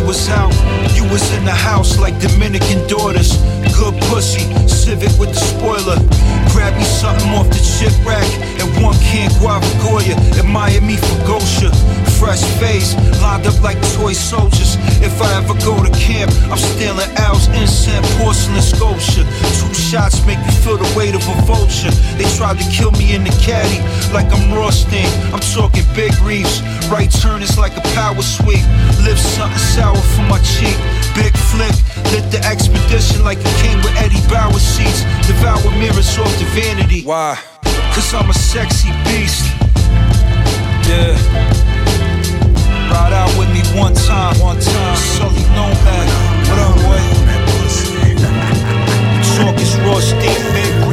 Was 0.07 0.29
out, 0.29 0.55
you 0.95 1.03
was 1.11 1.35
in 1.35 1.45
the 1.45 1.51
house 1.51 1.99
like 1.99 2.15
Dominican 2.21 2.87
daughters. 2.87 3.35
Good 3.75 3.99
pussy, 4.07 4.47
Civic 4.69 5.11
with 5.19 5.35
the 5.35 5.41
spoiler. 5.43 5.99
Grab 6.55 6.79
me 6.79 6.85
something 6.85 7.29
off 7.35 7.51
the 7.51 7.59
chip 7.59 7.91
rack 8.07 8.23
and 8.63 8.71
one 8.81 8.95
can 9.03 9.35
Guava 9.43 9.67
Goya. 9.83 10.15
Admire 10.39 10.81
me 10.81 10.97
for 10.97 11.19
Gosha. 11.27 11.75
Fresh 12.23 12.45
face, 12.63 12.95
lined 13.21 13.47
up 13.47 13.61
like 13.63 13.77
toy 13.99 14.13
soldiers. 14.13 14.79
If 15.03 15.21
I 15.21 15.43
ever 15.43 15.59
go 15.67 15.75
to 15.83 15.91
camp, 15.99 16.31
I'm 16.55 16.57
stealing 16.57 17.11
Al's 17.19 17.49
incense, 17.59 18.07
porcelain 18.17 18.63
sculpture. 18.63 19.27
Two 19.59 19.75
shots 19.75 20.25
make 20.25 20.39
me 20.39 20.53
feel 20.63 20.79
the 20.79 20.89
weight 20.97 21.15
of 21.19 21.27
a 21.27 21.37
vulture. 21.43 21.91
They 22.17 22.25
tried 22.39 22.63
to 22.63 22.67
kill 22.71 22.93
me 22.93 23.15
in 23.15 23.25
the 23.25 23.35
caddy 23.43 23.83
like 24.15 24.31
I'm 24.33 24.55
Rothstein. 24.55 25.11
I'm 25.35 25.43
talking 25.53 25.85
big 25.99 26.15
reefs. 26.23 26.63
Right 26.91 27.11
turn 27.11 27.43
is 27.43 27.59
like 27.59 27.77
a 27.77 27.81
power 27.99 28.23
sweep. 28.23 28.63
Lift 29.03 29.19
something 29.19 29.59
sour 29.59 29.97
from 30.15 30.29
my 30.29 30.39
cheek. 30.39 30.79
Big 31.19 31.35
flick, 31.51 31.75
lit 32.15 32.31
the 32.31 32.39
expedition 32.47 33.25
like 33.25 33.39
a 33.39 33.53
king 33.59 33.77
with 33.79 33.97
Eddie 33.99 34.23
Bauer 34.31 34.53
seats. 34.55 35.03
Devour 35.27 35.73
mirrors 35.79 36.17
off 36.17 36.31
the 36.39 36.45
vanity. 36.55 37.03
Why? 37.03 37.39
Cause 37.91 38.15
I'm 38.15 38.31
a 38.31 38.35
sexy 38.35 38.91
beast. 39.03 39.51
Yeah. 40.87 41.19
Ride 42.87 43.13
out 43.13 43.35
with 43.37 43.51
me 43.51 43.67
one 43.75 43.95
time, 43.95 44.39
one 44.39 44.61
time. 44.61 44.97
Sully 44.97 45.43
that. 45.43 46.07
What 46.47 46.59
up, 46.63 46.77
boy? 46.87 47.03
Talk 49.37 49.59
is 49.61 49.75
raw, 49.83 49.99
steep, 49.99 50.39
big 50.55 50.86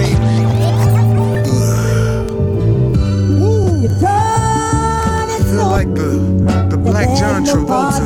like 5.84 5.96
the 5.96 6.12
the 6.70 6.78
black 6.78 7.08
John 7.18 7.44
Travolta. 7.46 8.04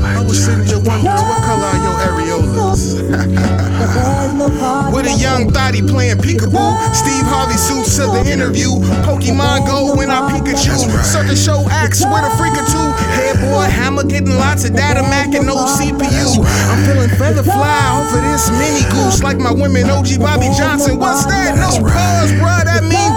I 0.00 0.24
was 0.24 0.44
sending 0.44 0.68
you 0.68 0.80
one 0.80 1.04
what 1.04 1.42
color 1.44 1.68
are 1.68 1.80
your 1.84 1.96
areolas. 2.08 3.00
With 4.94 5.06
a 5.06 5.16
young 5.20 5.52
thotty 5.52 5.82
playing 5.82 6.16
peekaboo, 6.18 6.72
Steve 6.94 7.26
Harvey 7.28 7.56
suits 7.56 7.96
to 7.96 8.06
the 8.08 8.24
interview. 8.30 8.70
Pokemon 9.04 9.66
Go 9.66 9.94
when 9.96 10.10
I 10.10 10.32
Pikachu, 10.32 10.76
Circus 11.04 11.44
Show 11.44 11.66
acts 11.70 12.00
with 12.00 12.24
a 12.24 12.32
freak 12.36 12.56
or 12.56 12.64
two. 12.64 12.88
Headboy 13.12 13.68
hammer 13.68 14.04
getting 14.04 14.36
lots 14.36 14.64
of 14.64 14.74
data 14.74 15.02
Mac 15.02 15.34
and 15.34 15.46
no 15.46 15.56
CPU. 15.56 16.40
I'm 16.72 16.80
feeling 16.88 17.10
feather 17.20 17.42
fly 17.42 18.00
over 18.00 18.20
this 18.20 18.50
mini 18.50 18.84
goose 18.90 19.22
like 19.22 19.38
my 19.38 19.52
women 19.52 19.90
OG 19.90 20.18
Bobby 20.20 20.48
Johnson. 20.56 20.98
What's 20.98 21.26
that? 21.26 21.56
No 21.56 21.84
buzz, 21.84 22.32
bro. 22.40 22.64
That 22.64 22.84
means 22.84 23.09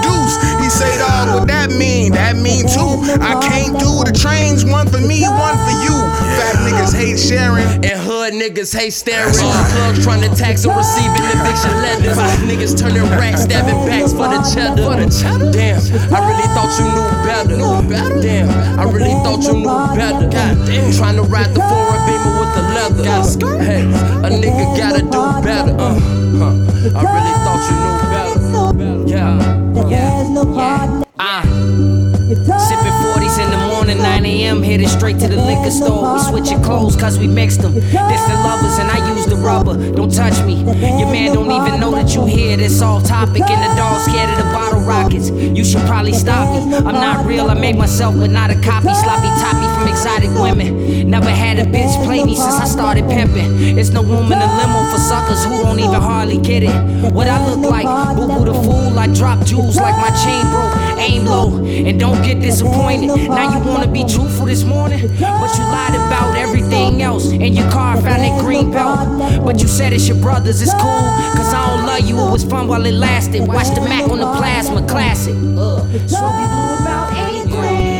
say, 0.84 0.98
dog, 1.00 1.40
what 1.40 1.48
that 1.48 1.72
mean? 1.72 2.12
That 2.14 2.36
mean 2.36 2.68
two. 2.68 2.92
I 3.22 3.40
can't 3.40 3.80
do 3.80 4.04
the 4.04 4.12
trains. 4.12 4.66
One 4.66 4.88
for 4.88 5.00
me, 5.00 5.24
one 5.24 5.58
for 5.64 5.76
you. 5.86 5.96
Fat 6.36 6.56
niggas 6.66 6.94
hate 6.96 7.20
sharing. 7.20 7.68
And 7.84 8.00
hood 8.00 8.34
niggas 8.34 8.76
hate 8.76 8.94
staring. 8.94 9.34
Plugs 9.34 10.04
trying 10.04 10.22
to 10.22 10.32
tax 10.36 10.66
or 10.66 10.76
receiving 10.76 11.24
eviction 11.36 11.74
letters. 11.82 12.18
Niggas 12.44 12.76
turning 12.78 13.08
racks, 13.20 13.44
stabbing 13.44 13.80
backs 13.88 14.12
for 14.12 14.28
the 14.28 14.40
cheddar. 14.52 14.84
Damn, 15.52 15.80
I 16.14 16.20
really 16.28 16.48
thought 16.56 16.72
you 16.80 16.86
knew 16.92 17.10
better. 17.24 17.58
Damn, 18.22 18.50
I 18.80 18.84
really 18.84 19.16
thought 19.24 19.44
you 19.44 19.56
knew 19.64 19.82
better. 19.96 20.30
Trying 20.98 21.18
to 21.18 21.24
ride 21.24 21.52
the 21.54 21.62
foreign 21.62 22.02
beamer 22.08 22.34
with 22.40 22.52
the 22.56 22.64
leather. 22.76 23.04
Hey, 23.64 23.84
a 23.84 24.30
nigga 24.30 24.66
gotta 24.78 25.02
do 25.02 25.22
better. 25.44 25.76
Uh, 25.78 25.96
huh. 26.40 26.54
I 26.96 27.02
really 27.14 27.36
thought 27.44 27.64
you 27.70 27.76
knew 27.82 27.96
better. 28.12 28.24
Yeah, 29.08 29.38
yeah, 29.90 30.12
yeah. 30.56 30.73
Ah. 31.26 31.42
Sipping 32.34 32.96
40s 33.00 33.40
in 33.40 33.50
the 33.50 33.58
morning, 33.72 33.98
9 33.98 34.26
a.m. 34.26 34.62
Headed 34.62 34.90
straight 34.90 35.20
to 35.20 35.28
the 35.30 35.38
liquor 35.38 35.72
store. 35.72 36.16
We 36.16 36.20
switching 36.20 36.62
clothes 36.62 36.98
cause 36.98 37.18
we 37.18 37.28
mixed 37.28 37.62
them. 37.62 37.76
Distant 37.76 38.40
lovers 38.44 38.78
and 38.80 38.92
I 38.92 39.00
use 39.16 39.26
the 39.26 39.38
rubber. 39.38 39.76
Don't 39.94 40.14
touch 40.14 40.44
me. 40.44 40.56
Your 41.00 41.08
man 41.08 41.34
don't 41.34 41.50
even 41.50 41.80
know 41.80 41.92
that 41.92 42.14
you 42.14 42.26
here. 42.26 42.58
This 42.58 42.82
off 42.82 43.06
topic 43.06 43.44
and 43.44 43.62
the 43.64 43.76
dog 43.78 44.02
scared 44.02 44.32
of 44.32 44.38
the 44.38 44.52
bottle 44.52 44.82
rockets. 44.82 45.30
You 45.30 45.64
should 45.64 45.84
probably 45.84 46.12
stop 46.12 46.50
me. 46.52 46.76
I'm 46.76 46.96
not 46.96 47.26
real, 47.26 47.50
I 47.50 47.54
make 47.54 47.78
myself, 47.78 48.16
but 48.18 48.30
not 48.30 48.50
a 48.50 48.56
copy. 48.56 48.94
Sloppy 48.94 49.32
toppy 49.40 49.68
from 49.76 49.88
exotic 49.88 50.32
women. 50.42 51.10
Never 51.10 51.30
had 51.30 51.58
a 51.60 51.64
bitch 51.64 52.04
play 52.04 52.24
me 52.26 52.36
since 52.36 52.56
I 52.56 52.66
started 52.66 53.08
pimping. 53.08 53.78
It's 53.78 53.92
no 53.92 54.04
room 54.04 54.32
in 54.32 54.40
the 54.40 54.48
limo 54.60 54.92
for 54.92 54.98
suckers 54.98 55.46
who 55.46 55.64
don't 55.64 55.80
even 55.80 56.02
hardly 56.02 56.38
get 56.40 56.64
it. 56.64 57.14
What 57.14 57.28
I 57.28 57.40
look 57.48 57.70
like, 57.70 57.86
boo 58.18 58.28
boo 58.28 58.46
the 58.46 58.54
fool. 58.54 59.00
I 59.00 59.08
drop 59.08 59.46
jewels 59.46 59.78
like 59.78 59.96
my 59.98 60.12
chain 60.24 60.44
broke. 60.52 60.93
Aim 61.00 61.26
low 61.26 61.64
and 61.66 62.00
don't 62.00 62.22
get 62.24 62.40
disappointed. 62.40 63.08
Now 63.30 63.58
you 63.58 63.66
wanna 63.66 63.88
be 63.88 64.04
truthful 64.04 64.46
this 64.46 64.64
morning, 64.64 65.08
but 65.20 65.58
you 65.58 65.64
lied 65.64 65.96
about 65.96 66.36
everything 66.38 67.02
else. 67.02 67.32
In 67.32 67.54
your 67.54 67.70
car, 67.72 67.96
found 67.96 68.22
that 68.24 68.40
green 68.40 68.72
belt. 68.72 69.44
But 69.46 69.62
you 69.62 69.68
said 69.68 69.94
it's 69.94 70.08
your 70.08 70.18
brother's, 70.18 70.62
it's 70.62 70.74
cool. 70.74 71.08
Cause 71.36 71.54
I 71.54 71.66
don't 71.68 71.86
love 71.86 72.02
you, 72.02 72.18
it 72.20 72.32
was 72.32 72.44
fun 72.44 72.68
while 72.68 72.86
it 72.86 72.94
lasted. 72.94 73.48
Watch 73.48 73.74
the 73.76 73.82
Mac 73.82 74.10
on 74.10 74.20
the 74.20 74.32
plasma, 74.38 74.86
classic. 74.88 75.36
Uh. 75.36 75.82
So 76.08 76.24
we 76.38 76.46
blew 76.54 76.76
about 76.82 77.32
eight 77.32 77.50
grams. 77.50 77.93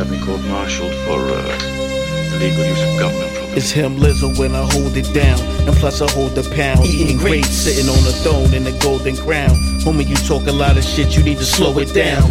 Have 0.00 0.10
me 0.10 0.18
court-martialed 0.24 0.94
for 1.04 1.20
uh, 1.28 2.32
illegal 2.32 2.64
use 2.64 2.80
of 2.80 2.98
government 2.98 3.30
property. 3.34 3.52
It's 3.52 3.70
him, 3.70 3.96
Lizzo, 3.96 4.32
when 4.38 4.54
I 4.54 4.64
hold 4.72 4.96
it 4.96 5.12
down. 5.12 5.38
And 5.68 5.76
plus, 5.76 6.00
I 6.00 6.10
hold 6.10 6.34
the 6.34 6.42
pound. 6.56 6.86
Eating 6.86 7.18
grapes, 7.18 7.50
sitting 7.50 7.84
on 7.84 7.98
a 8.08 8.14
throne 8.24 8.54
in 8.54 8.66
a 8.66 8.72
golden 8.78 9.14
crown. 9.14 9.50
Homie, 9.84 10.08
you 10.08 10.16
talk 10.24 10.46
a 10.46 10.52
lot 10.52 10.78
of 10.78 10.84
shit, 10.84 11.14
you 11.18 11.22
need 11.22 11.36
to 11.36 11.44
slow 11.44 11.78
it 11.78 11.92
down. 11.92 12.24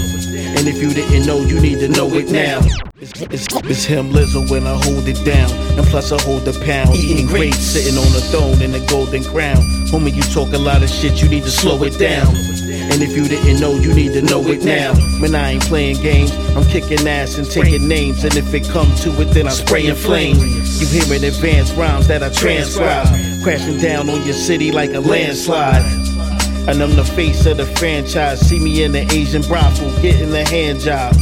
And 0.57 0.67
if 0.67 0.82
you 0.82 0.89
didn't 0.89 1.28
know, 1.28 1.41
you 1.41 1.61
need 1.61 1.80
to 1.82 1.89
know 1.89 2.09
it 2.15 2.32
now. 2.32 2.59
It's, 2.99 3.22
it's, 3.22 3.45
it's 3.70 3.86
him, 3.86 4.09
Lizzo, 4.09 4.49
when 4.49 4.65
I 4.65 4.74
hold 4.74 5.07
it 5.07 5.24
down. 5.24 5.51
And 5.78 5.86
plus, 5.86 6.11
I 6.11 6.20
hold 6.24 6.45
the 6.45 6.57
pound. 6.65 6.95
Eating 6.95 7.28
grapes, 7.28 7.59
sitting 7.59 7.99
on 7.99 8.07
a 8.17 8.24
throne 8.34 8.63
in 8.63 8.74
a 8.74 8.84
golden 8.88 9.24
crown. 9.24 9.61
Homie, 9.93 10.11
you 10.11 10.24
talk 10.34 10.53
a 10.53 10.57
lot 10.57 10.82
of 10.82 10.89
shit, 10.89 11.22
you 11.22 11.30
need 11.30 11.43
to 11.43 11.51
slow 11.51 11.84
it 11.84 11.99
down. 11.99 12.34
And 12.91 13.03
if 13.03 13.15
you 13.15 13.27
didn't 13.27 13.59
know, 13.59 13.75
you 13.75 13.93
need 13.93 14.13
to 14.13 14.21
know 14.21 14.41
it 14.47 14.63
now. 14.63 14.93
Man, 15.19 15.35
I 15.35 15.51
ain't 15.51 15.63
playing 15.63 16.01
games. 16.01 16.31
I'm 16.55 16.65
kicking 16.65 17.07
ass 17.07 17.37
and 17.37 17.49
taking 17.49 17.87
names. 17.87 18.23
And 18.23 18.35
if 18.35 18.53
it 18.53 18.67
come 18.67 18.93
to 18.97 19.21
it, 19.21 19.25
then 19.25 19.47
I'm 19.47 19.53
spraying 19.53 19.95
flame. 19.95 20.37
You 20.37 20.87
hearing 20.87 21.23
advanced 21.23 21.75
rhymes 21.75 22.07
that 22.07 22.23
I 22.23 22.29
transcribe. 22.29 23.07
Crashing 23.43 23.77
down 23.77 24.09
on 24.09 24.23
your 24.25 24.33
city 24.33 24.71
like 24.71 24.93
a 24.93 24.99
landslide. 24.99 25.85
And 26.67 26.81
I'm 26.81 26.95
the 26.95 27.05
face 27.05 27.45
of 27.45 27.57
the 27.57 27.65
franchise. 27.65 28.39
See 28.41 28.59
me 28.59 28.83
in 28.83 28.91
the 28.91 29.01
Asian 29.13 29.43
brothel, 29.43 29.91
getting 30.01 30.31
the 30.31 30.47
hand 30.47 30.79
job. 30.79 31.15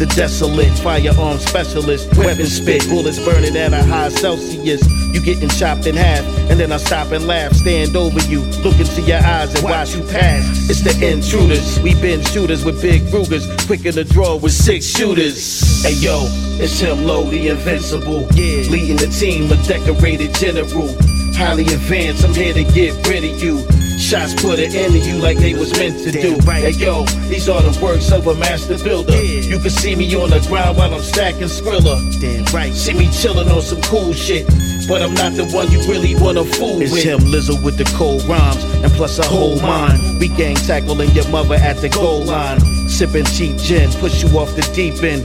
The 0.00 0.06
desolate 0.06 0.72
firearm 0.78 1.38
specialist, 1.38 2.16
weapon 2.16 2.46
spit, 2.46 2.88
bullets 2.88 3.18
burning 3.22 3.54
at 3.54 3.74
a 3.74 3.82
high 3.84 4.08
Celsius. 4.08 4.80
You 5.12 5.20
getting 5.20 5.50
chopped 5.50 5.86
in 5.86 5.94
half, 5.94 6.24
and 6.48 6.58
then 6.58 6.72
I 6.72 6.78
stop 6.78 7.12
and 7.12 7.26
laugh, 7.26 7.52
stand 7.52 7.94
over 7.94 8.18
you, 8.20 8.40
look 8.64 8.80
into 8.80 9.02
your 9.02 9.18
eyes 9.18 9.54
and 9.54 9.62
watch 9.62 9.94
you 9.94 10.02
pass. 10.04 10.70
It's 10.70 10.80
the 10.80 10.96
intruders, 11.06 11.78
we 11.80 11.92
been 12.00 12.22
shooters 12.22 12.64
with 12.64 12.80
big 12.80 13.12
Rugers, 13.12 13.46
quick 13.66 13.84
in 13.84 13.94
the 13.94 14.04
draw 14.04 14.36
with 14.36 14.52
six 14.52 14.86
shooters. 14.86 15.82
Hey 15.82 15.92
yo, 15.92 16.24
it's 16.58 16.80
him, 16.80 17.04
low, 17.04 17.24
the 17.24 17.48
invincible. 17.48 18.22
Yeah, 18.32 18.70
leading 18.70 18.96
the 18.96 19.08
team, 19.08 19.52
a 19.52 19.62
decorated 19.64 20.32
general. 20.32 20.96
Highly 21.34 21.64
advanced, 21.64 22.24
I'm 22.24 22.32
here 22.32 22.54
to 22.54 22.64
get 22.64 23.06
rid 23.06 23.22
of 23.22 23.42
you. 23.42 23.79
Shots 24.00 24.34
put 24.34 24.58
it 24.58 24.74
into 24.74 24.98
you 24.98 25.18
like 25.18 25.36
they 25.36 25.52
was 25.52 25.72
meant 25.78 26.02
to 26.04 26.10
do. 26.10 26.38
Hey 26.50 26.70
yo, 26.70 27.04
these 27.28 27.48
are 27.50 27.60
the 27.60 27.78
works 27.84 28.10
of 28.10 28.26
a 28.26 28.34
master 28.34 28.78
builder. 28.78 29.22
You 29.22 29.58
can 29.58 29.70
see 29.70 29.94
me 29.94 30.12
on 30.16 30.30
the 30.30 30.40
ground 30.48 30.78
while 30.78 30.94
I'm 30.94 31.02
stacking 31.02 31.42
Skrilla. 31.42 32.00
Damn 32.18 32.44
right. 32.46 32.72
See 32.72 32.94
me 32.94 33.06
chillin' 33.06 33.54
on 33.54 33.60
some 33.60 33.82
cool 33.82 34.14
shit. 34.14 34.46
But 34.88 35.02
I'm 35.02 35.14
not 35.14 35.34
the 35.34 35.44
one 35.52 35.70
you 35.70 35.80
really 35.80 36.16
wanna 36.16 36.44
fool 36.44 36.80
it's 36.80 36.92
with. 36.92 37.04
It's 37.04 37.22
him, 37.22 37.30
Lizzo 37.30 37.62
with 37.62 37.76
the 37.76 37.84
cold 37.96 38.24
rhymes, 38.24 38.64
and 38.82 38.90
plus 38.92 39.18
a 39.18 39.24
whole 39.26 39.60
mine. 39.60 40.18
We 40.18 40.28
gang 40.28 40.56
tackling 40.56 41.10
your 41.10 41.28
mother 41.28 41.56
at 41.56 41.76
the 41.76 41.90
goal 41.90 42.24
line. 42.24 42.58
Sipping 42.88 43.26
cheap 43.26 43.58
gin, 43.58 43.90
push 44.00 44.24
you 44.24 44.36
off 44.38 44.56
the 44.56 44.62
deep 44.74 45.02
end. 45.04 45.24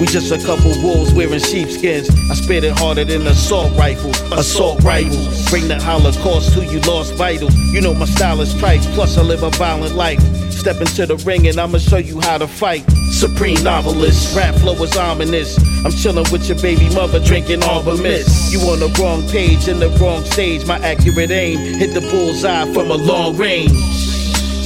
We 0.00 0.06
just 0.06 0.32
a 0.32 0.38
couple 0.38 0.70
wolves 0.82 1.12
wearing 1.12 1.38
sheepskins. 1.38 2.08
I 2.30 2.34
spit 2.34 2.64
it 2.64 2.76
harder 2.78 3.04
than 3.04 3.26
assault 3.26 3.76
rifles. 3.76 4.20
Assault 4.32 4.82
rifles. 4.82 5.48
Bring 5.50 5.68
the 5.68 5.80
holocaust 5.80 6.54
to 6.54 6.64
you 6.64 6.80
lost 6.80 7.14
vitals. 7.14 7.54
You 7.72 7.80
know 7.80 7.94
my 7.94 8.06
style 8.06 8.40
is 8.40 8.54
tripe, 8.58 8.80
plus 8.94 9.16
I 9.18 9.22
live 9.22 9.42
a 9.42 9.50
violent 9.50 9.94
life. 9.94 10.20
Step 10.50 10.80
into 10.80 11.06
the 11.06 11.16
ring 11.26 11.48
and 11.48 11.58
I'ma 11.58 11.78
show 11.78 11.98
you 11.98 12.20
how 12.20 12.38
to 12.38 12.46
fight. 12.46 12.88
Supreme 13.10 13.62
novelist, 13.62 14.36
rap 14.36 14.54
flow 14.56 14.74
is 14.82 14.96
ominous. 14.96 15.58
I'm 15.84 15.92
chilling 15.92 16.26
with 16.30 16.48
your 16.48 16.58
baby 16.60 16.88
mother, 16.94 17.18
drinking 17.18 17.62
Arbor 17.64 17.96
Mist. 17.96 18.52
You 18.52 18.60
on 18.70 18.80
the 18.80 18.88
wrong 19.00 19.26
page, 19.28 19.68
in 19.68 19.78
the 19.78 19.88
wrong 20.00 20.24
stage. 20.24 20.64
My 20.66 20.78
accurate 20.78 21.30
aim 21.30 21.58
hit 21.78 21.94
the 21.94 22.00
bullseye 22.00 22.72
from 22.72 22.90
a 22.90 22.96
long 22.96 23.36
range. 23.36 23.72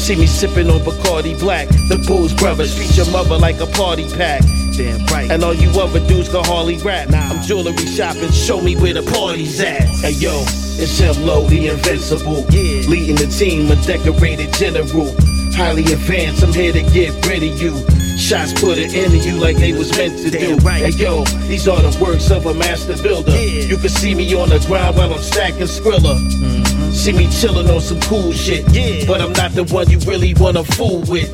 See 0.06 0.16
me 0.16 0.26
sipping 0.26 0.70
on 0.70 0.80
Bacardi 0.80 1.38
Black. 1.40 1.68
The 1.88 2.02
Bulls 2.06 2.32
brothers 2.34 2.76
treat 2.76 2.96
your 2.96 3.10
mother 3.10 3.36
like 3.38 3.60
a 3.60 3.66
party 3.66 4.08
pack. 4.16 4.42
Damn 4.76 5.06
right. 5.06 5.30
And 5.30 5.42
all 5.42 5.54
you 5.54 5.70
other 5.80 6.00
dudes 6.06 6.28
can 6.28 6.44
hardly 6.44 6.76
rap. 6.78 7.08
Nah. 7.08 7.30
I'm 7.30 7.42
jewelry 7.42 7.74
shopping, 7.86 8.30
show 8.30 8.60
me 8.60 8.76
where 8.76 8.92
the 8.92 9.02
party's 9.02 9.58
at. 9.60 9.84
Hey 10.04 10.12
yo, 10.12 10.42
it's 10.76 10.98
him, 10.98 11.24
Low, 11.24 11.46
the 11.46 11.68
invincible. 11.68 12.44
Yeah. 12.50 12.86
Leading 12.88 13.16
the 13.16 13.26
team, 13.26 13.70
a 13.70 13.76
decorated 13.76 14.52
general. 14.52 15.16
Highly 15.54 15.84
advanced, 15.90 16.42
I'm 16.42 16.52
here 16.52 16.72
to 16.72 16.82
get 16.92 17.26
rid 17.26 17.42
of 17.42 17.60
you. 17.60 17.72
Shots 18.18 18.52
put 18.60 18.76
it 18.76 18.94
into 18.94 19.18
you 19.18 19.36
like 19.36 19.56
they 19.56 19.72
was 19.72 19.96
meant 19.96 20.18
to 20.18 20.30
do. 20.30 20.56
Right. 20.56 20.92
Hey 20.92 21.02
yo, 21.02 21.24
these 21.48 21.66
are 21.68 21.80
the 21.80 21.96
works 22.02 22.30
of 22.30 22.44
a 22.44 22.52
master 22.52 22.96
builder. 23.02 23.30
Yeah. 23.30 23.64
You 23.64 23.78
can 23.78 23.88
see 23.88 24.14
me 24.14 24.34
on 24.34 24.50
the 24.50 24.58
ground 24.66 24.98
while 24.98 25.12
I'm 25.12 25.22
stacking 25.22 25.68
Skrilla. 25.68 26.18
Mm-hmm. 26.18 26.92
See 26.92 27.12
me 27.12 27.26
chillin' 27.26 27.74
on 27.74 27.80
some 27.80 28.00
cool 28.00 28.32
shit. 28.32 28.68
Yeah. 28.72 29.06
But 29.06 29.20
I'm 29.22 29.32
not 29.32 29.52
the 29.52 29.64
one 29.64 29.88
you 29.88 29.98
really 30.00 30.34
wanna 30.34 30.64
fool 30.64 31.00
with. 31.08 31.32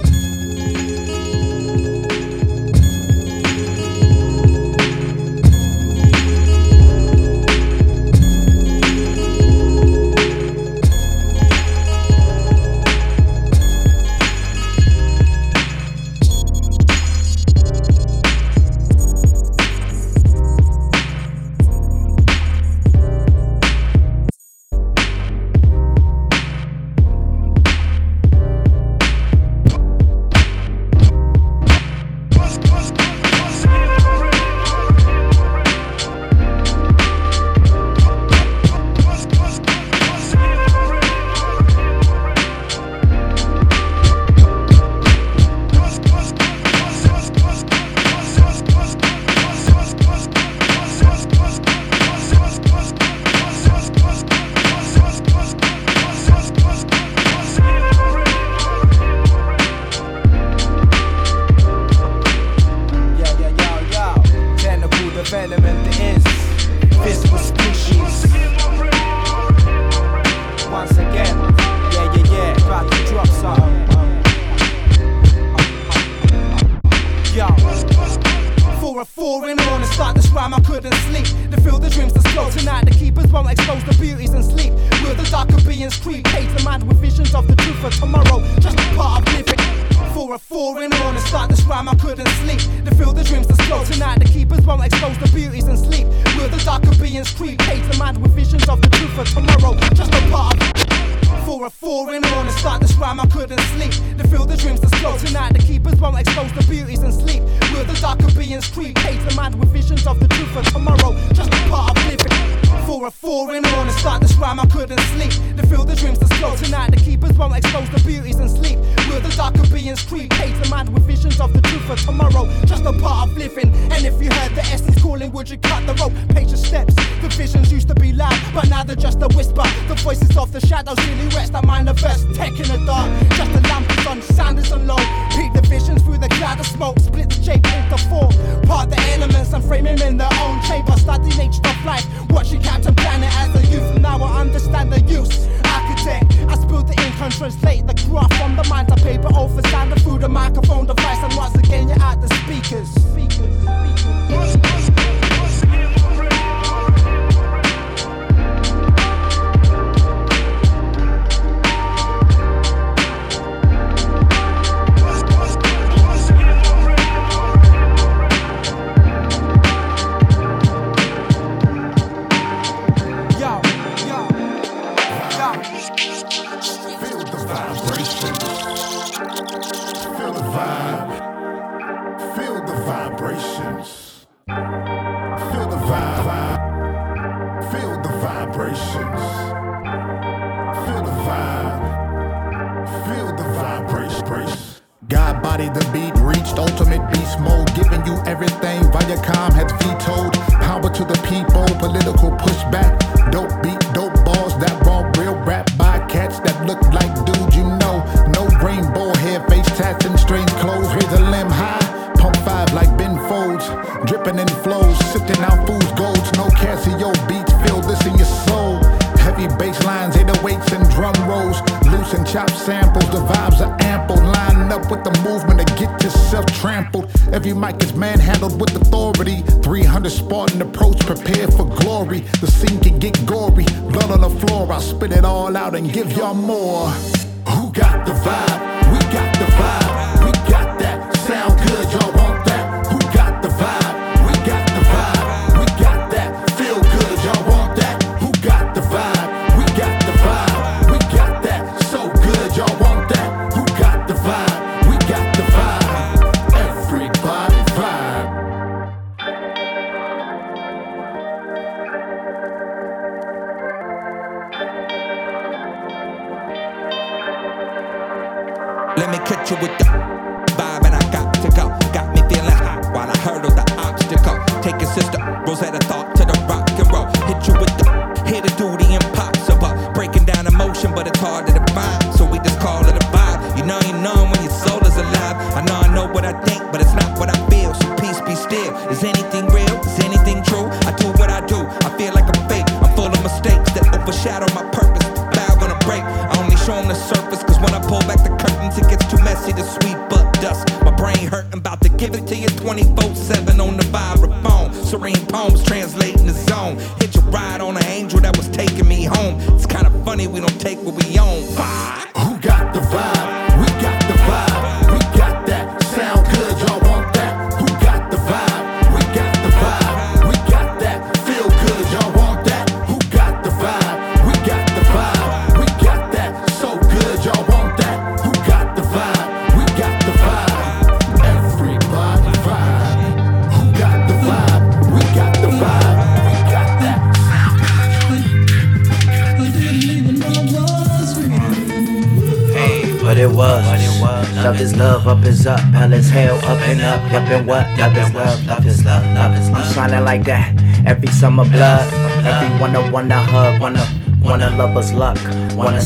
the 130.53 130.61
shadows 130.67 130.99
really 131.09 131.29
rest, 131.29 131.55
I 131.55 131.65
manifest. 131.65 132.35
Tech 132.35 132.51
in 132.51 132.69
the 132.69 132.85
dark, 132.85 133.09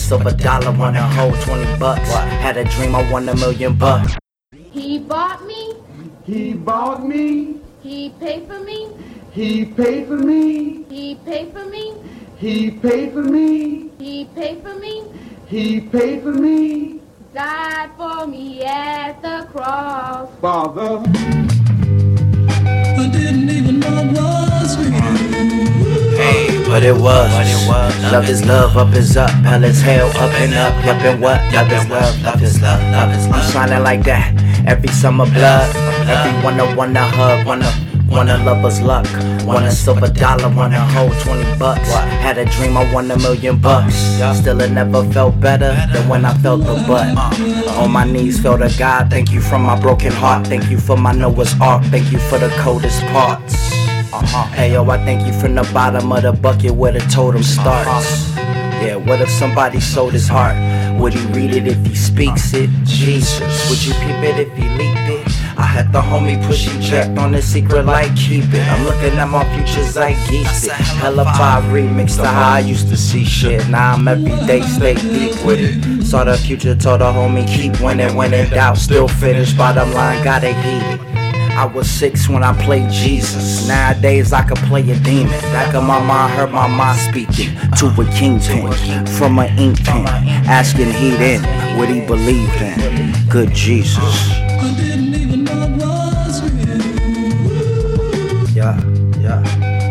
piece 0.07 0.13
of 0.13 0.27
a 0.27 0.33
dollar, 0.33 0.71
wanna 0.73 1.03
hold 1.03 1.35
20 1.41 1.79
bucks. 1.79 2.09
Had 2.45 2.57
a 2.57 2.65
dream, 2.65 2.95
I 2.95 3.11
won 3.11 3.29
a 3.29 3.35
million 3.35 3.75
bucks. 3.77 4.17
He 4.53 4.99
bought 4.99 5.45
me. 5.45 5.75
He 6.25 6.53
bought 6.53 7.05
me. 7.05 7.61
He 7.83 8.11
paid 8.21 8.47
for 8.47 8.61
me. 8.61 8.89
He 9.33 9.65
paid 9.65 10.07
for 10.07 10.17
me. 10.17 10.85
He 10.91 11.15
paid 11.25 11.53
for 11.53 11.65
me. 11.65 11.95
He 12.39 12.71
paid 12.71 13.13
for 13.13 13.23
me. 13.23 13.91
He 13.99 14.25
paid 14.37 14.63
for 14.63 14.75
me. 14.75 15.05
He 15.49 15.81
paid 15.81 16.23
for 16.23 16.33
me. 16.33 17.01
Died 17.35 17.91
for 17.97 18.27
me 18.27 18.63
at 18.63 19.21
the 19.23 19.49
cross. 19.53 20.29
Father. 20.41 21.03
I 23.01 23.09
didn't 23.13 23.51
even 23.51 23.81
know 23.81 24.03
what. 24.15 24.46
But 26.67 26.83
it 26.83 26.93
was. 26.93 27.31
It 27.31 27.69
was. 27.69 28.13
Love 28.13 28.29
is 28.29 28.45
love, 28.45 28.77
up 28.77 28.93
is 28.95 29.17
up. 29.17 29.31
Hell 29.31 29.65
is 29.65 29.81
hell, 29.81 30.09
up 30.09 30.33
and 30.35 30.53
up. 30.55 30.75
Up 30.85 31.03
and 31.03 31.23
what? 31.23 31.41
Love 31.53 31.71
is 31.73 31.89
love, 31.89 32.23
love 32.23 32.43
is 32.43 32.61
love, 32.61 32.83
love 32.91 33.11
is 33.17 33.27
love. 33.29 33.35
I'm 33.35 33.53
shining 33.53 33.83
like 33.85 34.03
that. 34.05 34.35
Every 34.67 34.89
summer 34.89 35.27
blood. 35.27 35.75
Everyone 36.09 36.61
I 36.61 36.75
wanna 36.75 37.03
hug, 37.03 37.47
wanna. 37.47 37.73
Wanna 38.09 38.39
lover's 38.45 38.81
luck, 38.81 39.05
want 39.45 39.67
a 39.67 39.71
silver 39.73 40.07
dollar, 40.07 40.49
want 40.55 40.73
a 40.73 40.79
whole 40.79 41.11
20 41.11 41.59
bucks. 41.59 41.89
Had 42.23 42.39
a 42.39 42.45
dream, 42.45 42.77
I 42.77 42.91
won 42.95 43.11
a 43.11 43.19
million 43.19 43.59
bucks. 43.59 43.97
Still, 44.39 44.61
it 44.61 44.71
never 44.71 45.05
felt 45.13 45.41
better 45.41 45.75
than 45.93 46.09
when 46.09 46.25
I 46.25 46.33
felt 46.39 46.61
the 46.61 46.75
butt. 46.87 47.17
Uh. 47.17 47.81
On 47.81 47.91
my 47.91 48.05
knees, 48.05 48.41
felt 48.41 48.61
to 48.61 48.73
God, 48.79 49.11
thank 49.11 49.33
you 49.33 49.41
for 49.41 49.59
my 49.59 49.79
broken 49.79 50.13
heart. 50.13 50.47
Thank 50.47 50.71
you 50.71 50.79
for 50.79 50.97
my 50.97 51.13
Noah's 51.13 51.55
Ark, 51.61 51.83
thank 51.87 52.13
you 52.13 52.19
for 52.19 52.39
the 52.39 52.49
coldest 52.61 53.03
parts. 53.07 53.76
Uh-huh. 54.17 54.47
Hey 54.55 54.73
yo, 54.73 54.89
I 54.89 54.97
thank 55.05 55.27
you 55.27 55.33
from 55.39 55.55
the 55.55 55.63
bottom 55.75 56.11
of 56.11 56.23
the 56.23 56.33
bucket 56.33 56.73
where 56.73 56.93
the 56.93 57.01
totem 57.01 57.43
starts. 57.43 58.35
Yeah, 58.81 58.97
what 58.97 59.21
if 59.21 59.29
somebody 59.29 59.81
sold 59.81 60.13
his 60.13 60.29
heart? 60.29 60.57
Would 60.99 61.13
he 61.13 61.27
read 61.33 61.53
it 61.55 61.67
if 61.67 61.85
he 61.85 61.95
speaks 61.95 62.55
it? 62.55 62.71
Jesus, 62.85 63.69
would 63.69 63.85
you 63.85 63.93
peep 63.95 64.23
it 64.25 64.39
if 64.39 64.57
he 64.57 64.69
leaked 64.79 65.09
it? 65.11 65.27
I 65.59 65.63
had 65.65 65.93
the 65.93 66.01
homie 66.01 66.43
push 66.47 66.67
eject 66.77 67.19
on 67.19 67.33
the 67.33 67.43
secret 67.43 67.85
light, 67.85 68.15
keep 68.17 68.45
it. 68.53 68.67
I'm 68.69 68.85
looking 68.85 69.19
at 69.19 69.27
my 69.29 69.45
future 69.55 69.85
zeitgeist 69.85 70.67
it. 70.67 70.73
Hella 70.73 71.25
five 71.25 71.65
remix 71.65 72.17
to 72.17 72.27
how 72.27 72.55
I 72.55 72.59
used 72.61 72.89
to 72.89 72.97
see 72.97 73.25
shit. 73.25 73.69
Now 73.69 73.95
I'm 73.95 74.09
everyday 74.09 74.63
stay 74.63 74.95
deep 74.95 75.45
with 75.45 75.61
it. 75.61 76.05
Saw 76.05 76.25
the 76.25 76.37
future, 76.37 76.75
told 76.75 77.01
the 77.01 77.07
homie 77.13 77.47
keep 77.47 77.81
winning 77.81 78.15
when 78.17 78.33
in 78.33 78.49
doubt. 78.51 78.79
Still 78.79 79.09
finish, 79.09 79.53
bottom 79.55 79.93
line, 79.93 80.23
gotta 80.25 80.53
heat 80.53 80.83
it. 80.83 81.16
I 81.57 81.65
was 81.65 81.91
six 81.91 82.29
when 82.29 82.45
I 82.45 82.53
played 82.65 82.91
Jesus. 82.91 83.67
Nowadays 83.67 84.35
I 84.35 84.43
could 84.47 84.59
play 84.69 84.83
a 84.91 84.99
demon. 85.01 85.31
Back 85.57 85.75
of 85.75 85.85
my 85.85 85.99
mind, 86.05 86.35
heard 86.35 86.53
my 86.53 86.69
mind 86.69 87.01
speaking 87.01 87.57
to 87.79 87.87
a 87.87 88.05
kingpin 88.13 88.71
from 89.07 89.39
an 89.39 89.59
ink 89.59 89.83
pen, 89.83 90.07
asking 90.47 90.91
he 90.93 91.17
in 91.17 91.43
what 91.79 91.89
he 91.89 92.03
believed 92.07 92.61
in. 92.61 93.15
Good 93.31 93.55
Jesus. 93.55 93.99
I 94.03 94.75
didn't 94.77 95.15
even 95.15 95.45
know 95.45 95.63
it 95.63 95.71
was 95.81 96.43
real. 96.43 96.83
Yeah, 98.51 98.79
yeah. 99.19 99.43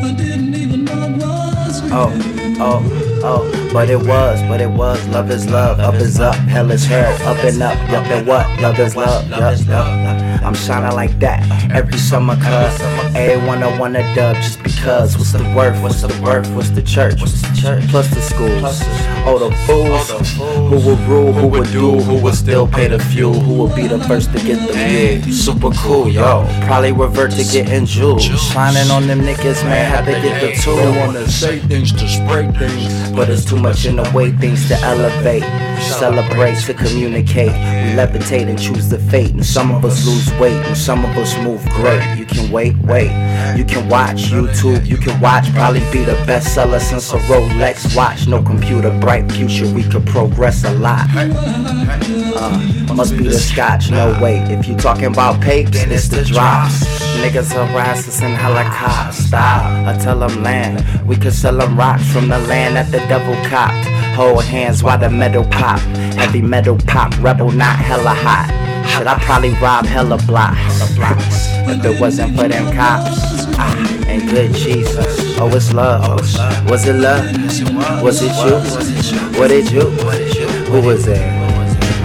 I 0.03 0.13
didn't 0.15 0.53
even 0.53 0.85
know 0.85 1.03
it 1.03 1.17
was 1.17 1.81
oh, 1.91 2.09
real. 2.11 2.61
Oh, 2.61 2.83
oh, 2.85 3.04
oh. 3.25 3.69
But 3.73 3.89
it 3.89 3.97
was, 3.97 4.41
but 4.43 4.61
it 4.61 4.69
was. 4.69 5.05
Love 5.07 5.29
is 5.31 5.49
love, 5.49 5.79
up 5.79 5.95
is 5.95 6.19
up, 6.19 6.35
hell 6.35 6.71
is 6.71 6.85
hell, 6.85 7.11
up 7.27 7.43
and 7.43 7.61
up, 7.61 7.77
up 7.89 8.05
and 8.07 8.25
what? 8.27 8.45
Love 8.61 8.79
is 8.79 8.95
love, 8.95 9.29
yup, 9.29 9.59
yup. 9.67 10.43
I'm 10.45 10.53
shining 10.53 10.95
like 10.95 11.17
that 11.19 11.41
every 11.71 11.97
summer, 11.97 12.35
cuz 12.35 12.79
everyone 13.15 13.63
I 13.63 13.77
wanna 13.79 14.03
dub 14.15 14.35
just 14.37 14.61
because. 14.63 15.17
What's 15.17 15.31
the 15.31 15.43
worth? 15.55 15.81
What's 15.81 16.01
the 16.01 16.21
worth? 16.21 16.47
What's 16.51 16.69
the 16.69 16.81
church? 16.81 17.19
What's 17.19 17.41
the 17.41 17.55
church? 17.61 17.87
Plus 17.89 18.07
the 18.13 18.21
schools. 18.21 18.79
Oh, 19.27 19.39
the 19.39 19.51
fools 19.65 20.07
who 20.79 20.89
will 20.89 20.97
rule, 21.07 21.31
who 21.31 21.47
will 21.47 21.63
do, 21.65 22.01
who 22.01 22.21
will 22.21 22.33
still 22.33 22.67
pay 22.67 22.87
the 22.87 22.99
fuel, 22.99 23.33
who 23.33 23.53
will 23.53 23.73
be 23.75 23.87
the 23.87 23.99
first 23.99 24.31
to 24.33 24.39
get 24.39 24.59
the 24.67 24.73
view. 24.73 25.31
Super 25.31 25.71
cool, 25.77 26.09
yo. 26.09 26.45
Probably 26.65 26.91
revert 26.91 27.31
to 27.31 27.43
getting 27.43 27.85
jewels. 27.85 28.23
Shining 28.23 28.91
on 28.91 29.07
them 29.07 29.21
niggas, 29.21 29.63
man, 29.63 29.89
had 29.89 30.05
to 30.05 30.11
get 30.11 30.41
the 30.41 30.61
tool. 30.61 30.75
They 30.75 30.99
wanna 30.99 31.27
say 31.29 31.59
things 31.59 31.91
to 31.93 32.07
spray 32.07 32.51
things. 32.51 33.11
But 33.11 33.29
it's 33.29 33.45
too 33.45 33.57
much 33.57 33.85
in 33.85 33.95
the 33.95 34.11
way, 34.13 34.31
things 34.31 34.67
to 34.67 34.75
elevate. 34.81 35.43
Celebrate 35.81 36.55
to 36.65 36.73
communicate. 36.73 37.51
We 37.51 37.95
levitate 37.95 38.49
and 38.49 38.59
choose 38.59 38.89
the 38.89 38.99
fate. 38.99 39.31
And 39.31 39.45
some 39.45 39.71
of 39.71 39.85
us 39.85 40.05
lose 40.05 40.31
weight, 40.39 40.65
and 40.65 40.77
some 40.77 41.05
of 41.05 41.17
us 41.17 41.37
move 41.37 41.63
great. 41.69 42.17
You 42.17 42.25
can 42.25 42.51
wait, 42.51 42.77
wait. 42.79 43.11
You 43.55 43.63
can 43.63 43.87
watch 43.87 44.23
YouTube, 44.23 44.85
you 44.85 44.97
can 44.97 45.19
watch. 45.21 45.51
Probably 45.53 45.79
be 45.91 46.03
the 46.03 46.15
bestseller 46.25 46.81
since 46.81 47.13
a 47.13 47.17
Rolex 47.29 47.95
watch. 47.95 48.27
No 48.27 48.41
computer, 48.41 48.89
bright 48.99 49.31
future, 49.31 49.67
we 49.73 49.83
could 49.83 50.05
progress 50.07 50.64
a 50.65 50.73
lot. 50.79 51.07
Uh, 52.37 52.93
must 52.93 53.17
be 53.17 53.23
the 53.23 53.33
scotch, 53.33 53.89
no 53.91 54.17
wait. 54.21 54.41
If 54.51 54.67
you 54.67 54.75
talking 54.75 55.05
about 55.05 55.41
papes, 55.41 55.71
it's 55.73 56.07
the 56.07 56.23
drops. 56.23 56.83
Niggas 57.21 57.51
harass 57.53 58.07
us 58.07 58.21
in 58.21 58.31
helicopters. 58.31 59.25
Stop, 59.27 59.63
I 59.87 59.97
tell 59.97 60.19
them 60.19 60.43
land. 60.43 60.83
We 61.07 61.15
could 61.15 61.33
sell 61.33 61.57
them 61.57 61.77
rocks 61.77 62.11
from 62.11 62.27
the 62.27 62.39
land 62.39 62.75
that 62.75 62.91
the 62.91 62.99
devil 63.07 63.35
copped. 63.49 63.87
Hold 64.15 64.43
hands 64.43 64.83
while 64.83 64.97
the 64.97 65.09
metal 65.09 65.43
pop. 65.45 65.79
Heavy 66.15 66.41
metal 66.41 66.77
pop, 66.87 67.13
rebel 67.21 67.51
not 67.51 67.77
hella 67.77 68.13
hot. 68.13 68.49
Should 68.89 69.07
I 69.07 69.17
probably 69.19 69.53
rob 69.61 69.85
hella 69.85 70.17
blocks? 70.25 70.81
If 71.67 71.83
it 71.83 71.99
wasn't 71.99 72.35
for 72.35 72.47
them 72.47 72.73
cops. 72.73 73.19
Ah, 73.57 74.05
and 74.07 74.29
good 74.29 74.53
Jesus. 74.53 75.24
Oh, 75.37 75.51
it's 75.53 75.73
love. 75.73 76.07
Was 76.69 76.87
it 76.87 76.93
love? 76.93 78.01
Was 78.01 78.21
it 78.21 78.31
you? 78.31 79.37
What 79.37 79.49
did 79.49 79.69
you? 79.69 79.81
Who 80.71 80.81
was 80.81 81.05
there? 81.05 81.29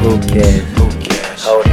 Who 0.03 0.19
cares? 0.29 0.65
Hold 1.45 1.65
hands. 1.67 1.70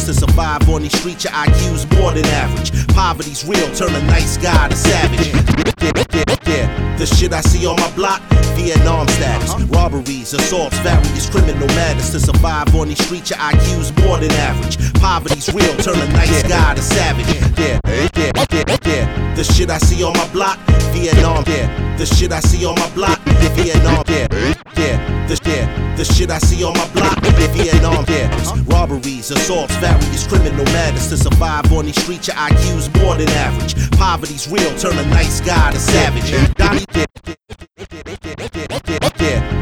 Matters. 0.00 0.16
To 0.16 0.26
survive 0.26 0.68
on 0.68 0.82
these 0.82 0.98
streets, 0.98 1.24
your 1.24 1.32
IQ's 1.32 1.90
more 1.98 2.12
than 2.12 2.26
average. 2.26 2.70
Poverty's 2.88 3.44
real, 3.44 3.66
turn 3.74 3.94
a 3.94 4.02
nice 4.06 4.36
guy 4.36 4.68
to 4.68 4.76
savage. 4.76 5.28
Yeah, 5.82 5.92
yeah, 6.12 6.36
yeah. 6.46 6.96
The 6.96 7.06
shit 7.06 7.32
I 7.32 7.40
see 7.40 7.66
on 7.66 7.76
my 7.76 7.90
block, 7.92 8.20
Vietnam 8.56 9.08
status. 9.08 9.54
Robberies, 9.68 10.32
assaults, 10.34 10.78
various 10.80 11.28
criminal 11.30 11.66
matters. 11.68 12.10
To 12.10 12.20
survive 12.20 12.74
on 12.74 12.88
these 12.88 13.02
streets, 13.04 13.30
your 13.30 13.38
IQ's 13.38 13.96
more 14.04 14.18
than 14.18 14.30
average. 14.32 14.76
Poverty's 15.00 15.52
real, 15.54 15.74
turn 15.78 15.98
a 15.98 16.12
nice 16.12 16.42
guy 16.42 16.74
to 16.74 16.82
savage. 16.82 17.26
Yeah, 17.58 17.80
yeah, 17.86 18.32
yeah, 18.52 18.76
yeah. 18.86 19.34
The 19.34 19.44
shit 19.44 19.70
I 19.70 19.78
see 19.78 20.02
on 20.02 20.12
my 20.14 20.28
block, 20.32 20.58
Vietnam. 20.92 21.44
Yeah, 21.46 21.96
the 21.96 22.06
shit 22.06 22.32
I 22.32 22.40
see 22.40 22.64
on 22.66 22.74
my 22.74 22.90
block, 22.94 23.18
Vietnam. 23.56 24.04
Yeah, 24.08 24.26
the 25.30 25.40
yeah, 25.48 25.96
the 25.96 26.04
shit 26.04 26.30
I 26.30 26.38
see 26.38 26.64
on 26.64 26.74
my 26.74 26.88
block, 26.92 27.22
Vietnam. 27.54 28.04
Yeah, 28.08 28.28
robberies, 28.66 29.30
assaults, 29.30 29.74
various 29.76 30.26
criminal 30.26 30.64
matters. 30.66 31.08
To 31.08 31.16
survive 31.16 31.72
on 31.72 31.84
these 31.84 32.00
streets, 32.02 32.26
your 32.26 32.36
IQ's 32.36 32.92
more 33.00 33.14
than 33.14 33.28
average. 33.30 33.74
Poverty's 33.92 34.50
real, 34.50 34.76
turn 34.76 34.98
a 34.98 35.06
nice 35.06 35.40
guy 35.40 35.72
to 35.72 35.78
savage. 35.78 36.30
Yeah, 36.30 36.46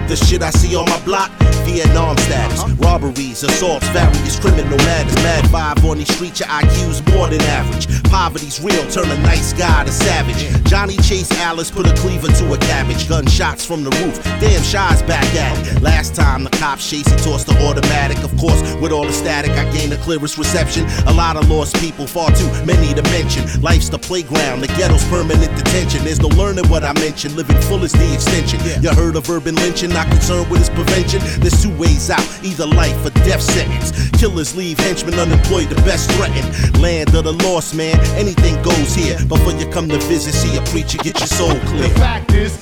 the 0.08 0.16
shit 0.16 0.42
I 0.42 0.50
see 0.50 0.74
on 0.74 0.86
my 0.86 0.98
block, 1.04 1.30
Vietnam 1.68 2.16
status. 2.16 2.64
Robberies, 2.78 3.42
assaults, 3.42 3.86
various 3.88 4.40
criminal 4.40 4.78
matters. 4.78 5.14
Mad 5.16 5.46
five 5.50 5.84
on 5.84 5.98
these 5.98 6.12
streets, 6.14 6.40
your 6.40 6.48
IQ's 6.48 7.04
more 7.12 7.28
than 7.28 7.42
average. 7.42 7.86
Poverty's 8.04 8.58
real, 8.60 8.84
turn 8.90 9.10
a 9.10 9.18
nice 9.22 9.52
guy 9.52 9.84
to 9.84 9.92
savage. 9.92 10.40
Johnny 10.64 10.96
Chase 10.96 11.30
Alice 11.32 11.70
put 11.70 11.86
a 11.86 11.94
cleaver 11.96 12.28
to 12.28 12.52
a 12.54 12.58
cabbage. 12.58 13.08
Gunshots 13.08 13.64
from 13.66 13.84
the 13.84 13.90
roof. 14.00 14.22
Damn, 14.40 14.62
Shy's 14.62 15.02
back 15.02 15.26
at 15.34 15.76
it. 15.76 15.82
Last 15.82 16.14
time 16.14 16.44
the 16.44 16.50
cops 16.50 16.88
chased, 16.88 17.10
he 17.10 17.16
tossed 17.16 17.46
the 17.46 17.56
automatic. 17.66 18.18
Of 18.24 18.34
course, 18.38 18.60
with 18.80 18.92
all 18.92 19.04
the 19.04 19.12
static, 19.12 19.50
I 19.52 19.70
gained 19.70 19.92
the 19.92 19.98
clearest 19.98 20.38
reception. 20.38 20.86
A 21.06 21.12
lot 21.12 21.36
of 21.36 21.50
lost 21.50 21.76
people, 21.76 22.06
far 22.06 22.30
too 22.30 22.48
many 22.64 22.94
to 22.94 23.02
mention. 23.14 23.44
Life's 23.60 23.90
the 23.90 23.98
playground, 23.98 24.62
the 24.62 24.68
ghetto's 24.68 25.04
permanent 25.08 25.54
detention. 25.56 26.04
There's 26.04 26.20
no 26.20 26.28
learning 26.28 26.68
what 26.68 26.82
I 26.82 26.94
mentioned. 26.94 27.36
Living 27.36 27.60
full 27.62 27.84
is 27.84 27.92
the 27.92 28.14
extension. 28.14 28.58
You 28.82 28.90
heard 28.90 29.16
of 29.16 29.28
urban 29.28 29.54
lynching, 29.56 29.90
not 29.90 30.08
concerned 30.08 30.50
with 30.50 30.60
its 30.60 30.70
prevention. 30.70 31.20
There's 31.40 31.57
two 31.62 31.74
ways 31.76 32.10
out, 32.10 32.24
either 32.42 32.66
life 32.66 33.04
or 33.04 33.10
death 33.26 33.42
sentence. 33.42 34.10
Killers 34.18 34.56
leave 34.56 34.78
henchmen 34.78 35.14
unemployed, 35.14 35.68
the 35.68 35.80
best 35.82 36.10
threatened. 36.12 36.78
Land 36.80 37.14
of 37.14 37.24
the 37.24 37.32
lost 37.44 37.74
man, 37.74 37.98
anything 38.16 38.60
goes 38.62 38.94
here. 38.94 39.18
Before 39.26 39.52
you 39.52 39.68
come 39.70 39.88
to 39.88 39.98
visit, 40.06 40.32
see 40.34 40.56
a 40.56 40.62
preacher, 40.66 40.98
get 40.98 41.18
your 41.18 41.26
soul 41.26 41.58
clear. 41.70 41.88
The 41.88 41.94
fact 42.00 42.32
is, 42.32 42.56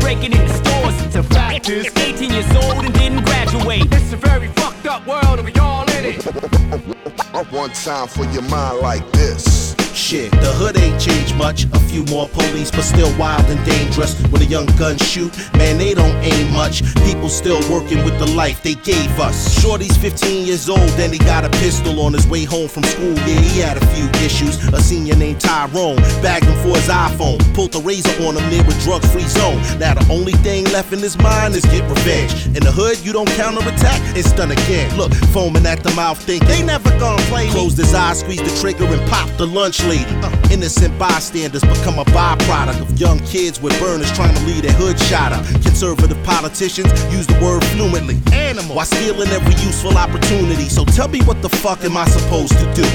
breaking 0.00 0.32
into 0.32 0.48
stores, 0.48 1.02
it's 1.02 1.16
a 1.16 1.22
fact 1.22 1.68
is, 1.68 1.86
18 1.96 2.30
years 2.30 2.50
old 2.56 2.84
and 2.84 2.94
didn't 2.94 3.24
graduate. 3.24 3.86
It's 3.92 4.12
a 4.12 4.16
very 4.16 4.48
fucked 4.48 4.86
up 4.86 5.06
world 5.06 5.38
and 5.38 5.44
we 5.44 5.54
all 5.60 5.88
in 5.90 6.04
it. 6.04 6.22
One 7.52 7.70
time 7.70 8.08
for 8.08 8.24
your 8.32 8.42
mind 8.42 8.78
like 8.78 9.12
this. 9.12 9.74
Shit, 9.94 10.30
the 10.32 10.52
hood 10.56 10.76
ain't 10.78 10.98
changed 10.98 11.36
much. 11.36 11.64
A 11.72 11.80
few 11.80 12.04
more 12.06 12.26
police, 12.28 12.70
but 12.70 12.82
still 12.82 13.12
wild 13.18 13.44
and 13.46 13.62
dangerous. 13.66 14.18
When 14.28 14.40
a 14.40 14.46
young 14.46 14.66
gun 14.78 14.96
shoot, 14.96 15.36
man, 15.54 15.76
they 15.76 15.92
don't 15.92 16.16
aim 16.24 16.50
much. 16.52 16.82
People 17.04 17.28
still 17.28 17.60
working 17.70 18.02
with 18.04 18.18
the 18.18 18.26
life 18.26 18.62
they 18.62 18.74
gave 18.74 19.20
us. 19.20 19.60
Shorty's 19.60 19.96
15 19.98 20.46
years 20.46 20.68
old, 20.70 20.88
then 20.96 21.12
he 21.12 21.18
got 21.18 21.44
a 21.44 21.50
pistol 21.60 22.00
on 22.00 22.14
his 22.14 22.26
way 22.26 22.44
home 22.44 22.68
from 22.68 22.84
school. 22.84 23.12
Yeah, 23.28 23.40
he 23.40 23.60
had 23.60 23.76
a 23.76 23.86
few 23.92 24.08
issues. 24.24 24.56
A 24.72 24.80
senior 24.80 25.14
named 25.14 25.40
Tyrone 25.40 25.96
bagged 26.22 26.46
him 26.46 26.56
for 26.62 26.76
his 26.76 26.88
iPhone. 26.88 27.38
Pulled 27.54 27.72
the 27.72 27.80
razor 27.80 28.10
on 28.24 28.36
him 28.36 28.48
near 28.50 28.62
a 28.62 28.80
drug 28.80 29.04
free 29.12 29.28
zone. 29.28 29.60
Now 29.78 29.94
the 29.94 30.06
only 30.10 30.32
thing 30.40 30.64
left 30.72 30.92
in 30.92 31.00
his 31.00 31.18
mind 31.18 31.54
is 31.54 31.64
get 31.66 31.88
revenge. 31.88 32.46
In 32.56 32.64
the 32.64 32.72
hood, 32.72 32.98
you 33.04 33.12
don't 33.12 33.28
counterattack, 33.36 34.00
it's 34.16 34.32
done 34.32 34.52
again. 34.52 34.96
Look, 34.96 35.12
foaming 35.32 35.66
at 35.66 35.82
the 35.82 35.92
mouth, 35.92 36.18
think 36.22 36.46
they 36.46 36.62
never 36.62 36.90
gonna 36.98 37.22
play. 37.24 37.48
Closed 37.48 37.76
his 37.76 37.92
eyes, 37.92 38.20
squeezed 38.20 38.44
the 38.44 38.60
trigger, 38.60 38.84
and 38.84 39.10
popped 39.10 39.36
the 39.36 39.46
lunch 39.46 39.81
lady. 39.84 40.10
Uh, 40.22 40.30
innocent 40.50 40.96
bystanders 40.98 41.62
become 41.62 41.98
a 41.98 42.04
byproduct 42.06 42.80
of 42.80 43.00
young 43.00 43.18
kids 43.20 43.60
with 43.60 43.78
burners 43.80 44.10
trying 44.12 44.34
to 44.34 44.42
lead 44.42 44.64
a 44.64 44.72
hood 44.72 44.98
shot 44.98 45.32
up. 45.32 45.44
Conservative 45.62 46.20
politicians 46.24 46.90
use 47.12 47.26
the 47.26 47.38
word 47.42 47.64
fluently. 47.72 48.20
Animal. 48.32 48.76
While 48.76 48.86
stealing 48.86 49.28
every 49.28 49.54
useful 49.62 49.96
opportunity. 49.96 50.68
So 50.68 50.84
tell 50.84 51.08
me 51.08 51.20
what 51.22 51.42
the 51.42 51.48
fuck 51.48 51.84
am 51.84 51.96
I 51.96 52.06
supposed 52.06 52.58
to 52.58 52.66
do? 52.74 52.86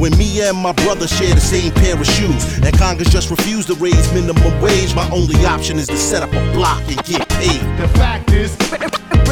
When 0.00 0.16
me 0.18 0.42
and 0.42 0.56
my 0.56 0.72
brother 0.72 1.06
share 1.06 1.34
the 1.34 1.40
same 1.40 1.72
pair 1.72 1.98
of 1.98 2.06
shoes, 2.06 2.58
and 2.58 2.76
Congress 2.78 3.10
just 3.10 3.30
refused 3.30 3.68
to 3.68 3.74
raise 3.74 4.12
minimum 4.12 4.60
wage, 4.60 4.94
my 4.94 5.08
only 5.10 5.36
option 5.46 5.78
is 5.78 5.86
to 5.88 5.96
set 5.96 6.22
up 6.22 6.30
a 6.32 6.52
block 6.52 6.82
and 6.88 7.02
get 7.04 7.28
paid. 7.30 7.60
The 7.80 7.88
fact 7.96 8.30
is, 8.32 8.56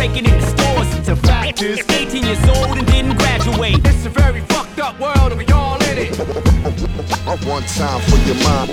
breaking 0.06 0.30
into 0.30 0.46
stores, 0.46 0.94
it's 0.96 1.08
a 1.08 1.16
fact 1.16 1.62
is, 1.62 1.80
18 1.90 2.24
years 2.24 2.38
old 2.48 2.76
and 2.76 2.86
didn't 2.86 3.16
graduate. 3.16 3.78
It's 3.86 4.04
a 4.04 4.10
very 4.10 4.42
fucked 4.42 4.78
up 4.78 5.00
world, 5.00 5.32
and 5.32 5.38
we 5.38 5.46
all 5.46 5.82
in 5.84 5.96
it. 5.98 6.18
One 7.46 7.62
time 7.62 8.00
for 8.02 8.18
your 8.18 8.36
mind. 8.44 8.70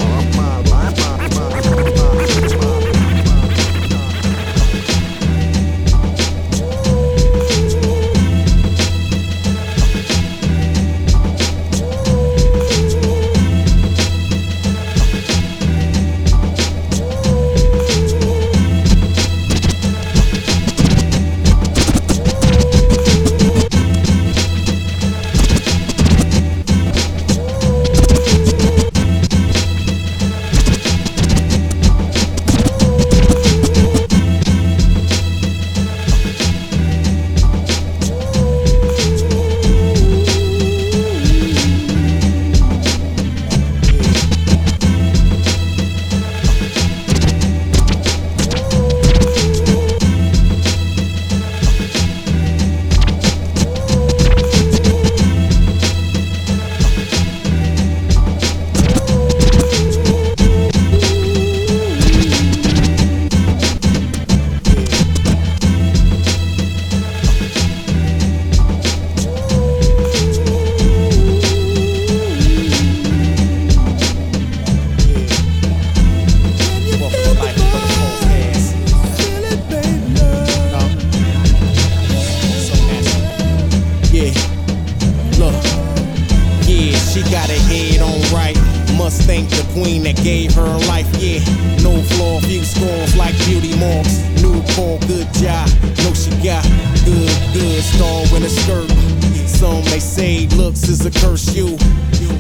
Say 100.02 100.48
looks 100.58 100.90
is 100.90 101.06
a 101.06 101.12
curse. 101.12 101.54
You 101.56 101.78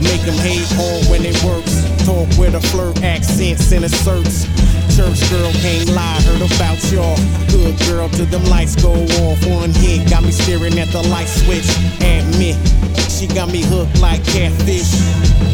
make 0.01 0.21
them 0.25 0.37
hate 0.41 0.67
hard 0.73 1.05
when 1.09 1.21
it 1.23 1.37
works. 1.43 1.85
Talk 2.05 2.27
with 2.37 2.55
a 2.55 2.61
flirt, 2.73 3.03
accents 3.03 3.71
and 3.71 3.85
asserts. 3.85 4.45
Church 4.95 5.21
girl 5.29 5.51
can't 5.61 5.89
lie, 5.93 6.19
heard 6.25 6.41
about 6.41 6.81
y'all. 6.91 7.15
Good 7.47 7.77
girl 7.87 8.09
till 8.09 8.25
them 8.25 8.43
lights 8.45 8.75
go 8.75 8.91
off. 8.91 9.45
One 9.45 9.71
hit 9.71 10.09
got 10.09 10.23
me 10.23 10.31
staring 10.31 10.77
at 10.79 10.89
the 10.89 11.03
light 11.07 11.29
switch. 11.29 11.69
Admit, 12.01 12.57
she 13.21 13.27
got 13.27 13.51
me 13.51 13.61
hooked 13.61 14.01
like 14.01 14.23
catfish. 14.25 14.89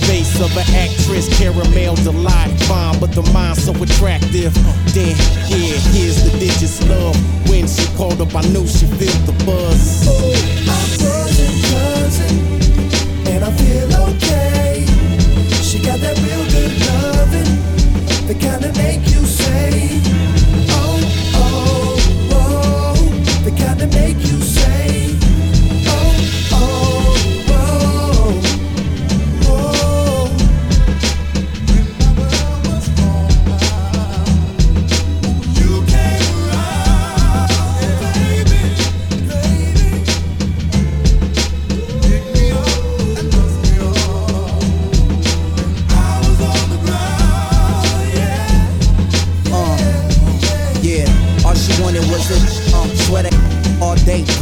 Face 0.07 0.39
of 0.39 0.55
an 0.55 0.63
actress, 0.73 1.27
caramel 1.37 1.95
delight. 1.95 2.49
Fine, 2.63 2.97
but 3.01 3.11
the 3.11 3.23
mind 3.33 3.57
so 3.57 3.73
attractive. 3.83 4.53
Then, 4.95 5.11
yeah, 5.51 5.75
here's 5.91 6.23
the 6.23 6.31
digits 6.39 6.81
love. 6.87 7.15
When 7.49 7.67
she 7.67 7.85
called 7.97 8.21
up, 8.21 8.33
I 8.33 8.41
knew 8.53 8.65
she 8.65 8.85
felt 8.87 9.19
the 9.27 9.35
buzz. 9.43 10.07
I'm 10.07 10.87
buzzing, 11.03 11.57
buzzing, 11.67 12.39
and 13.35 13.43
I 13.43 13.51
feel 13.59 13.89
okay. 14.15 14.85
She 15.61 15.83
got 15.83 15.99
that 15.99 16.15
real 16.23 16.45
good 16.55 16.71
loving, 16.87 17.51
the 18.27 18.35
kind 18.39 18.63
that 18.63 18.77
make 18.77 19.03
you 19.11 19.25
say, 19.25 19.99
oh, 20.71 21.03
oh, 21.35 21.99
oh, 22.31 22.95
the 23.43 23.51
kind 23.59 23.77
that 23.81 23.91
make 23.93 24.25
you 24.25 24.36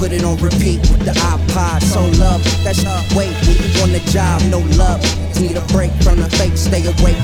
put 0.06 0.14
it 0.14 0.24
on 0.24 0.38
repeat 0.38 0.80
with 0.92 1.04
the 1.04 1.12
iPod. 1.34 1.82
So 1.82 2.02
love, 2.22 2.44
that's 2.64 2.78
shit 2.78 3.18
wait 3.18 3.34
when 3.48 3.58
you 3.58 3.82
on 3.82 3.92
the 3.92 4.02
job, 4.12 4.40
no 4.52 4.60
love. 4.78 5.02
Need 5.42 5.58
a 5.58 5.66
break 5.74 5.92
from 6.04 6.18
the 6.22 6.30
fake, 6.38 6.58
stay 6.58 6.86
awake. 6.86 7.18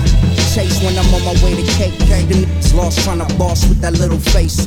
Chase 0.54 0.82
when 0.84 0.98
I'm 0.98 1.14
on 1.14 1.24
my 1.24 1.36
way 1.44 1.54
to 1.56 1.66
cake. 1.78 1.98
The 2.00 2.18
niggas 2.34 2.74
lost 2.74 3.00
trying 3.04 3.20
to 3.20 3.38
boss 3.38 3.68
with 3.70 3.82
that 3.82 3.94
little 3.94 4.18
face. 4.18 4.66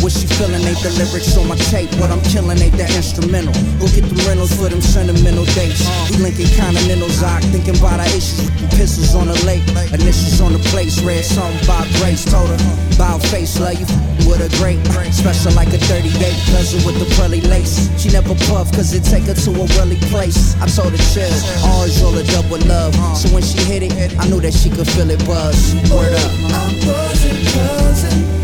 What 0.00 0.12
she 0.12 0.26
feeling 0.26 0.62
ain't 0.62 0.80
the 0.82 0.90
lyrics 0.98 1.36
on 1.36 1.48
my 1.48 1.56
tape. 1.72 1.90
What 2.00 2.10
I'm 2.10 2.22
killing 2.22 2.58
ain't 2.58 2.76
that 2.76 2.94
instrumental. 2.94 3.54
Go 3.80 3.86
get 3.92 4.04
them 4.04 4.20
rentals 4.26 4.54
for 4.54 4.68
them 4.68 4.80
sentimental 4.80 5.44
dates. 5.56 5.84
We 6.10 6.22
linking 6.22 6.50
continentals, 6.54 7.22
I 7.22 7.40
thinking 7.52 7.76
about 7.78 8.00
our 8.00 8.10
issues 8.12 8.46
pistols 8.76 9.14
on 9.14 9.26
the 9.26 9.38
lake. 9.44 9.64
Initials 9.92 10.40
on 10.40 10.52
the 10.52 10.60
place, 10.70 11.02
read 11.02 11.24
something 11.24 11.58
about 11.64 11.88
Grace. 11.98 12.24
Told 12.24 12.48
her, 12.48 13.18
face, 13.32 13.58
love 13.58 13.74
you 13.80 13.86
with 14.28 14.44
a 14.44 14.50
great. 14.60 14.78
Special 15.12 15.52
like 15.54 15.72
a 15.72 15.78
38 15.78 16.12
cousin 16.52 16.84
with 16.84 16.98
the 17.00 17.08
pearly 17.16 17.40
lace. 17.40 17.88
She 18.00 18.10
never 18.10 18.34
puff, 18.46 18.70
cause 18.72 18.92
it 18.92 19.02
take 19.02 19.24
her 19.24 19.34
to 19.34 19.50
a 19.50 19.66
really 19.80 19.96
place. 20.12 20.54
I 20.60 20.66
told 20.68 20.92
her 20.92 21.02
chill, 21.12 21.32
always 21.64 22.00
roll 22.02 22.16
up 22.16 22.46
with 22.50 22.66
love. 22.68 22.94
So 23.16 23.32
when 23.34 23.42
she 23.42 23.58
hit 23.64 23.82
it, 23.82 23.92
I 24.18 24.28
knew 24.28 24.40
that 24.40 24.54
she 24.54 24.68
could 24.70 24.86
feel 24.86 25.10
it 25.10 25.24
buzz. 25.26 25.74
Word 25.90 26.14
up. 26.14 26.32
I'm 26.52 26.74
buzzing, 26.84 27.40
buzzing, 27.56 28.35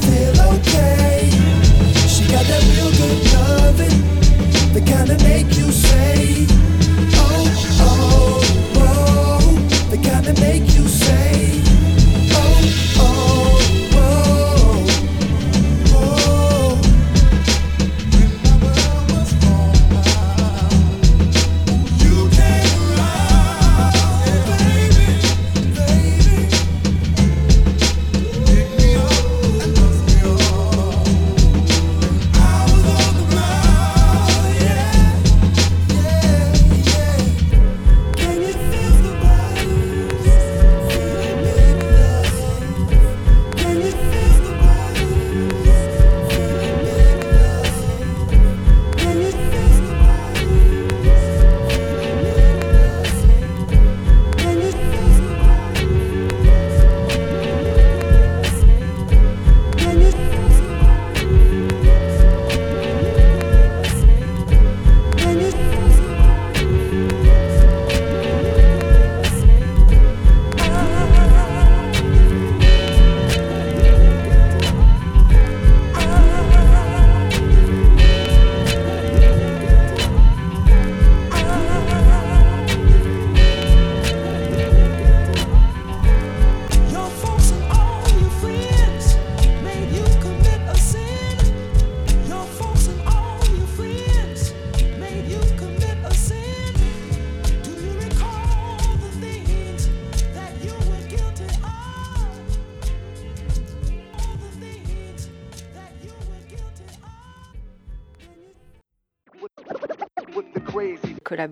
feel 0.00 0.40
okay. 0.52 0.97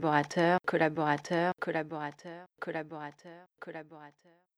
collaborateurs, 0.06 0.60
collaborateurs, 0.64 1.52
collaborateurs, 1.60 2.46
collaborateurs, 2.60 3.48
collaborateurs. 3.58 4.25